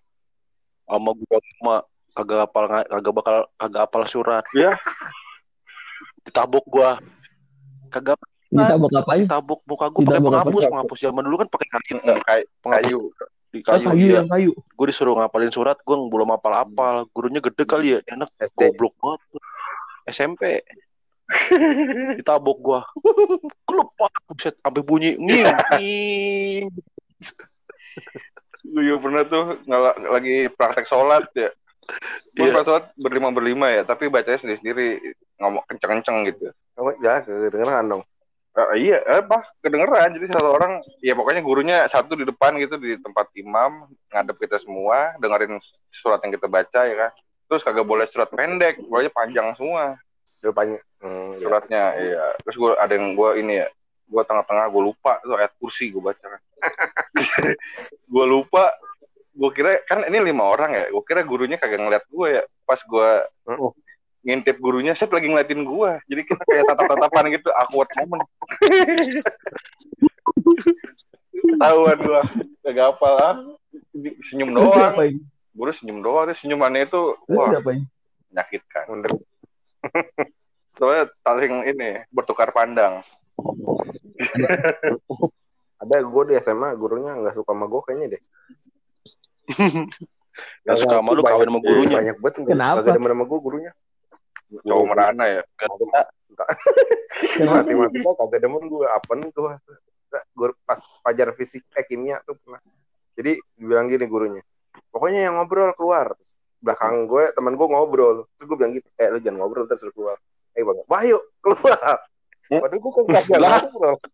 [0.85, 1.75] sama gua sama
[2.13, 4.45] kagak hafal kagak bakal kagak hafal surat.
[4.53, 4.77] Ya.
[6.23, 6.91] Ditabok gua.
[7.89, 8.19] Kagak
[8.49, 9.25] Ditabok apain?
[9.25, 10.29] ditabok muka gua pakai apa?
[10.29, 10.63] penghapus.
[10.69, 11.97] penghapus zaman dulu kan pakai kayu.
[12.63, 13.01] Kayu.
[13.49, 14.17] di Oh, kayu, kayu iya.
[14.21, 14.53] yang kayu.
[14.57, 17.99] gue disuruh ngapalin surat gue belum hafal-hafal gurunya gede kali ya.
[18.01, 19.21] Dia anak SD goblok banget
[20.07, 20.43] SMP
[22.19, 22.81] ditabok gua.
[23.63, 25.17] Kelupa buset sampai bunyi.
[25.17, 26.69] Nging
[28.63, 31.51] Gue juga pernah tuh ngala- lagi praktek sholat ya.
[32.33, 32.55] Gue Iya.
[32.55, 34.89] pas sholat berlima berlima ya, tapi bacanya sendiri sendiri
[35.43, 36.55] ngomong kenceng-kenceng gitu.
[36.79, 38.03] oh ya kedengeran dong
[38.53, 39.49] Eh, iya, eh, apa?
[39.65, 40.13] Kedengeran.
[40.13, 44.61] Jadi satu orang, ya pokoknya gurunya satu di depan gitu di tempat imam, ngadep kita
[44.61, 45.57] semua, dengerin
[46.05, 47.11] surat yang kita baca ya kan.
[47.49, 49.97] Terus kagak boleh surat pendek, pokoknya panjang semua
[50.45, 51.41] Dia panjang hmm, ya.
[51.41, 51.83] suratnya.
[51.97, 52.25] Iya.
[52.45, 53.69] Terus gue ada yang gue ini ya,
[54.13, 56.41] gue tengah-tengah gue lupa tuh ayat kursi gue baca kan.
[58.13, 58.69] gue lupa,
[59.33, 62.43] gue kira kan ini lima orang ya, gue kira gurunya kagak ngeliat gue ya.
[62.69, 63.09] Pas gue
[63.49, 63.73] Oh.
[64.23, 65.93] Ngintip gurunya, saya lagi ngeliatin gue.
[66.07, 68.23] Jadi kita kayak tatap-tatapan gitu, awkward moment.
[71.33, 72.23] Ketahuan gue,
[72.63, 73.35] kagak hafal ah.
[74.31, 74.95] Senyum doang,
[75.53, 77.51] guru senyum doang, terus senyumannya itu wah
[78.31, 78.85] menyakitkan.
[78.89, 79.11] Bener.
[80.79, 83.03] Soalnya saling ini bertukar pandang.
[85.83, 88.23] ada gue di SMA gurunya nggak suka sama gue kayaknya deh
[90.63, 91.97] Nggak suka sama lu, kawin sama gurunya.
[91.99, 92.79] banyak banget Kenapa?
[92.87, 93.73] Gak demen sama gue gurunya
[94.61, 95.43] Cowok merana ya.
[95.57, 96.45] Matematika
[98.21, 99.53] kagak demen gue apa nih gue
[100.13, 102.61] gue pas pelajar fisik eh kimia tuh pernah.
[103.17, 104.43] Jadi dibilang gini gurunya
[104.93, 106.13] pokoknya yang ngobrol keluar.
[106.63, 108.29] Belakang gue teman gue ngobrol.
[108.37, 110.17] Terus gue bilang gitu eh lu jangan ngobrol terus lu keluar.
[110.53, 111.97] Eh bang wah yuk keluar.
[112.51, 112.61] Hmm?
[112.61, 113.61] padahal gue kan kagak Lah.
[113.65, 113.97] ngobrol.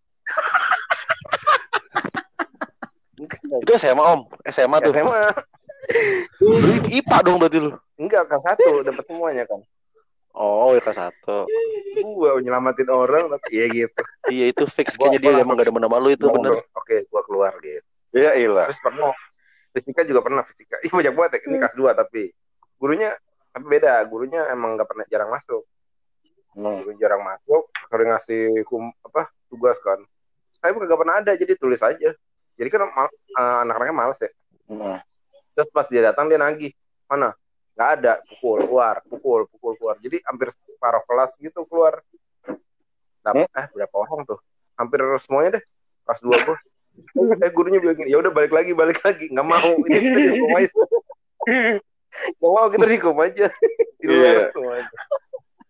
[3.67, 4.93] Itu SMA om, SMA tuh.
[4.95, 5.23] SMA
[6.39, 7.71] Lu IPA dong berarti lu.
[7.99, 9.59] enggak kan satu dapat semuanya kan
[10.31, 11.49] Oh, ya kelas satu.
[11.99, 15.75] gue nyelamatin orang tapi ya gitu Iya itu fix Gua- kayaknya dia emang gak ada
[15.77, 16.63] nama lu itu bener.
[16.71, 18.67] oke gue keluar gitu Iya ilah.
[18.67, 19.11] terus pernah
[19.69, 21.41] fisika juga pernah fisika ih banyak banget ya.
[21.45, 22.31] ini kelas 2 tapi
[22.77, 23.11] gurunya
[23.51, 25.67] tapi beda gurunya emang nggak pernah jarang masuk
[26.51, 26.81] Hmm.
[26.81, 29.99] Guru jarang masuk sering ngasih kum, apa tugas kan
[30.57, 32.11] tapi kagak pernah ada jadi tulis aja
[32.55, 34.31] jadi kan mal- eh, anak-anaknya males ya
[34.67, 34.99] Hmm.
[35.53, 36.75] terus pas dia datang dia nagih
[37.07, 37.35] mana
[37.79, 39.97] nggak ada pukul keluar pukul pukul keluar.
[40.03, 42.03] Jadi hampir separuh kelas gitu keluar.
[43.23, 43.67] Nah, eh?
[43.71, 44.43] berapa orang tuh?
[44.75, 45.65] Hampir semuanya deh
[46.03, 46.59] kelas dua gua.
[47.39, 49.31] Eh gurunya bilang gini ya udah balik lagi balik lagi.
[49.31, 50.75] Nggak mau ini kita dihukum aja.
[52.35, 53.47] Nggak mau kita dihukum aja.
[54.03, 54.47] Di luar Iya.
[54.51, 54.91] semuanya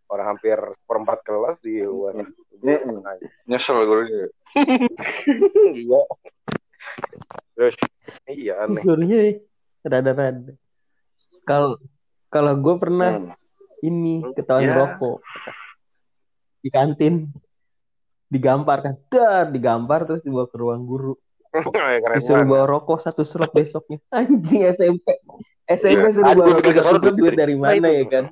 [0.08, 2.16] orang hampir seperempat kelas di luar.
[2.64, 3.04] Mm-mm.
[3.46, 4.32] Nyesel gurunya.
[5.76, 6.00] iya.
[7.54, 7.76] Terus?
[8.24, 8.82] Iya aneh.
[8.82, 9.38] Gurunya
[9.84, 10.56] rada-rada.
[11.44, 11.76] Kalau
[12.28, 13.32] kalau gue pernah Hmm.
[13.80, 14.74] ini ketahuan Ya.
[14.76, 15.18] rokok
[16.58, 17.14] di kantin
[18.26, 21.14] digampar kan, dar digampar terus dibawa ke ruang guru.
[22.04, 23.98] keren Disuruh banget bawa rokok satu slot besoknya.
[24.12, 25.06] Anjing SMP.
[25.64, 27.98] SMP suruh Aduh, bawa rokok satu slot duit dari Nah, mana itu.
[27.98, 28.24] ya kan?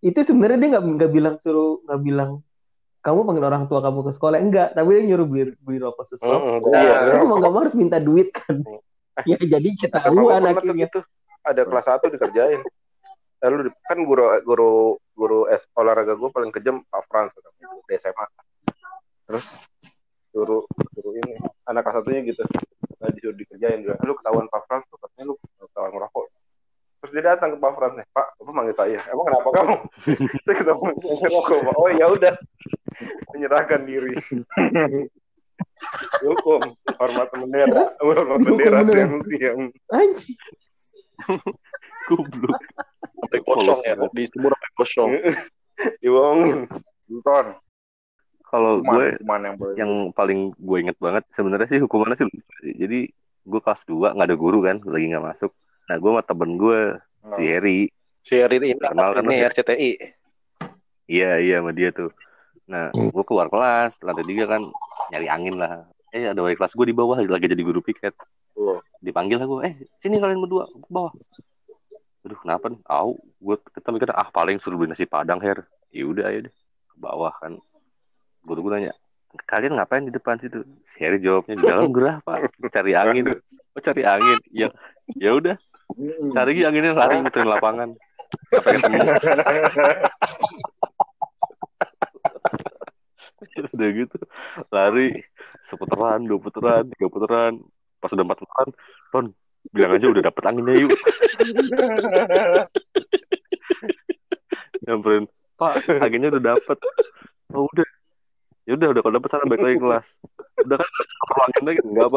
[0.00, 2.30] Itu sebenarnya dia nggak nggak bilang suruh nggak bilang
[3.00, 6.36] kamu panggil orang tua kamu ke sekolah enggak, tapi dia nyuruh beli beli rokok seslot.
[6.36, 6.96] Mm-mm, Iya.
[6.96, 7.00] bener.
[7.06, 8.56] Terus mau nggak mau harus minta duit kan.
[9.30, 10.84] ya jadi pernah tuh akhirnya.
[10.88, 11.00] gitu.
[11.40, 12.60] Ada kelas satu dikerjain.
[13.40, 14.72] Lalu kan guru guru
[15.16, 18.26] guru es, olahraga gue paling kejam Pak Frans di SMA.
[19.28, 19.46] Terus
[20.30, 20.62] suruh
[20.96, 21.34] suruh ini
[21.66, 22.44] anak kelas satunya gitu.
[23.00, 23.96] Nah, disuruh dikerjain juga.
[24.04, 26.24] Lu ketahuan Pak Frans tuh katanya lu ketahuan ngerokok.
[27.00, 29.00] Terus dia datang ke Pak Frans nih, Pak, apa manggil saya?
[29.08, 29.76] Emang kenapa kamu?
[30.44, 31.74] saya ketahuan ngerokok, Pak.
[31.80, 32.34] Oh ya udah,
[33.32, 34.20] menyerahkan diri.
[36.20, 36.60] Hukum,
[37.00, 39.72] hormat bendera, hormat bendera siang-siang.
[39.92, 40.40] Anjing.
[42.08, 42.60] Goblok.
[43.20, 45.08] Sampai kosong ya, di timur sampai kosong.
[46.02, 46.68] dibohongin
[47.08, 47.46] Nonton.
[48.44, 49.74] Kalau gue hukuman yang boleh.
[49.78, 52.26] yang paling gue inget banget sebenarnya sih hukumannya sih
[52.74, 53.06] jadi
[53.40, 55.54] gue kelas 2 nggak ada guru kan lagi nggak masuk
[55.86, 56.80] nah gue sama temen gue
[57.32, 57.80] si Heri
[58.20, 59.40] Si Eri ini, Kenal kan, ini?
[59.40, 59.90] RCTI.
[61.06, 62.10] iya iya sama dia tuh
[62.66, 64.62] nah gue keluar kelas lantai tiga kan
[65.08, 68.12] nyari angin lah eh ada wali kelas gue di bawah lagi jadi guru piket
[68.52, 68.76] Oh.
[69.00, 71.14] dipanggil lah gue eh sini kalian berdua ke bawah
[72.20, 72.80] aduh kenapa nih?
[72.84, 75.62] Tahu gue kita mikir ah paling suruh beli nasi padang her.
[75.90, 76.54] Ya udah ayo deh.
[76.90, 77.56] Ke bawah kan.
[78.44, 78.94] Guru gue nanya
[79.46, 80.66] kalian ngapain di depan situ?
[80.82, 82.50] Si Heri jawabnya di dalam gerah pak.
[82.74, 83.30] Cari angin.
[83.76, 84.38] Oh cari angin?
[84.50, 84.74] Ya
[85.14, 85.54] ya udah.
[86.34, 87.94] Cari anginnya lari muterin lapangan.
[88.50, 88.78] Sampai
[93.74, 94.18] udah gitu
[94.74, 95.22] lari.
[95.70, 97.62] Seputaran dua putaran tiga putaran
[98.02, 98.68] pas udah empat putaran
[99.14, 99.26] Ron
[99.68, 100.90] bilang aja udah dapet anginnya yuk.
[104.88, 105.24] Nyamperin
[105.60, 106.78] pak anginnya udah dapet.
[107.52, 107.88] Oh udah.
[108.68, 110.06] Ya udah udah kalau dapet sana balik lagi kelas.
[110.64, 110.88] Udah kan
[111.26, 112.08] perlu angin lagi enggak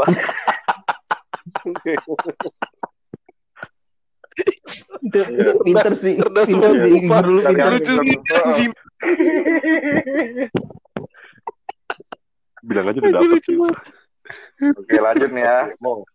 [5.04, 5.20] Itu
[5.62, 6.14] pinter sih.
[6.18, 6.72] Cerdas Pinter
[7.06, 7.70] banget.
[7.74, 8.72] Lucu sih, anjing.
[12.64, 13.44] bilang aja udah dapet.
[14.80, 15.60] Oke lanjut nih ya.
[15.84, 16.08] Mau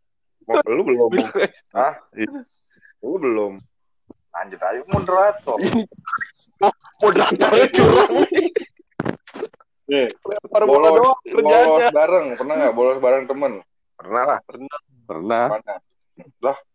[0.49, 1.11] lu belum?
[1.77, 1.93] Hah?
[3.05, 3.53] Lu belum?
[4.33, 5.59] Lanjut aja moderator.
[7.03, 8.49] Moderatornya curang nih.
[9.89, 11.89] Nih, Lempar bola bolos, doang bolos kerjanya.
[11.97, 12.27] bareng.
[12.37, 13.53] Pernah nggak bolos bareng temen?
[13.97, 14.39] Pernah lah.
[15.09, 15.77] pernah Mana?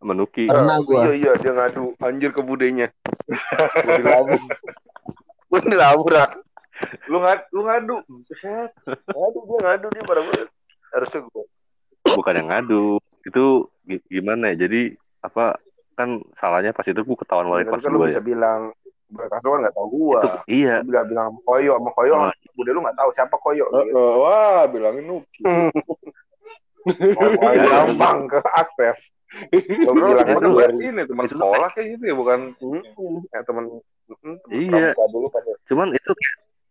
[0.02, 1.06] menuki Pernah gua.
[1.06, 2.90] Iya iya dia ngadu anjir ke budenya.
[5.46, 6.10] Gua dilabur.
[6.18, 6.30] ah.
[7.06, 7.96] Lu ngad, lu ngadu.
[9.14, 10.48] Ngadu dia ngadu dia pada banget.
[10.90, 11.44] Harusnya gua.
[12.04, 13.44] bukan yang ngadu itu
[13.84, 15.56] gi- gimana ya jadi apa
[15.94, 18.60] kan salahnya pas itu gue ketahuan wali Tapi kelas kan lu gue bisa ya bilang
[19.04, 20.18] berkas lu kan nggak tahu gua.
[20.18, 22.12] itu iya Lu bilang bilang koyo sama koyo.
[22.18, 22.32] Oh.
[22.52, 23.64] Bude lu nggak tahu siapa koyo.
[23.70, 23.94] Eh, Gitu.
[23.94, 25.42] eh, Wah, bilangin Nuki.
[26.84, 29.08] Oh, gampang ke akses.
[29.80, 32.38] Gua Bro, bilang itu dari ini teman sekolah kayak gitu ya, bukan?
[33.32, 33.64] ya teman
[34.52, 34.92] Iya.
[35.08, 36.12] dulu pada cuman itu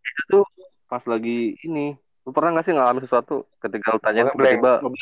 [0.05, 0.45] itu tuh
[0.85, 4.93] pas lagi ini lu pernah gak sih ngalamin sesuatu ketika lu tanya tiba-tiba lu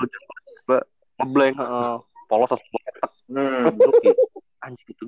[0.00, 0.78] tiba-tiba
[1.16, 1.94] ngeblank heeh,
[2.26, 3.72] polos langsung ketek Hmm.
[3.72, 4.16] kayak,
[4.60, 5.04] anjing itu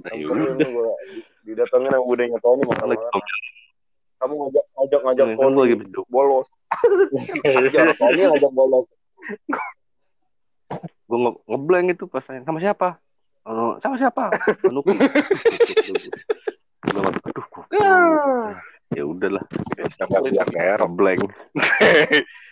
[0.00, 0.68] Nah, ya Sampai udah.
[0.70, 0.92] gua
[1.42, 2.96] didatengin sama budenya Tony Lagi malah
[4.20, 6.06] kamu ngajak ngajak ngajak kan lagi Tony berdoa.
[6.08, 6.46] bolos.
[7.42, 8.86] Ngajak Tony ngajak bolos.
[11.04, 12.88] Gue nge ngeblank itu pas tanya sama siapa?
[13.42, 14.28] Oh, sama siapa?
[14.62, 14.80] Gua
[16.94, 17.64] nggak- aduh, gua
[18.90, 19.44] ya udahlah,
[19.90, 20.88] Siapa bilang merah?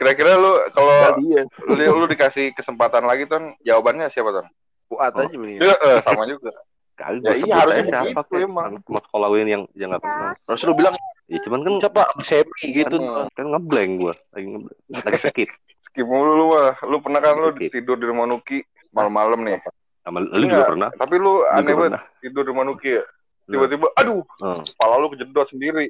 [0.00, 1.44] Kira-kira lu kalau dia.
[1.60, 4.46] lu, lu dikasih kesempatan lagi tuh jawabannya siapa tuh?
[4.88, 5.22] Buat Oh.
[5.22, 5.60] aja mendingan.
[5.62, 6.50] Iya, eh, sama juga.
[6.96, 8.72] Kali Ya iya, harusnya siapa begitu kayak emang.
[8.82, 10.32] sekolah gue yang yang nggak kenal.
[10.42, 10.94] Terus lu bilang
[11.24, 12.96] Ya cuman kan siapa Sepri gitu.
[12.98, 13.30] Hmm.
[13.30, 14.78] kan ngeblank gua lagi ngeblank.
[15.00, 15.48] lagi sakit.
[15.80, 16.74] Skip mulu lu mah.
[16.82, 18.58] Lu pernah kan lu tidur di rumah Nuki
[18.90, 19.62] malam-malam nih.
[20.00, 20.88] Sama lu juga Enggak, pernah.
[20.90, 22.02] Tapi lu aneh banget pernah.
[22.18, 23.04] tidur di rumah Nuki ya.
[23.46, 24.62] Tiba-tiba, aduh, Hmm.
[24.64, 25.86] kepala lu kejedot sendiri.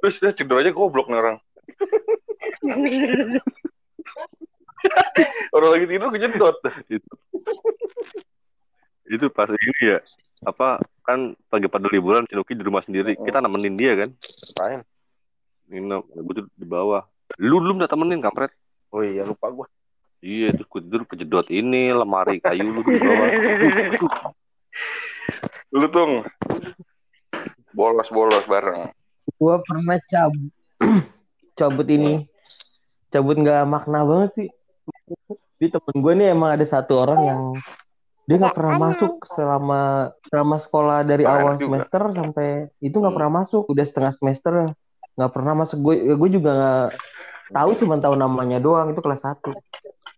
[0.00, 1.36] Terus dia aja goblok nih orang.
[5.54, 6.56] orang lagi tidur kejedot.
[6.88, 7.10] itu
[9.10, 9.98] itu pas ini ya
[10.46, 14.80] apa kan pagi pada liburan Cinuki di rumah sendiri kita nemenin dia kan Ngapain?
[15.68, 17.02] nginep gue tuh di bawah
[17.36, 18.50] lu lu minta temenin kampret
[18.90, 19.66] Oh iya lupa gue.
[20.22, 23.28] iya terus gue tidur kejedot ini lemari kayu lu di bawah
[25.70, 26.26] Lu tuh
[27.80, 28.92] bolos-bolos bareng.
[29.40, 30.52] Gua pernah cabut
[31.58, 32.28] cabut ini.
[33.08, 34.48] Cabut nggak makna banget sih.
[35.56, 37.40] Di temen gue nih emang ada satu orang yang
[38.24, 39.80] dia nggak pernah masuk selama
[40.30, 41.82] selama sekolah dari awal juga.
[41.82, 43.18] semester sampai itu nggak Hmm.
[43.18, 44.52] pernah masuk udah setengah semester
[45.18, 46.88] nggak pernah masuk gue gue juga nggak
[47.50, 49.50] tahu cuma tahu namanya doang itu kelas 1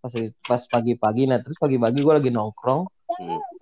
[0.02, 0.12] pas
[0.44, 2.84] pas pagi-pagi nah terus pagi-pagi gue lagi nongkrong.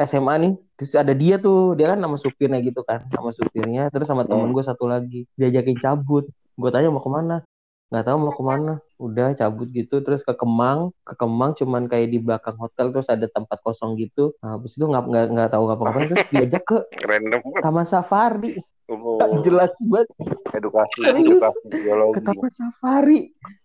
[0.00, 4.06] SMA nih terus ada dia tuh dia kan nama supirnya gitu kan nama supirnya terus
[4.06, 4.54] sama temen Hmm.
[4.54, 6.24] gue satu lagi diajakin cabut.
[6.54, 7.40] Gue tanya mau ke mana?
[7.88, 8.74] Nggak tahu mau ke mana.
[8.96, 10.92] Udah cabut gitu terus ke Kemang.
[11.00, 14.36] Ke Kemang cuman kayak di belakang hotel terus ada tempat kosong gitu.
[14.38, 17.40] Nah, habis itu nggak nggak nggak tahu ngapa-ngapain terus diajak ke Random.
[17.58, 18.60] taman safari.
[18.86, 20.10] Oh, jelas banget.
[20.52, 21.38] Edukasi, Serius?
[21.38, 22.14] edukasi biologi.
[22.14, 23.18] ke taman safari.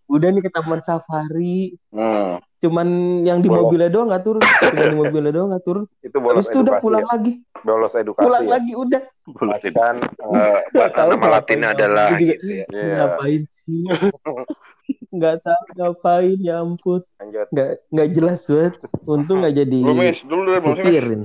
[0.06, 1.74] Udah nih ke taman safari.
[1.90, 2.38] Hmm.
[2.56, 2.88] Cuman
[3.20, 3.62] yang di Bolos.
[3.62, 6.74] mobilnya doang nggak turun cuman di mobilnya doang nggak turun Itu bolos habis itu udah
[6.80, 7.10] pulang ya.
[7.10, 8.50] lagi Bolos edukasi pulang ya.
[8.50, 11.66] lagi udah boleh Kan Eh, Nggak tahu nama kamu.
[11.68, 12.64] adalah Gua juga, gitu ya.
[12.70, 13.80] Ngapain sih
[15.16, 17.46] nggak tahu ngapain ya ampun Lanjut.
[17.50, 21.20] nggak nggak jelas banget untung nggak jadi Belum mis, dulu dulu belum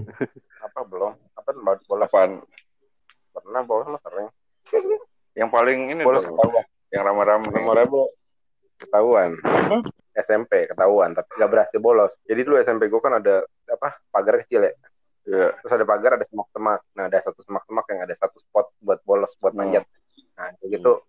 [0.61, 1.11] Apa belum?
[1.33, 1.49] Apa
[1.83, 2.07] bolos?
[2.07, 2.31] Apaan?
[3.31, 4.27] Pernah bolos sering.
[5.31, 6.27] Yang paling ini Bolos
[6.89, 7.49] yang ramai-ramai.
[7.53, 8.11] Memorable
[8.81, 9.37] ketahuan.
[10.11, 12.11] SMP ketahuan tapi nggak berhasil bolos.
[12.27, 14.73] Jadi dulu SMP gue kan ada apa pagar kecil ya.
[15.23, 15.55] Iya.
[15.63, 16.81] Terus ada pagar ada semak-semak.
[16.97, 19.71] Nah ada satu semak-semak yang ada satu spot buat bolos buat Hmm.
[19.71, 19.85] manjat.
[20.35, 20.99] Nah kayak gitu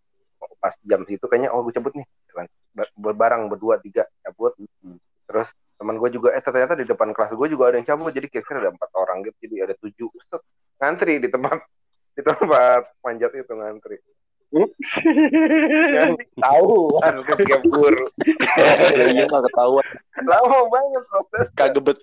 [0.62, 2.06] pas jam itu kayaknya oh gue cabut nih.
[2.06, 2.46] Gitu kan.
[2.76, 4.54] Ber- Berbarang berdua tiga cabut.
[5.26, 5.48] Terus
[5.80, 8.68] teman gue juga eh ternyata di depan kelas gue juga ada yang cabut jadi kira-kira
[8.68, 10.06] ada empat orang gitu jadi ada tujuh
[10.78, 11.58] ngantri di tempat
[12.12, 13.96] di tempat manjat itu ngantri.
[14.52, 17.94] Yang tahuan kegabur.
[19.08, 19.86] Iya nggak ketahuan.
[20.28, 21.46] Lama banget proses.
[21.56, 21.96] Kagebet.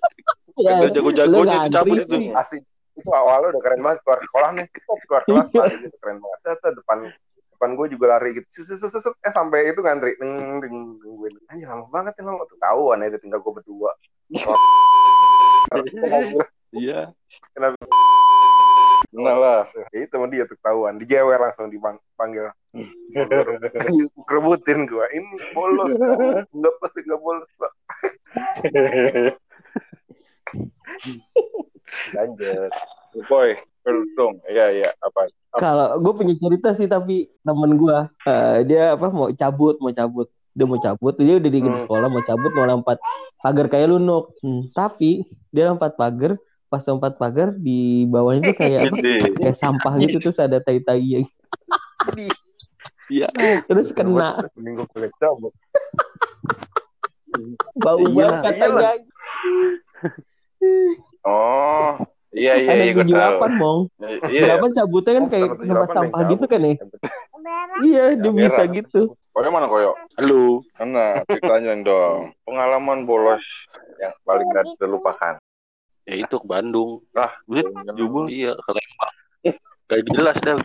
[0.58, 2.18] ya, Udah jago-jagonya lu itu cabut itu.
[2.34, 2.62] Asik.
[2.98, 4.66] Itu awalnya udah keren banget keluar sekolah nih.
[5.06, 6.38] Keluar kelas lari gitu keren banget.
[6.42, 6.98] Set, depan
[7.54, 8.46] depan gue juga lari gitu.
[8.50, 10.18] Set, set, set, set, eh sampai itu ngantri.
[10.18, 11.34] Ding ding nungguin.
[11.54, 12.42] Anjir lama banget ya lama.
[12.50, 13.94] Tuh tahuan ya tinggal gue berdua.
[16.70, 17.10] Iya
[19.10, 19.62] Benar lah.
[19.90, 20.94] Ya itu sama dia tuh ketahuan.
[20.98, 22.54] Dijewer langsung dipanggil.
[24.28, 25.06] Kerebutin gue.
[25.10, 25.98] Ini bolos.
[25.98, 26.46] Pak.
[26.54, 27.72] Enggak pasti enggak bolos, Pak.
[32.14, 32.70] Lanjut.
[33.26, 33.58] Boy,
[34.14, 34.38] dong.
[34.46, 34.90] Iya, iya.
[35.02, 35.26] Apa?
[35.50, 40.30] kalau gue punya cerita sih tapi temen gue eh, dia apa mau cabut mau cabut
[40.54, 41.74] dia mau cabut dia udah di di Hmm.
[41.74, 43.02] sekolah mau cabut mau lompat
[43.42, 46.38] pagar kayak lunuk Hmm, tapi dia lompat pagar
[46.70, 48.96] pas lompat pagar di bawahnya tuh kayak apa
[49.36, 51.26] kayak sampah gitu terus ada tai tai
[53.10, 53.26] iya
[53.66, 55.50] terus kena Minggu kulit cabut.
[57.74, 58.90] bau Iya, banget katanya
[61.20, 62.00] Oh,
[62.30, 63.18] iya iya ada iya gue tujuh tahu.
[63.18, 63.80] delapan mong
[64.24, 64.40] Iya.
[64.46, 66.74] delapan cabutnya kan Oh, kayak tempat 78 sampah yang gitu kan ya
[67.80, 69.00] iya dia Yang bisa gitu
[69.30, 69.94] Koyo mana koyo?
[70.18, 70.58] Halo.
[70.74, 71.22] Mana?
[71.22, 72.34] Ceritanya dong.
[72.42, 73.40] Pengalaman bolos
[73.96, 75.38] yang paling gak terlupakan.
[76.10, 77.06] Ya itu ke Bandung.
[77.46, 79.12] Buset, jubel Iya ke Lembang.
[79.88, 80.58] Gak jelas dah.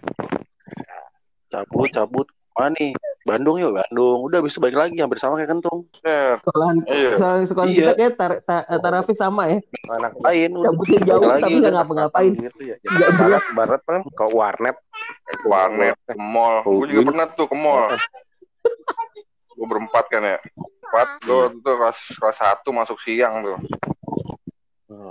[1.48, 2.26] Cabut cabut.
[2.56, 2.96] Mana nih?
[3.26, 4.26] Bandung yuk Bandung.
[4.26, 5.86] Udah bisa balik lagi hampir sama kayak kentung.
[6.00, 6.40] Set.
[6.42, 7.10] sekolahan Iya.
[7.14, 7.76] sekolah, sekolah Iya.
[7.76, 9.60] kita kayak tar, ta- tarafnya sama ya
[9.92, 10.52] Anak Lain.
[10.62, 12.76] cabutnya jauh Balik tapi lagi, nggak ngapa-ngapain gitu ya.
[12.82, 14.78] Nggak barat barat paling ke warnet.
[15.44, 16.64] Warnet, ke mall.
[16.64, 17.86] Gue juga pernah tuh ke mall.
[19.56, 20.38] Gue berempat kan ya.
[20.86, 23.58] Empat, gue tuh kelas kelas satu masuk siang tuh.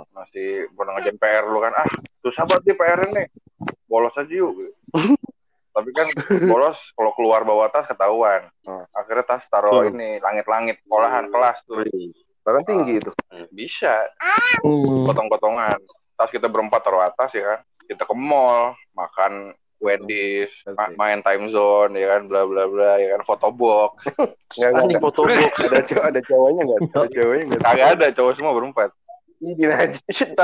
[0.09, 1.73] Masih pernah ngerjain PR lu kan.
[1.73, 1.87] Ah,
[2.21, 3.27] susah banget nih PR nih.
[3.85, 4.55] Bolos aja yuk.
[5.75, 6.07] Tapi kan
[6.47, 8.47] bolos kalau keluar bawa tas ketahuan.
[8.91, 9.91] Akhirnya tas taruh Hmm.
[9.91, 11.83] ini langit-langit sekolahan kelas tuh.
[12.41, 13.11] Bahkan tinggi itu.
[13.49, 14.07] Bisa
[14.63, 15.03] Hmm.
[15.03, 15.75] potong-potongan.
[16.15, 17.59] Tas kita berempat taruh atas ya kan.
[17.83, 20.95] Kita ke mall, makan Wendy's, ma- Oke.
[20.95, 24.07] main time zone ya kan, bla bla bla ya kan, foto box.
[24.57, 25.03] Anjing ada.
[25.03, 25.53] foto box.
[25.61, 26.79] Ada cowok ada cowoknya enggak?
[26.87, 27.61] Ada cowoknya enggak?
[27.61, 28.89] Kagak ada cowok semua berempat.
[29.41, 30.03] Ini najis.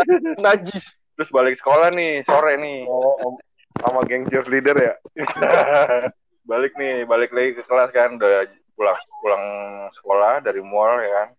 [0.46, 0.86] Najis.
[1.16, 2.88] Terus balik sekolah nih, sore nih.
[2.88, 3.42] Oh, om-
[3.80, 4.94] sama geng cheerleader ya.
[6.52, 8.44] balik nih, balik lagi ke kelas kan, udah
[8.76, 9.44] pulang pulang
[9.96, 11.30] sekolah dari mall ya kan.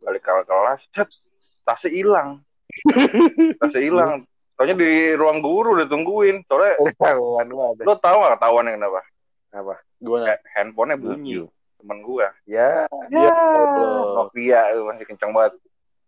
[0.00, 1.08] Balik ke kelas, set,
[1.62, 2.28] tasnya hilang.
[3.60, 4.24] tasnya hilang.
[4.54, 6.46] Soalnya di ruang guru udah tungguin.
[6.46, 7.82] Soalnya Ketahuan gua ada.
[7.82, 9.00] lo tau gak ketahuannya kenapa?
[9.50, 9.74] Apa?
[9.98, 10.18] Gua
[10.54, 11.42] handphonenya bunyi.
[11.82, 12.30] Temen gua.
[12.46, 14.24] Ya, Ya, Allah.
[14.24, 15.58] Nokia masih kencang banget.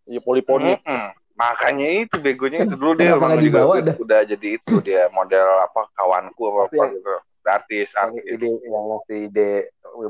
[0.06, 0.78] Ya poliponi.
[0.78, 1.04] Mm-mm.
[1.36, 3.96] Makanya itu begonya itu dulu dia Kenapa emang nggak juga dibawa udah, dah?
[4.00, 7.10] udah jadi itu dia model apa kawanku apa apa gitu.
[7.46, 8.26] Artis, artis.
[8.26, 9.50] ide yang ngasih ide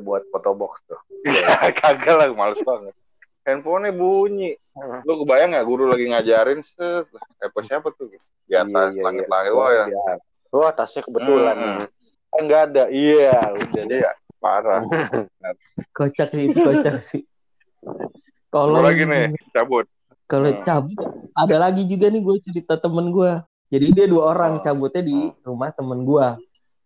[0.01, 0.97] buat foto box tuh.
[1.29, 2.97] Ya, kagak lah, males banget.
[3.45, 4.57] Handphonenya bunyi.
[5.05, 7.05] Lu kebayang gak guru lagi ngajarin set,
[7.45, 8.09] apa siapa tuh?
[8.49, 9.53] Di atas Iya, iya, langit-langit.
[9.53, 9.59] iya.
[9.61, 9.85] Wah ya.
[10.49, 11.57] Wah tasnya kebetulan.
[11.61, 11.79] Hmm.
[12.33, 12.85] Oh, enggak ada.
[12.89, 13.99] Iya, udah deh.
[14.01, 14.81] Iya, parah.
[15.97, 17.23] Kocak sih, itu kocak sih.
[18.51, 19.85] Kalau lagi nih, cabut.
[20.27, 20.63] Kalau Hmm.
[20.63, 23.43] cabut, ada lagi juga nih gue cerita temen gue.
[23.71, 24.63] Jadi dia dua orang Oh.
[24.63, 26.27] cabutnya di rumah temen gue.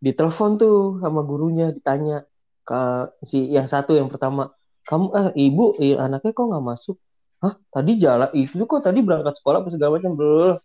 [0.00, 2.24] Ditelepon tuh sama gurunya, ditanya
[2.64, 2.80] ke
[3.24, 4.52] si yang satu yang pertama,
[4.88, 6.96] kamu eh ibu, eh, anaknya kok nggak masuk?
[7.40, 7.56] Hah?
[7.72, 10.16] Tadi jalan, itu kok tadi berangkat sekolah apa segala macam.
[10.16, 10.60] Tuh,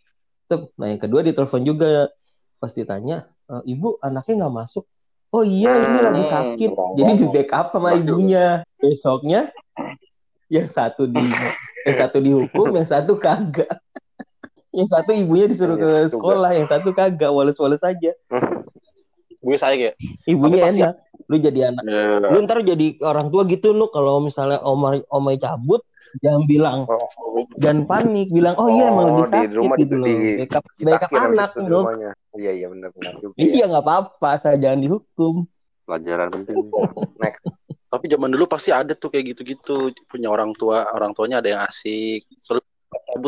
[0.78, 2.08] Nah yang kedua ditelepon juga,
[2.62, 4.86] pas ditanya, "Eh, ibu anaknya nggak masuk?
[5.34, 6.70] Oh iya ini lagi Hmm, sakit.
[6.96, 8.62] Jadi di backup sama ibunya.
[8.78, 9.50] Besoknya
[10.48, 11.24] yang satu di
[11.84, 13.70] yang satu dihukum, yang satu kagak.
[14.70, 18.12] Yang satu ibunya disuruh ke Iya, sekolah, yang satu kagak, wales-wales aja.
[19.40, 20.96] Gue saya kayak Ibunya pasti- enak.
[21.26, 21.84] Lu jadi anak.
[21.86, 22.22] Ya.
[22.22, 25.82] Lu ntar jadi orang tua gitu lu kalau misalnya oma omai cabut,
[26.20, 27.02] jangan bilang Oh,
[27.58, 30.08] jangan panik, bilang oh iya emang lagi Oh, di sakit rumah gitu loh.
[30.38, 31.80] Backup backup anak lu.
[32.36, 33.30] Iya iya benar benar ya.
[33.42, 35.50] Iya nggak apa-apa, saya jangan dihukum.
[35.86, 36.56] Pelajaran penting.
[37.18, 37.46] Next.
[37.96, 39.96] Tapi zaman dulu pasti ada tuh kayak gitu-gitu.
[40.12, 42.28] Punya orang tua orang tuanya ada yang asik.
[42.44, 42.68] Soalnya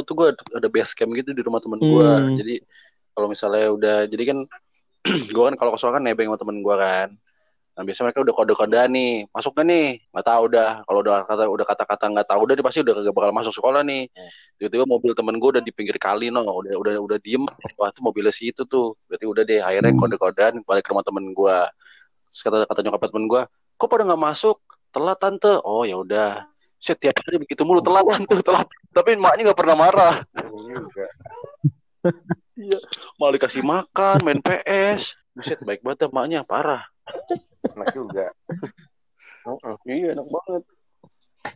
[0.03, 2.36] tuh gue ada base camp gitu di rumah temen gue Hmm.
[2.36, 2.55] jadi
[3.15, 4.38] kalau misalnya udah jadi kan
[5.34, 7.09] gue kan kalau ke sekolah kan nebeng sama temen gue kan.
[7.78, 9.13] Nah biasanya mereka udah kode-kode nih.
[9.32, 9.88] Masuk gak nih?
[10.11, 13.15] Nggak tahu udah kalau udah kata udah kata-kata nggak tahu udah dia pasti udah gak
[13.15, 14.03] bakal masuk sekolah nih.
[14.59, 16.43] Tiba-tiba mobil temen gue udah di pinggir kali no.
[16.43, 17.45] Udah udah udah diem.
[17.80, 18.97] Wah itu mobilnya si itu tuh.
[19.07, 21.57] Berarti udah deh akhirnya kode-kodean balik ke rumah temen gue
[22.28, 23.41] kata kata nyokap temen gue
[23.78, 24.57] kok pada nggak masuk
[24.89, 26.45] telat tante oh ya udah
[26.78, 31.05] setiap hari begitu mulu telat tante telat tapi emaknya nggak pernah marah Juga.
[33.17, 36.84] malah dikasih makan main PS buset baik banget dah emaknya parah
[37.67, 38.25] Enak juga.
[39.43, 39.75] Heeh.
[39.88, 40.63] iya enak banget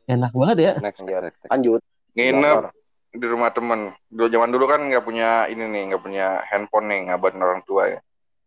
[0.08, 0.72] Enak banget ya.
[0.80, 1.20] Ya.
[1.48, 2.66] lanjut Nginep Motor.
[3.12, 3.80] di rumah temen.
[4.08, 7.88] Dulu zaman dulu kan nggak punya ini nih, nggak punya handphone nih, ngabarin orang tua
[7.88, 8.00] ya.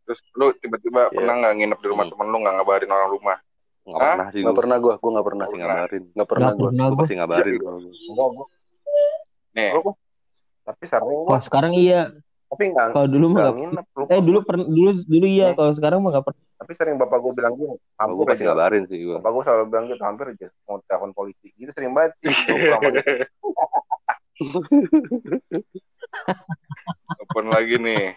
[0.04, 1.14] Terus lu tiba-tiba Iya.
[1.14, 2.12] pernah nggak nginep di rumah Hmm.
[2.12, 3.36] temen lu nggak ngabarin orang rumah?
[3.84, 4.08] Nggak Hah?
[4.08, 4.60] pernah sih nggak gue.
[4.60, 6.02] pernah gue gue nggak pernah Pasti ngabarin.
[6.10, 7.00] nggak pernah gue pernah Gue gua.
[7.00, 7.54] pasti ngabarin.
[7.54, 8.46] Enggak gua.
[9.54, 9.70] Nih,
[10.64, 11.38] Tapi sering Kalau gua.
[11.38, 12.00] sekarang iya,
[12.46, 13.84] Tapi enggak kalau dulu mah nginep.
[14.08, 15.56] Eh dulu pernah dulu dulu iya, Hmm.
[15.58, 16.42] kalau sekarang mah nggak pernah.
[16.54, 17.76] Tapi sering bapak gua bilang gini.
[17.94, 18.48] Hampir gue pasti aja.
[18.50, 19.18] ngabarin sih gue.
[19.18, 20.02] Bapak gua selalu bilang gitu.
[20.02, 21.46] Hampir aja mau telepon polisi.
[21.52, 22.12] Gitu sering banget.
[22.18, 22.32] sih.
[27.20, 28.14] Open lagi nih.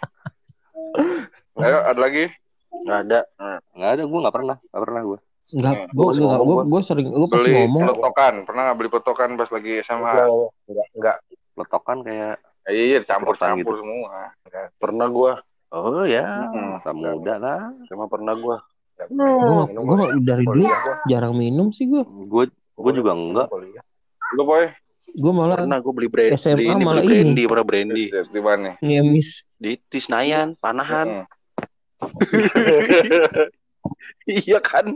[1.57, 2.29] Ayo, ada lagi?
[2.67, 3.19] nggak ada
[3.73, 4.57] Nggak ada, gue nggak pernah.
[4.61, 5.19] Nggak pernah gue.
[5.49, 6.63] Enggak, ngomong gua, gua.
[6.65, 7.83] gua sering gua pasti Beli ngomong.
[7.87, 8.33] peletokan.
[8.43, 10.03] Pernah nggak beli peletokan pas lagi SMA?
[10.03, 10.27] Enggak,
[10.65, 11.17] enggak, enggak.
[11.53, 13.81] Letokan kayak, Eh, iya, Peletokan campur-campur gitu.
[13.81, 14.15] semua.
[14.75, 15.31] pernah gue
[15.69, 16.67] oh ya, Mm-mm.
[16.73, 17.59] masa muda lah.
[17.87, 18.55] emang pernah gue
[18.97, 19.07] enggak.
[19.39, 20.07] Gua, Minum gua gua.
[20.17, 20.63] dari dulu
[21.05, 22.03] jarang minum sih gua.
[22.03, 23.47] Gue gue juga enggak.
[24.33, 24.67] Lu boy?
[25.13, 27.23] Gua malah pernah gue beli brand SMA beli ini malah beli ini.
[27.23, 29.27] brandy pernah brandy Di mana ngemis.
[29.53, 31.23] di di Senayan panahan
[31.97, 32.13] Hmm.
[34.39, 34.95] iya kan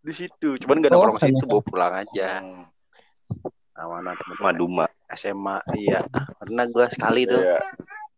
[0.00, 2.66] di situ cuman gak Oh, nongkrong situ bawa pulang aja Hmm.
[3.74, 4.86] amanah teman Maduma.
[5.08, 6.02] SMA iya
[6.34, 7.58] pernah gue sekali tuh Iya.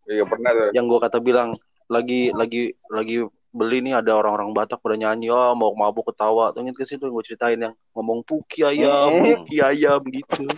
[0.04, 0.68] Iya pernah tuh.
[0.72, 1.52] yang gue kata bilang
[1.86, 6.60] lagi lagi lagi beli nih ada orang-orang Batak pada nyanyi oh mau mabuk ketawa tuh
[6.60, 9.24] inget ke situ gue ceritain yang ngomong puki ayam Hmm.
[9.38, 10.42] puki ayam gitu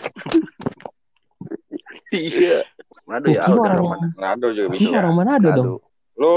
[2.12, 2.62] iya
[3.05, 4.97] mana ya Puki udah orang- orang mana Ngado juga Ini bisa.
[4.97, 5.66] orang mana ada dong?
[5.66, 5.81] Aduh.
[6.14, 6.35] Lu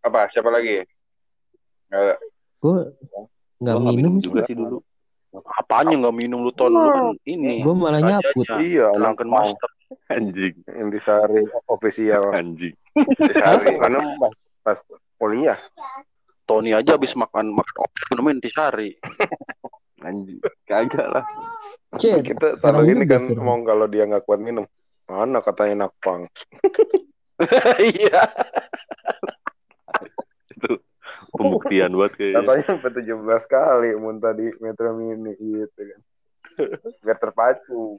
[0.00, 0.20] apa?
[0.30, 0.80] Siapa lagi?
[1.86, 2.16] Nggak
[2.64, 2.88] Gua
[3.60, 4.56] nggak Gua nggak minum juga sih.
[4.56, 4.80] dulu.
[5.58, 8.46] apanya nggak minum lu ton lu kan ini Gua malah nyabut.
[8.56, 9.68] Iya, mau master
[10.08, 12.32] Anjing, Intisari official.
[12.32, 12.72] anjing.
[13.20, 13.76] Sehari.
[13.76, 14.32] Karena pas,
[14.64, 14.78] pas
[15.20, 15.58] kuliah.
[16.44, 18.94] Tony aja habis makan makan obat minum intisari
[20.06, 20.38] Anjing.
[20.64, 21.24] Kagak lah.
[21.96, 23.38] Kita selalu ini kan suruh.
[23.38, 24.64] ngomong kalau dia nggak kuat minum.
[25.04, 26.24] Mana katanya nakpang.
[27.82, 28.30] Iya.
[31.34, 32.46] Pembuktian buat kayaknya.
[32.46, 36.00] Katanya sampai 17 kali muntah di Metro Mini gitu kan.
[37.02, 37.98] Biar terpacu.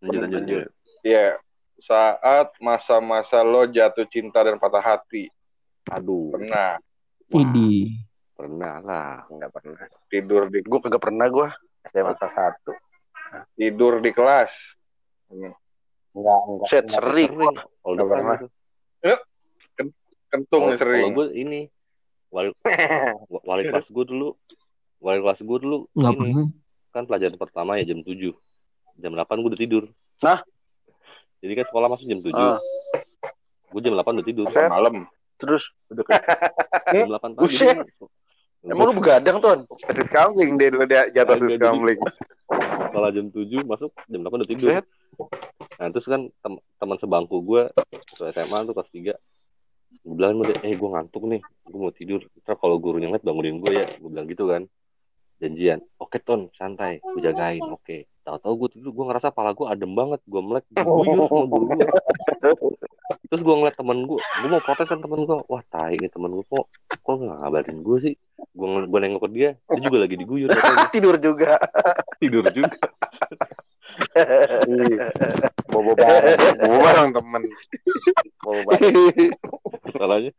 [0.00, 0.62] Lanjut, lanjut, lanjut.
[1.04, 1.36] Iya.
[1.78, 5.30] Saat masa-masa lo jatuh cinta dan patah hati.
[5.92, 6.80] Aduh, Pernah
[7.28, 7.96] Idi.
[8.32, 9.14] pernah lah.
[9.28, 9.84] Enggak pernah.
[10.08, 11.48] tidur di Gue kagak pernah gue.
[11.92, 12.72] SMA kelas satu.
[13.52, 14.52] tidur di kelas.
[15.28, 15.54] Enggak,
[16.16, 16.66] enggak.
[16.72, 16.96] Set enggak.
[16.96, 17.32] sering.
[17.36, 17.56] Sering.
[17.56, 18.38] Kalau Nggak depan pernah.
[20.28, 21.02] Kentung Kalau nih sering.
[21.02, 21.60] kalau gue ini
[22.28, 22.48] wali
[23.48, 24.28] wali kelas gue dulu
[24.98, 26.46] wali kelas gue dulu Nggak ini pernah.
[26.90, 28.12] kan pelajaran pertama ya jam 7
[28.98, 29.84] jam 8 gue udah tidur
[30.20, 30.40] Hah?
[31.38, 32.58] jadi kan sekolah masuk jam 7 Ah.
[33.68, 34.68] gue jam 8 udah tidur Buset.
[34.68, 35.06] Malam.
[35.36, 36.20] Terus udah kan
[36.90, 37.56] jam 8 pagi
[38.60, 39.58] emang lu begadang ton?
[39.88, 41.98] Sis kambing dia dulu dia jatuh Kagak, sis jadi- kambing.
[42.84, 44.68] sekolah jam 7 masuk jam 8 udah tidur
[45.74, 49.14] nah terus kan tem- teman sebangku gue waktu SMA tuh kelas 3
[50.04, 51.40] gue bilang eh gue ngantuk nih.
[51.68, 52.20] Gue mau tidur.
[52.44, 53.86] Ntar kalau gurunya ngeliat bangunin gue ya.
[54.00, 54.62] Gue bilang gitu kan.
[55.38, 55.80] Janjian.
[56.00, 56.52] Oke ton.
[56.56, 57.00] Santai.
[57.00, 57.62] Gue jagain.
[57.62, 58.08] Oke.
[58.24, 60.20] Tahu-tahu gue tidur gue ngerasa pala gue adem banget.
[60.28, 61.88] Gue melek diguyur sama guru gue
[63.28, 66.32] terus gue ngeliat temen gue gue mau protes kan temen gue wah tai nih temen
[66.32, 66.66] gue kok.
[67.04, 68.14] Kok nggak ngabarin gue sih?
[68.56, 69.50] Gue gue nengok ke dia.
[69.68, 70.48] Dia juga lagi diguyur.
[70.96, 71.60] Tidur juga.
[72.16, 72.88] tidur juga.
[75.68, 76.38] Bobo bareng.
[76.58, 77.42] Bobo bareng temen.
[78.42, 78.96] Bobo bareng.
[79.88, 80.32] masalahnya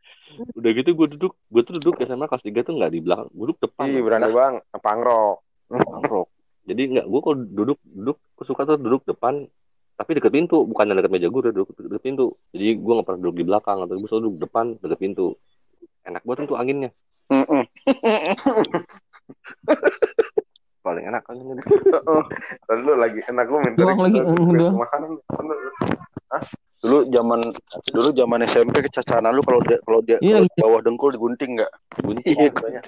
[0.56, 3.44] udah gitu gue duduk gue tuh duduk SMA kelas 3 tuh nggak di belakang gue
[3.50, 4.54] duduk depan Ih, berani bang.
[4.78, 5.42] Pangrok.
[5.68, 6.28] Pangrok.
[6.64, 9.44] jadi nggak gue kalau duduk duduk gue suka tuh duduk depan
[10.00, 13.36] tapi deket pintu bukan deket meja gue duduk deket pintu jadi gue nggak pernah duduk
[13.36, 15.36] di belakang atau gue selalu duduk depan deket pintu
[16.08, 16.90] enak banget tuh anginnya.
[20.80, 24.18] paling enak anginnya Tadi lu lagi enak lu minta Doang lagi,
[24.72, 25.10] makanan.
[26.80, 27.40] Dulu zaman
[27.92, 30.62] dulu zaman SMP kecacanan lu kalau dia kalau dia Iya, kalau iya.
[30.64, 31.72] bawah dengkul digunting nggak?
[32.00, 32.80] gunting Iya.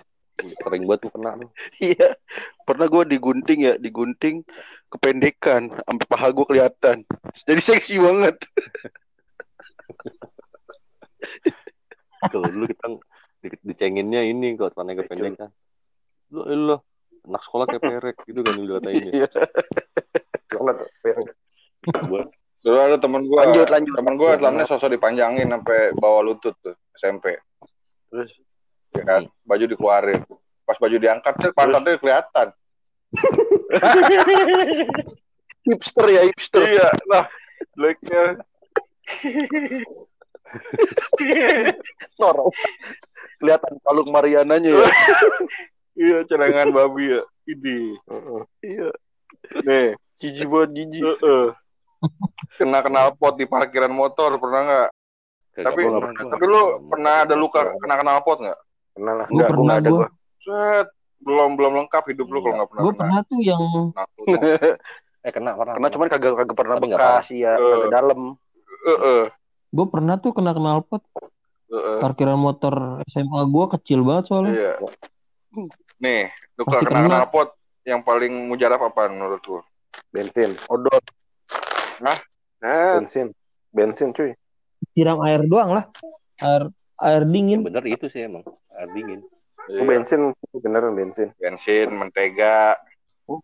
[0.58, 1.50] sering banget tuh kena tuh
[1.92, 2.08] Iya.
[2.64, 4.42] Pernah gue digunting ya, digunting
[4.88, 6.96] kependekan sampai paha gue kelihatan.
[7.44, 8.36] Jadi seksi banget.
[12.24, 12.86] kalau dulu kita
[13.42, 15.50] di- dicenginnya ini kalau tanah kependekan
[16.30, 16.76] lu lu
[17.22, 19.28] anak sekolah kayak perek gitu kan dulu katanya Iya.
[20.52, 20.76] Banget.
[22.62, 23.38] Dulu ada temen gue.
[23.42, 23.94] Lanjut, lanjut.
[23.98, 27.38] Temen gue celananya sosok dipanjangin sampai bawah lutut tuh SMP.
[28.10, 28.30] Terus
[28.92, 29.22] Ya kan?
[29.48, 30.20] Baju dikeluarin.
[30.68, 32.48] Pas baju diangkat tuh pantatnya kelihatan.
[35.68, 36.62] hipster ya hipster.
[36.64, 37.24] Iya, nah,
[37.76, 38.22] jeleknya.
[42.20, 42.52] Norok.
[43.40, 44.84] Kelihatan kalung Mariananya ya.
[45.92, 47.22] Iya, celengan babi ya.
[47.44, 47.78] Ini.
[48.60, 48.88] Iya.
[49.60, 51.02] Nih, Jijik banget jijik.
[51.04, 51.44] Heeh.
[52.56, 54.88] Kena kenal pot di parkiran motor pernah nggak?
[55.54, 56.30] Tapi pernah gua.
[56.32, 58.58] tapi lu pernah ada luka kena kenal pot nggak?
[58.92, 59.26] Kenal lah.
[59.26, 60.06] Gue Enggak, gua pernah ada gua.
[60.38, 60.86] Set,
[61.20, 62.82] belum belum lengkap hidup lu kalau nggak pernah.
[62.82, 63.00] Gue kena.
[63.00, 63.62] pernah tuh yang
[63.92, 64.26] Kenal pot.
[65.22, 67.62] eh kena pernah Karena cuman kagak kagak pernah bekas ya, Eh.
[67.62, 68.20] kagak dalam.
[68.82, 69.22] Heeh,
[69.70, 71.02] gue pernah tuh kena knalpot
[71.70, 71.98] heeh.
[71.98, 72.74] parkiran motor
[73.06, 74.52] SMA gue kecil banget soalnya.
[74.52, 74.72] Iya.
[75.98, 77.06] Nih, luka Pasti kena kena.
[77.06, 77.48] kenal pot
[77.82, 79.60] yang paling mujarab apa menurut lu?
[80.08, 80.56] Bensin.
[80.66, 81.04] Odot.
[82.00, 82.16] Nah,
[82.96, 83.30] Bensin.
[83.68, 84.32] Bensin cuy.
[84.90, 85.84] Siram air doang lah.
[86.38, 87.62] Air air dingin.
[87.62, 88.42] bener itu sih emang
[88.72, 89.20] air dingin
[89.64, 90.20] Itu bensin.
[90.52, 91.30] Beneran bensin.
[91.36, 92.74] bensin, mentega,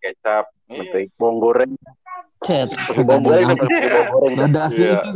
[0.00, 0.50] kecap.
[0.66, 0.78] Iya.
[0.82, 1.12] Mentega.
[1.16, 1.72] Bawang goreng.
[2.42, 2.70] Cet.
[2.98, 4.34] Bawang goreng bawang goreng.
[4.44, 4.98] Ada asli Iya.
[4.98, 5.11] itu.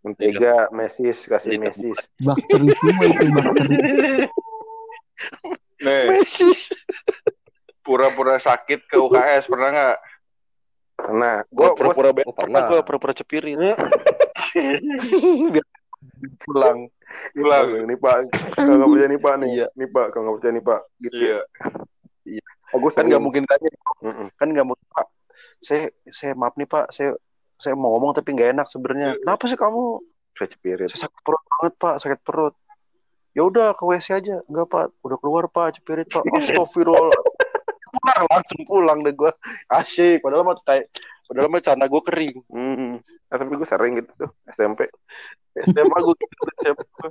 [0.00, 1.98] Mentega, mesis, kasih mesis.
[2.18, 3.76] Bakteri semua itu bakteri.
[5.78, 6.48] Nih, Messi.
[7.80, 9.96] pura-pura sakit ke UKS pernah nggak?
[11.14, 12.68] Nah, Gua gua, gua pura-pura Oh, pernah pernah.
[12.68, 13.54] gua pura-pura cepirit.
[15.54, 15.66] Biar
[16.42, 16.78] pulang.
[17.32, 17.66] Pulang.
[17.86, 18.16] Ini Pak,
[18.52, 19.50] kalau nggak percaya nih Pak nih.
[19.54, 19.66] Iya.
[19.74, 20.80] Nih Pak, kalau nggak percaya nih Pak.
[20.98, 21.16] Gitu.
[21.16, 21.38] Iya.
[22.74, 23.70] Oh, gua Kan nggak mungkin tanya.
[24.04, 24.28] Mm-mm.
[24.34, 25.06] Kan nggak mungkin Pak.
[25.62, 27.14] Saya saya maaf nih Pak, saya
[27.56, 29.14] saya mau ngomong tapi nggak enak sebenarnya.
[29.22, 30.02] Kenapa sih kamu?
[30.34, 30.88] Saya cepirit.
[30.90, 32.54] Saya sakit perut banget Pak, sakit perut.
[33.38, 34.42] Ya udah ke WC aja.
[34.50, 36.26] Enggak Pak, udah keluar Pak, cepirit Pak.
[36.34, 37.22] Astagfirullah.
[37.88, 39.30] pulang langsung pulang deh gua.
[39.70, 40.90] Asyik, padahal mah kayak
[41.24, 42.36] padahal mah celana gua kering.
[42.50, 42.98] Hmm.
[43.00, 44.90] Nah, tapi gue sering gitu tuh SMP.
[45.54, 47.10] SMA gua gitu gua.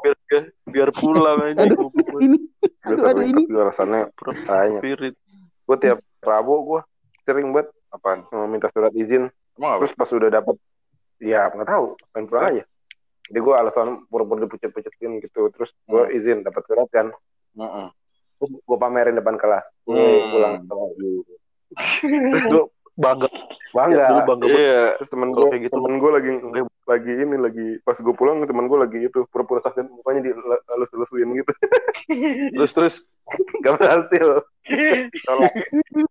[0.00, 2.38] biar biar, biar pulang aja Aduh, gua ini.
[2.62, 3.42] Gue sering ini.
[3.44, 4.80] tapi alasannya banyak.
[4.80, 5.14] cepirit.
[5.66, 6.80] Gue tiap Rabu gue
[7.26, 8.26] sering banget Apaan?
[8.26, 9.30] eh, minta surat izin.
[9.54, 9.86] Emang apa?
[9.86, 10.56] Terus pas udah dapet,
[11.22, 12.64] ya nggak tahu, main pulang aja.
[13.24, 15.48] Jadi gue alasan pura-pura dipucet-pucetin gitu.
[15.48, 17.08] Terus gue izin dapat surat kan.
[17.54, 17.88] Heeh.
[18.34, 20.26] terus gue pamerin depan kelas gue Hmm.
[20.28, 20.54] pulang
[22.04, 22.64] Terus dulu
[22.94, 23.30] bangga.
[23.70, 24.46] bangga Dulu bangga.
[24.48, 24.82] Iya.
[24.98, 25.74] terus temen gue kayak gitu.
[25.74, 26.30] temen gue lagi
[26.84, 31.52] lagi ini lagi pas gue pulang temen gue lagi itu pura-pura sakit mukanya dilus-lusuin gitu
[32.54, 32.94] Terus terus
[33.60, 34.44] gak berhasil.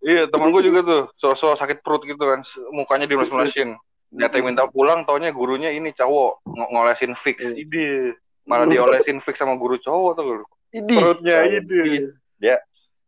[0.01, 2.41] Iya, temen gue juga tuh, sosok sakit perut gitu kan,
[2.71, 3.77] mukanya dimeles-melesin.
[4.13, 7.41] Nyata yang minta pulang, taunya gurunya ini cowok, ng- ngolesin fix.
[7.41, 8.13] Ide.
[8.45, 10.25] Malah diolesin fix sama guru cowok tuh.
[10.69, 12.57] ini perutnya ide Dia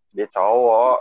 [0.10, 0.98] dia cowok.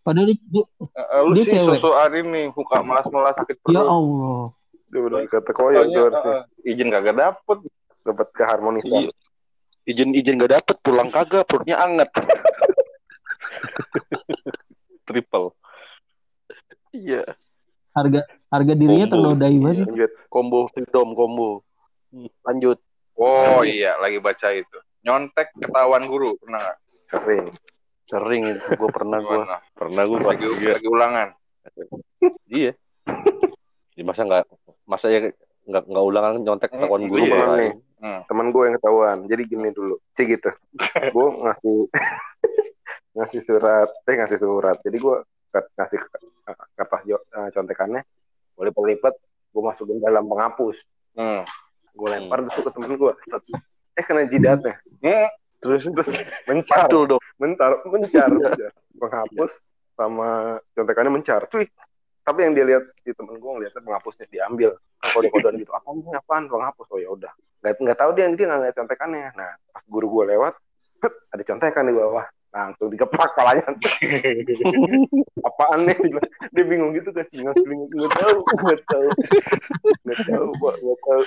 [0.00, 1.76] Padahal dia, dia- eh, lu Dia sih cewek.
[1.76, 3.74] sosokan ini, muka malas-malas sakit perut.
[3.74, 4.42] ya Allah.
[4.88, 7.58] dia udah kata Taunya, tuh harusnya eh, izin kagak dapet.
[8.00, 9.10] dapat keharmonisan Iya.
[9.84, 12.08] izin izin gak dapet pulang kagak perutnya anget.
[15.04, 15.52] triple
[16.88, 17.20] Iya.
[17.92, 19.14] Harga harga dirinya Combo.
[19.34, 19.86] ternodai banget.
[19.86, 21.50] lanjut Combo freedom combo.
[22.42, 22.78] Lanjut.
[23.14, 24.78] Oh iya, lagi baca itu.
[25.00, 26.78] Nyontek ketahuan guru, pernah nggak?
[27.08, 27.44] sering
[28.04, 29.36] Sering itu gue pernah gue.
[29.38, 29.58] Gimana?
[29.72, 31.28] pernah gue pas Lagi, tiga lagi ulangan.
[32.48, 32.72] iya
[33.90, 34.44] Jadi masa nggak
[34.84, 35.20] masa ya
[35.64, 37.34] nggak nggak ulangan nyontek Hmm, ketahuan guru iya.
[37.34, 38.22] malah nih Hmm.
[38.24, 40.48] teman gue yang ketahuan jadi gini dulu sih gitu
[41.10, 41.78] gue ngasih
[43.18, 45.16] ngasih surat eh ngasih surat jadi gue
[45.50, 45.98] ngasih
[46.72, 48.06] kertas eh, contekannya
[48.58, 49.14] gue lipat-lipat
[49.54, 50.82] gue masukin dalam penghapus.
[51.14, 51.42] Hmm.
[51.98, 53.12] gue lempar tuh ke temen gue
[53.98, 55.26] eh kena jidatnya Hmm.
[55.58, 56.10] terus terus.
[56.46, 56.86] Mencar.
[56.86, 57.22] Betul dong.
[57.38, 58.70] mencar mencar, mencar.
[58.98, 59.52] penghapus
[59.98, 61.66] sama contekannya mencar cuy.
[62.22, 64.78] Tapi yang dia lihat di temen gue ngeliatnya penghapusnya diambil.
[65.00, 65.72] Kode kodean gitu.
[65.74, 66.10] Apa ini?
[66.14, 66.44] Apaan?
[66.46, 67.32] Penghapus oh ya udah.
[67.62, 69.28] Nggak nggak tahu dia dia nggak ngeliat contekannya.
[69.34, 70.54] Nah pas guru gue lewat
[71.34, 73.64] ada contekan di bawah langsung dikeplak palanya
[75.48, 75.96] apaan nih
[76.56, 79.08] Dia bingung gitu kan nggak nggak tahu nggak tahu
[80.04, 81.22] nggak tahu nggak tahu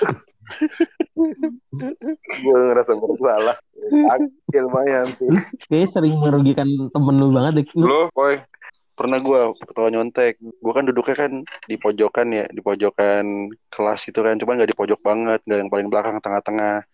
[2.41, 5.29] gue ngerasa bersalah sakit lumayan sih
[5.71, 7.65] Kayaknya sering merugikan temen lu banget deh.
[7.79, 8.43] Lu boy.
[8.91, 10.37] Pernah gue ketawa nyontek.
[10.37, 11.31] Gue kan duduknya kan
[11.65, 14.37] di pojokan ya, di pojokan kelas itu kan.
[14.37, 16.85] Cuman gak di pojok banget, gak yang paling belakang tengah-tengah.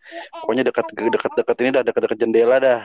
[0.46, 2.80] Pokoknya dekat dekat dekat ini dah dekat-dekat jendela dah.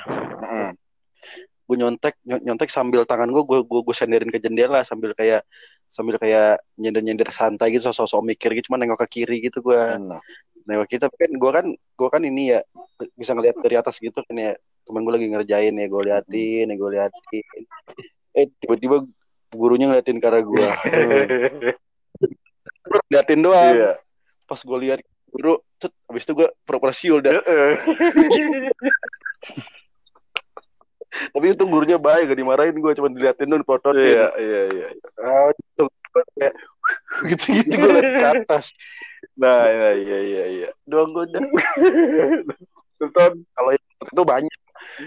[1.23, 1.47] Hmm.
[1.63, 5.47] Gue nyontek ny- nyontek sambil tangan gue gue gue gue senderin ke jendela sambil kayak
[5.87, 9.79] sambil kayak nyender-nyender santai gitu sosok-sosok mikir gitu cuma nengok ke kiri gitu gue
[10.67, 12.61] nengok kita kan gue kan gue kan ini ya
[13.17, 14.53] bisa ngeliat dari atas gitu kan ya.
[14.83, 17.45] Temen gue lagi ngerjain ya gue liatin ya gue liatin.
[18.35, 19.07] Eh tiba-tiba
[19.55, 20.59] gurunya ngeliatin ke arah gue
[23.15, 23.75] liatin doang.
[23.79, 23.93] Iya.
[24.43, 25.01] pas gue lihat
[25.33, 27.41] guru cet, habis itu gue pura-pura siul dah
[31.33, 34.87] tapi itu gurunya baik gak dimarahin gue cuma diliatin doang dipototin iya iya iya
[35.21, 36.55] Ah, itu gua kayak
[37.29, 38.67] gitu-gitu gue liat ke atas.
[39.39, 40.69] Nah iya iya iya iya.
[40.85, 41.41] Doang gue udah.
[42.99, 44.59] Sultan kalau itu banyak.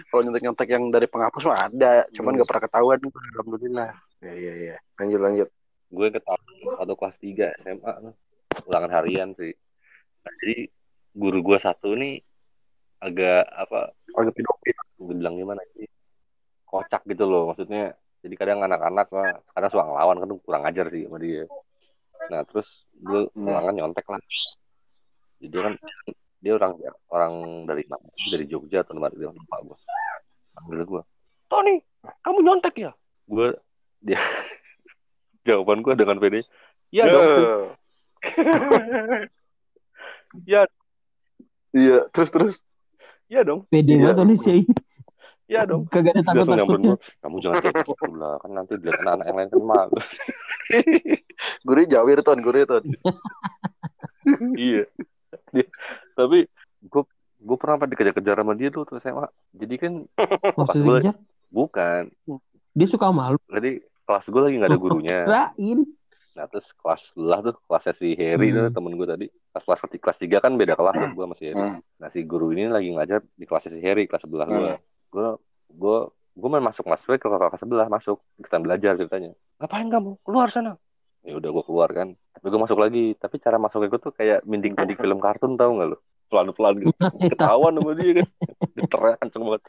[0.08, 2.36] Kalau nyontek-nyontek yang dari penghapus mah ada cuman Hmm.
[2.40, 3.00] nggak pernah ketahuan.
[3.36, 3.92] Alhamdulillah.
[4.24, 4.76] Iya iya iya.
[4.98, 5.50] Lanjut lanjut.
[5.92, 7.94] Gue ketahuan satu kelas 3 SMA
[8.66, 9.54] ulangan harian sih.
[10.24, 10.72] Nah, jadi
[11.14, 12.18] guru gue satu nih
[12.98, 14.74] agak apa kalau pedofil.
[14.96, 15.86] gue bilang gimana sih
[16.66, 17.54] kocak gitu loh.
[17.54, 21.46] Maksudnya jadi kadang anak-anak mah kadang suka ngelawan kan kurang ajar sih sama dia.
[22.28, 24.22] Nah terus gue ulangan nyontek lah.
[25.38, 25.74] Jadi dia kan
[26.42, 26.74] dia orang
[27.10, 27.34] orang
[27.66, 29.78] dari mana dari Jogja atau tempat dia lupa gue
[30.56, 31.02] panggil gue
[31.46, 31.76] Tony
[32.22, 32.92] kamu nyontek ya?
[33.26, 33.54] Gue
[34.02, 34.22] dia
[35.48, 36.42] jawaban gue dengan pede
[36.90, 37.74] ya dong.
[40.44, 40.68] Ya
[41.72, 42.56] iya terus terus.
[43.26, 43.64] Ya dong.
[43.72, 44.12] Pede Iya.
[44.12, 44.60] banget nih sih.
[45.46, 45.86] Ya dong.
[45.88, 49.64] Kagak ada gue kamu jangan kayak gitu lah kan nanti dilihat anak-anak yang lain kan
[49.64, 49.96] malu.
[51.66, 52.84] Gurunya jawir ton gurunya ton.
[54.58, 54.90] Iya.
[55.52, 55.70] Dia-
[56.14, 56.50] tapi
[56.82, 57.04] gue
[57.38, 59.94] gue pernah apa dikejar-kejar sama dia tuh terus SMA jadi kan
[60.58, 61.14] pas gue Maksudnya
[61.48, 62.10] bukan.
[62.74, 63.38] Dia suka malu.
[63.46, 65.20] jadi kelas gue lagi nggak ada gurunya.
[65.24, 65.80] Kirain.
[66.36, 68.68] nah terus kelas sebelah tuh kelasnya si Harry Hmm.
[68.68, 69.26] tuh temen gue tadi.
[69.48, 71.62] Pas kelas ketiga kelas tiga kan beda kelas tuh gue sama si Harry.
[71.62, 71.80] Hmm.
[71.96, 74.58] nah si guru ini lagi ngajar di kelasnya si Harry kelas sebelah Hmm.
[74.58, 74.74] gue
[75.72, 75.98] gue
[76.36, 78.20] gue main masuk masuk ke kelas sebelah masuk.
[78.40, 79.32] Kita belajar ceritanya.
[79.64, 80.20] Ngapain kamu?
[80.28, 80.76] Keluar sana.
[81.24, 82.14] Ya udah gue keluar kan.
[82.36, 83.06] Tapi gue masuk lagi.
[83.16, 86.74] Tapi cara masuknya gue tuh kayak mending mending film kartun tau gak lo pelan pelan
[86.82, 86.90] gitu
[87.34, 88.28] ketahuan sama dia kan.
[88.76, 89.64] Teriak kenceng banget.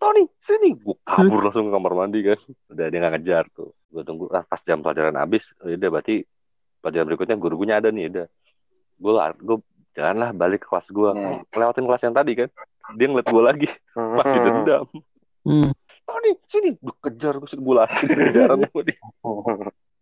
[0.00, 0.70] Tony sini.
[0.78, 2.40] Gue kabur langsung ke kamar mandi kan.
[2.72, 3.70] Udah dia nggak ngejar tuh.
[3.90, 6.24] Gue tunggu ah, pas jam pelajaran habis oh, udah berarti
[6.80, 8.26] pelajaran berikutnya guru gue ada nih udah.
[8.96, 9.12] Gue
[9.44, 9.56] gue
[9.92, 11.42] jalanlah balik ke kelas gue Hmm.
[11.50, 12.48] lewatin kelas yang tadi kan
[12.94, 13.68] dia ngeliat gue lagi.
[13.94, 14.84] Masih dendam.
[15.42, 15.70] Hmm.
[16.02, 16.70] Tony sini.
[16.76, 18.98] Gue kejar gue gue lari kejaran sama dia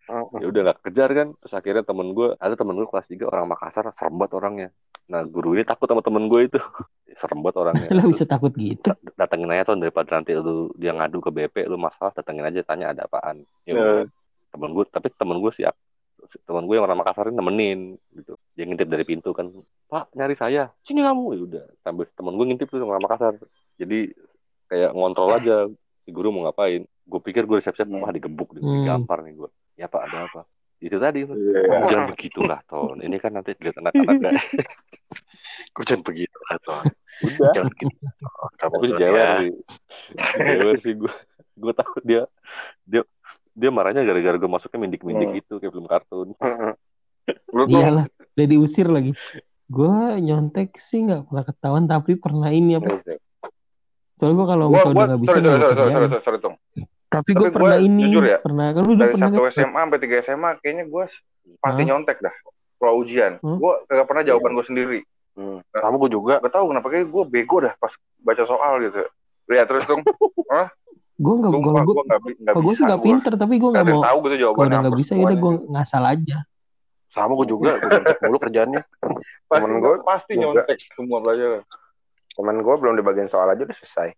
[0.09, 1.29] ya udah nggak kejar kan.
[1.37, 4.69] Terus akhirnya temen gue ada temen gue kelas 3 orang Makassar serem banget orangnya.
[5.09, 6.61] Nah guru ini takut sama temen gue itu.
[7.21, 7.89] Serem banget orangnya.
[7.93, 8.89] Lah bisa takut gitu.
[8.89, 12.65] Da- datengin aja tuh daripada nanti lu dia ngadu ke BP lu masalah datengin aja
[12.65, 13.45] tanya ada apaan.
[13.69, 13.77] Ya Ya.
[13.77, 13.97] udah.
[14.49, 15.77] temen gue tapi temen gue siap.
[16.49, 17.81] Temen gue yang orang Makassar ini nemenin
[18.17, 19.47] gitu dia ngintip dari pintu kan
[19.87, 23.39] pak nyari saya sini kamu ya udah sambil temen gue ngintip tuh orang Makassar
[23.79, 24.11] jadi
[24.67, 25.57] kayak ngontrol aja
[26.03, 28.03] si guru mau ngapain gue pikir gue siap-siap Hmm.
[28.03, 28.83] wah digebuk Hmm.
[28.83, 30.43] digampar nih gue ya pak ada apa
[30.79, 31.35] itu tadi tuh.
[31.35, 31.87] Iya.
[31.87, 34.35] jangan begitulah ton ini kan nanti dilihat anak-anak kan
[35.87, 36.85] jangan begitu lah, Ton.
[37.19, 37.95] udah Jangan gitu.
[38.19, 38.51] Ton.
[38.57, 39.33] Kamu tapi si Ton, jewer ya.
[39.39, 39.51] sih
[40.19, 41.13] Si jewer sih gue
[41.57, 42.23] gue takut dia
[42.85, 43.03] dia
[43.53, 45.39] dia marahnya gara-gara gue masuknya mindik-mindik Hmm.
[45.39, 46.29] gitu kayak film kartun
[47.53, 48.07] Lu tuh Iyalah,
[48.39, 49.13] udah diusir lagi.
[49.67, 53.03] Gue nyontek sih nggak pernah ketahuan, tapi pernah ini apa?
[54.15, 56.39] Soalnya gue kalau gua udah nggak bisa sorry sorry sorry sorry sorry, sorry.
[56.39, 59.43] Tapi Tapi gue gua pernah ini, jujur ya, pernah kan lu Dari pernah satu?
[59.51, 61.05] SMA sampai tiga SMA kayaknya gue
[61.59, 62.35] pasti nyontek dah.
[62.79, 63.59] Kalau ujian, Hmm?
[63.59, 65.01] gue kagak pernah jawaban gue sendiri.
[65.35, 65.59] Hmm.
[65.69, 66.35] Kamu gue juga.
[66.39, 67.91] Gak tahu kenapa kayak gue bego dah pas
[68.21, 69.03] baca soal gitu.
[69.47, 70.03] Lihat terus dong.
[71.19, 71.95] Gue nggak, Gue gue, gue
[72.55, 72.87] gue sih bisa.
[72.87, 74.03] nggak Gue pinter, tapi gue nggak mau.
[74.07, 76.39] tahu gitu jawaban udah nggak bisa, ya udah gue ngasal aja.
[77.09, 77.77] Sama gue juga.
[77.81, 78.83] Gue nyontek mulu kerjaannya.
[79.49, 80.43] Pasti Temen gue gua pasti juga.
[80.65, 81.63] nyontek semua pelajaran.
[82.37, 84.09] Temen gue belum di bagian soal aja udah selesai.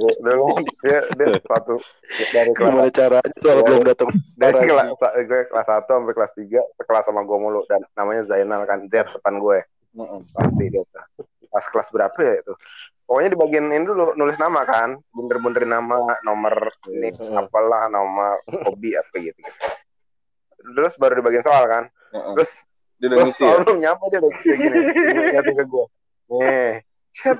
[0.00, 1.76] Dia, dulu dia, dia satu
[2.32, 4.08] dari kelas Gimana caranya soal belum datang.
[4.40, 8.64] dari kelas gue kelas satu sampai kelas tiga sekelas sama gue mulu dan namanya Zainal
[8.64, 9.58] kan Z depan gue
[10.32, 10.82] pasti dia
[11.52, 12.54] pas kelas berapa ya itu
[13.10, 14.94] pokoknya di bagian ini dulu nulis nama kan.
[15.10, 17.42] Bener-benerin nama nomor ini Hmm.
[17.42, 18.38] apalah nama
[18.70, 19.66] hobi apa gitu, gitu.
[20.78, 21.90] Terus baru di bagian soal kan.
[22.38, 22.62] Terus
[23.02, 23.48] Dia udah ngisi ya.
[23.50, 24.78] soal belum nyampe dia udah kayak gini.
[25.10, 25.84] Ngeliatin ke gue
[26.30, 26.72] nih.
[27.10, 27.36] Chat.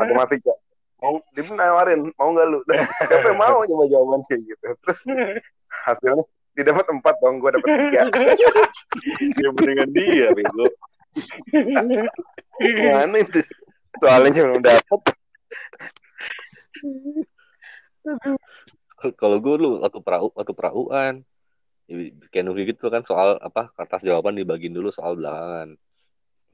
[0.00, 0.54] Matematika.
[1.02, 2.58] Mau dia nawarin mau nggak lu?
[2.64, 3.60] Siapa yang mau?
[3.68, 4.66] Coba jawaban kayak gitu.
[4.80, 5.00] Terus
[5.84, 6.24] hasilnya
[6.56, 8.00] dia dapat empat dong gue dapat tiga.
[9.36, 10.66] Dia mendingan dia bego.
[12.62, 13.42] Mana itu
[14.00, 15.00] soalnya belum dapat
[19.18, 21.14] kalau gue dulu waktu prau waktu prauan
[22.30, 25.76] kayak nulis gitu kan soal apa kertas jawaban dibagiin dulu soal belakangan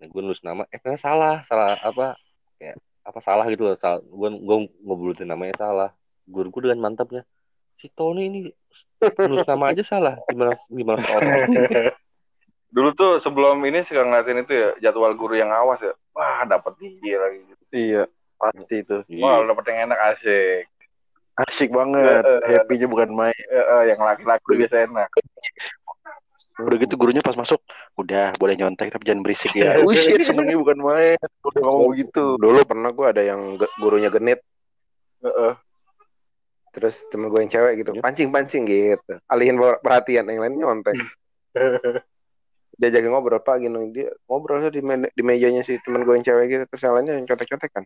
[0.01, 2.17] nah, gue nulis nama eh ternyata salah salah apa
[2.59, 5.91] kayak apa salah gitu loh salah, gue gue ngebulutin namanya salah.
[6.29, 7.25] Guru gue dengan mantapnya
[7.81, 8.39] si Tony ini
[9.01, 11.23] nulis nama aja salah gimana gimana soal
[12.69, 15.93] Dulu tuh sebelum ini suka ngeliatin itu ya jadwal guru yang awas ya.
[16.13, 17.41] Wah dapat dia lagi.
[17.71, 18.03] Iya.
[18.37, 18.97] Pasti itu.
[19.19, 19.49] Wah Iya.
[19.49, 20.65] dapat yang enak asik.
[21.39, 22.23] Asik banget.
[22.23, 23.31] Eh, Happy-nya bukan main.
[23.33, 25.09] Eh, eh, yang laki-laki biasa enak.
[26.59, 27.63] Udah gitu gurunya pas masuk,
[27.95, 29.79] udah boleh nyontek tapi jangan berisik ya.
[29.87, 31.15] Oh shit, senengnya bukan main.
[31.47, 32.35] Udah ngomong begitu.
[32.35, 34.43] dulu pernah gue ada yang ge- gurunya genit
[35.19, 35.55] Heeh.
[36.69, 40.95] terus temen gue yang cewek gitu pancing pancing gitu alihin per- perhatian yang lain nyontek
[42.79, 46.15] dia jaga ngobrol pak gini dia ngobrol aja di, me- di mejanya si temen gue
[46.15, 47.85] yang cewek gitu terus yang lainnya yang contek-contek kan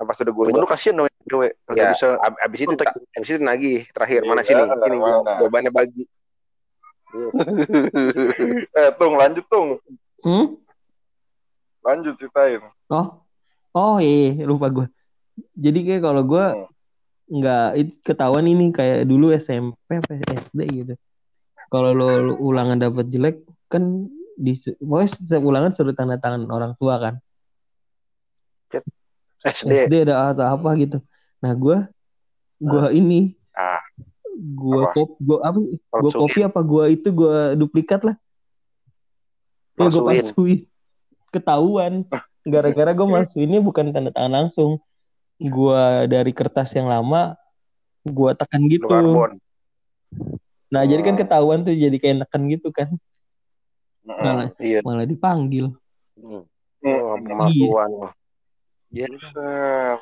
[0.00, 1.52] apa sudah Temen gurunya lu kasihan dong yang cewek.
[1.76, 2.16] Ya bisa.
[2.24, 4.96] ab- abis itu abis itu nagih terakhir mana Iya, sini sini
[5.44, 6.04] jawabannya bagi
[8.80, 9.76] eh tung lanjut tung.
[10.24, 10.56] Hmm?
[11.84, 12.60] Lanjut ceritain.
[12.88, 13.24] Oh,
[13.74, 14.86] oh iya, iya, lupa gue.
[15.56, 16.68] Jadi kayak kalau gue Hmm.
[17.30, 17.66] nggak
[18.02, 20.12] ketahuan ini kayak dulu SMP apa
[20.48, 20.94] SD gitu.
[21.70, 24.10] Kalau lo, lo ulangan dapat jelek kan
[24.40, 27.14] di pokoknya setiap ulangan suruh tanda tangan orang tua kan.
[29.40, 29.88] SD.
[29.88, 30.98] SD ada atau apa gitu.
[31.44, 31.78] Nah gue
[32.60, 33.84] gue ini Ah.
[34.32, 35.58] gue kop gue apa
[36.00, 38.16] gue kopi apa gue itu gue duplikat lah.
[39.76, 40.60] Ya gue Palsuin.
[41.28, 42.00] Ketahuan.
[42.40, 44.80] Gara-gara gue masukinnya bukan tanda tangan langsung.
[45.36, 47.36] Gue dari kertas yang lama
[48.04, 48.88] gue tekan gitu.
[50.70, 51.22] Nah, jadi kan Hmm.
[51.26, 52.88] ketahuan tuh jadi kayak neken gitu kan.
[54.02, 54.22] Heeh.
[54.24, 54.78] Malah Iya.
[54.80, 55.66] malah dipanggil.
[56.16, 56.44] Hmm.
[56.80, 57.90] oh, pemasuan
[58.88, 60.00] Iya, Buset.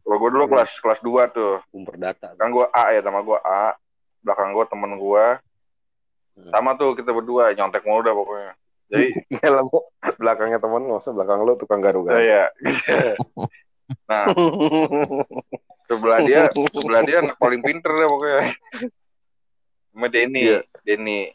[0.00, 1.54] Kalau gue dulu kelas kelas 2 tuh.
[1.70, 3.72] umper data Kan gue A ya sama gue A.
[4.20, 5.26] Belakang gue temen gue.
[6.34, 6.50] Hmm.
[6.50, 8.52] Sama tuh kita berdua nyontek mulu dah pokoknya.
[8.84, 9.80] Jadi iya lah Bu.
[10.14, 12.52] belakangnya temen nggak usah belakang lu tukang garu garu saya
[14.04, 14.24] nah
[15.84, 18.40] sebelah dia sebelah dia anak paling pinter deh pokoknya.
[19.88, 20.58] Sama Denny, Iya.
[20.82, 21.32] Denny.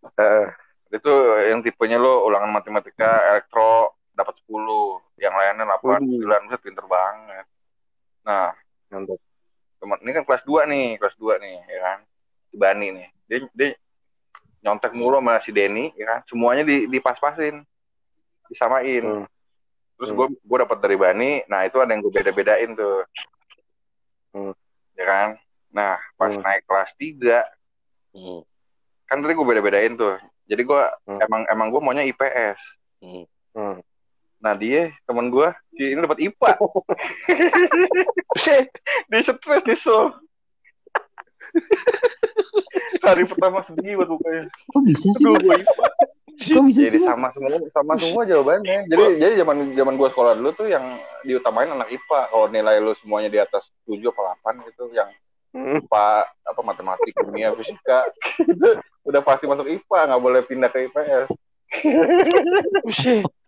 [0.00, 0.46] Heeh.
[0.90, 1.12] Itu
[1.46, 7.46] yang tipenya lo ulangan matematika, elektro dapat 10, yang lainnya 8, 9, buset pinter banget.
[8.26, 8.52] Nah,
[8.90, 9.16] Mantap.
[9.80, 11.98] teman ini kan kelas 2 nih, kelas 2 nih, ya kan.
[12.50, 13.08] Si Bani nih.
[13.30, 13.68] Dia, dia
[14.60, 16.20] nyontek mulu sama si Denny, ya kan.
[16.26, 17.62] Semuanya di dipas-pasin.
[18.50, 19.04] Disamain.
[19.06, 19.26] Hmm.
[19.96, 20.18] Terus Hmm.
[20.18, 23.06] gue gue dapat dari Bani, nah itu ada yang gue beda-bedain tuh.
[24.34, 24.52] Hmm.
[24.98, 25.28] Ya kan?
[25.70, 26.42] Nah, pas Hmm.
[26.42, 27.46] naik kelas 3,
[28.10, 28.42] Hmm.
[29.10, 30.14] Kan tadi gue beda-bedain tuh.
[30.46, 31.18] Jadi gue Hmm.
[31.18, 32.58] emang emang gue maunya IPS.
[33.02, 33.26] Hmm.
[33.58, 33.76] Hmm.
[34.38, 36.54] Nah dia temen gue si ini dapat IPA.
[39.10, 40.14] dia stres dia so.
[43.02, 44.46] Hari pertama sedih buat bukanya.
[44.70, 45.26] Kok bisa sih?
[45.26, 45.86] Aduh, gue IPA.
[46.40, 48.86] Kok bisa Jadi sama semua sama semua jawabannya.
[48.86, 50.86] Jadi jadi zaman zaman gue sekolah dulu tuh yang
[51.26, 52.30] diutamain anak IPA.
[52.30, 55.10] Kalau nilai lu semuanya di atas 7 apa 8 gitu yang
[55.50, 55.82] Hmm.
[55.82, 56.06] IPA
[56.46, 58.06] apa matematik, kimia, fisika
[59.08, 61.28] udah pasti masuk IPA, nggak boleh pindah ke IPS.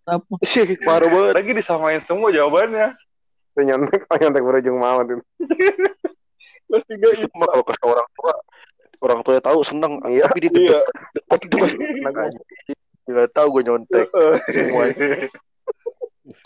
[0.02, 0.26] Apa?
[0.34, 1.32] buset, parah banget.
[1.38, 2.90] Lagi disamain semua jawabannya.
[3.54, 5.22] Itu nyontek, nyontek berujung maut itu.
[6.66, 8.32] Kelas 3 Itu mah kalau ke orang tua,
[8.98, 10.02] orang tua tahu seneng.
[10.10, 10.26] Iya.
[10.26, 10.80] Tapi di Iya.
[11.14, 12.40] depan itu pasti seneng aja.
[13.06, 14.06] Nggak tahu gue nyontek
[14.50, 15.06] semuanya.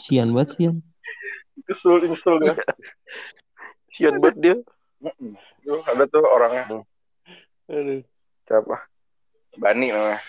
[0.05, 0.77] Sian banget sian.
[1.65, 2.57] Kesel, nyesel kan.
[3.97, 4.57] Sian banget dia.
[5.63, 6.65] Tuh, ada tuh orangnya.
[7.71, 8.03] Aduh.
[8.47, 8.77] Siapa?
[9.59, 10.21] Bani namanya.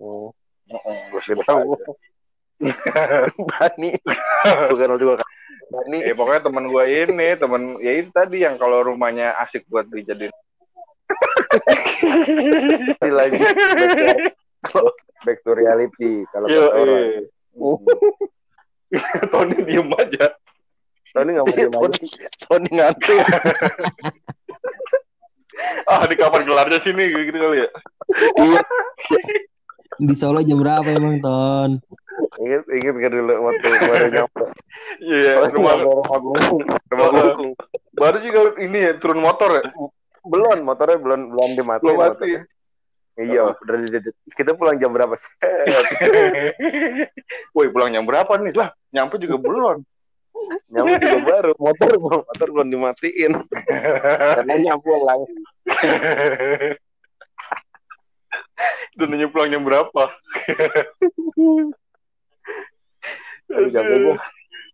[0.00, 0.32] Oh.
[0.70, 1.74] Gue Gak sebut tahu.
[3.50, 3.90] Bani.
[4.70, 5.28] Bukan lo juga kan.
[5.70, 5.98] Bani.
[6.04, 10.32] Ya pokoknya teman gue ini, teman ya itu tadi yang kalau rumahnya asik buat dijadiin.
[13.02, 14.38] Ini lagi back
[14.70, 14.82] to,
[15.26, 17.02] back to reality kalau kata orang.
[17.02, 17.22] iya.
[19.34, 20.34] Tony diem aja.
[21.10, 21.80] Tony nggak mau diem aja.
[21.80, 22.06] Tony,
[22.46, 23.20] Tony ngantuk.
[25.84, 27.68] Ah, di kapan gelarnya sini gitu kali ya.
[28.40, 28.60] Iya.
[30.00, 31.70] Di Solo jam berapa emang Ton?
[32.40, 34.42] Ingat ingat kan dulu waktu baru nyampe.
[35.04, 36.08] Iya, rumah rumah
[36.96, 37.52] Oh,
[37.92, 39.62] baru juga ini ya turun motor ya.
[40.24, 41.84] Belum motornya belum belum dimatiin.
[41.84, 42.08] Belum mati.
[42.08, 42.40] motornya.
[43.20, 45.28] Iya, udah di- kita pulang jam berapa sih?
[47.52, 48.56] Woi, pulang jam berapa nih?
[48.56, 49.84] Lah, nyampe juga belum.
[50.70, 53.32] Nyampe juga baru, motor belum motor belum dimatiin.
[54.38, 55.20] Karena nyampe pulang.
[58.92, 60.02] Itu nanya pulang jam berapa?
[63.50, 64.16] Capek gua.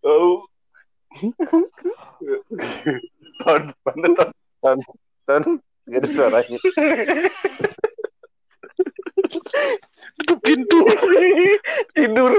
[0.04, 0.44] Oh.
[3.40, 4.08] Ton, mana
[4.60, 4.78] ton?
[5.26, 5.42] Dan
[5.88, 6.58] gak ada suaranya.
[10.20, 10.78] Tutup pintu.
[11.96, 12.32] Tidur.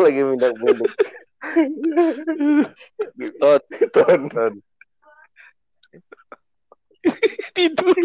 [0.00, 0.92] Lagi minta bunduk.
[3.40, 3.60] Ton,
[3.92, 4.54] Ton, ton.
[7.56, 7.96] tidur.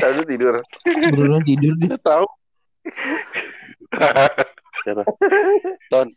[0.00, 0.54] Tadi tidur.
[0.88, 1.96] Beneran tidur dia.
[2.00, 2.26] Tahu.
[4.80, 5.04] Siapa?
[5.92, 6.08] Ton.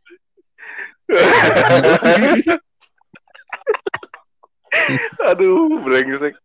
[5.27, 6.35] Aduh, brengsek.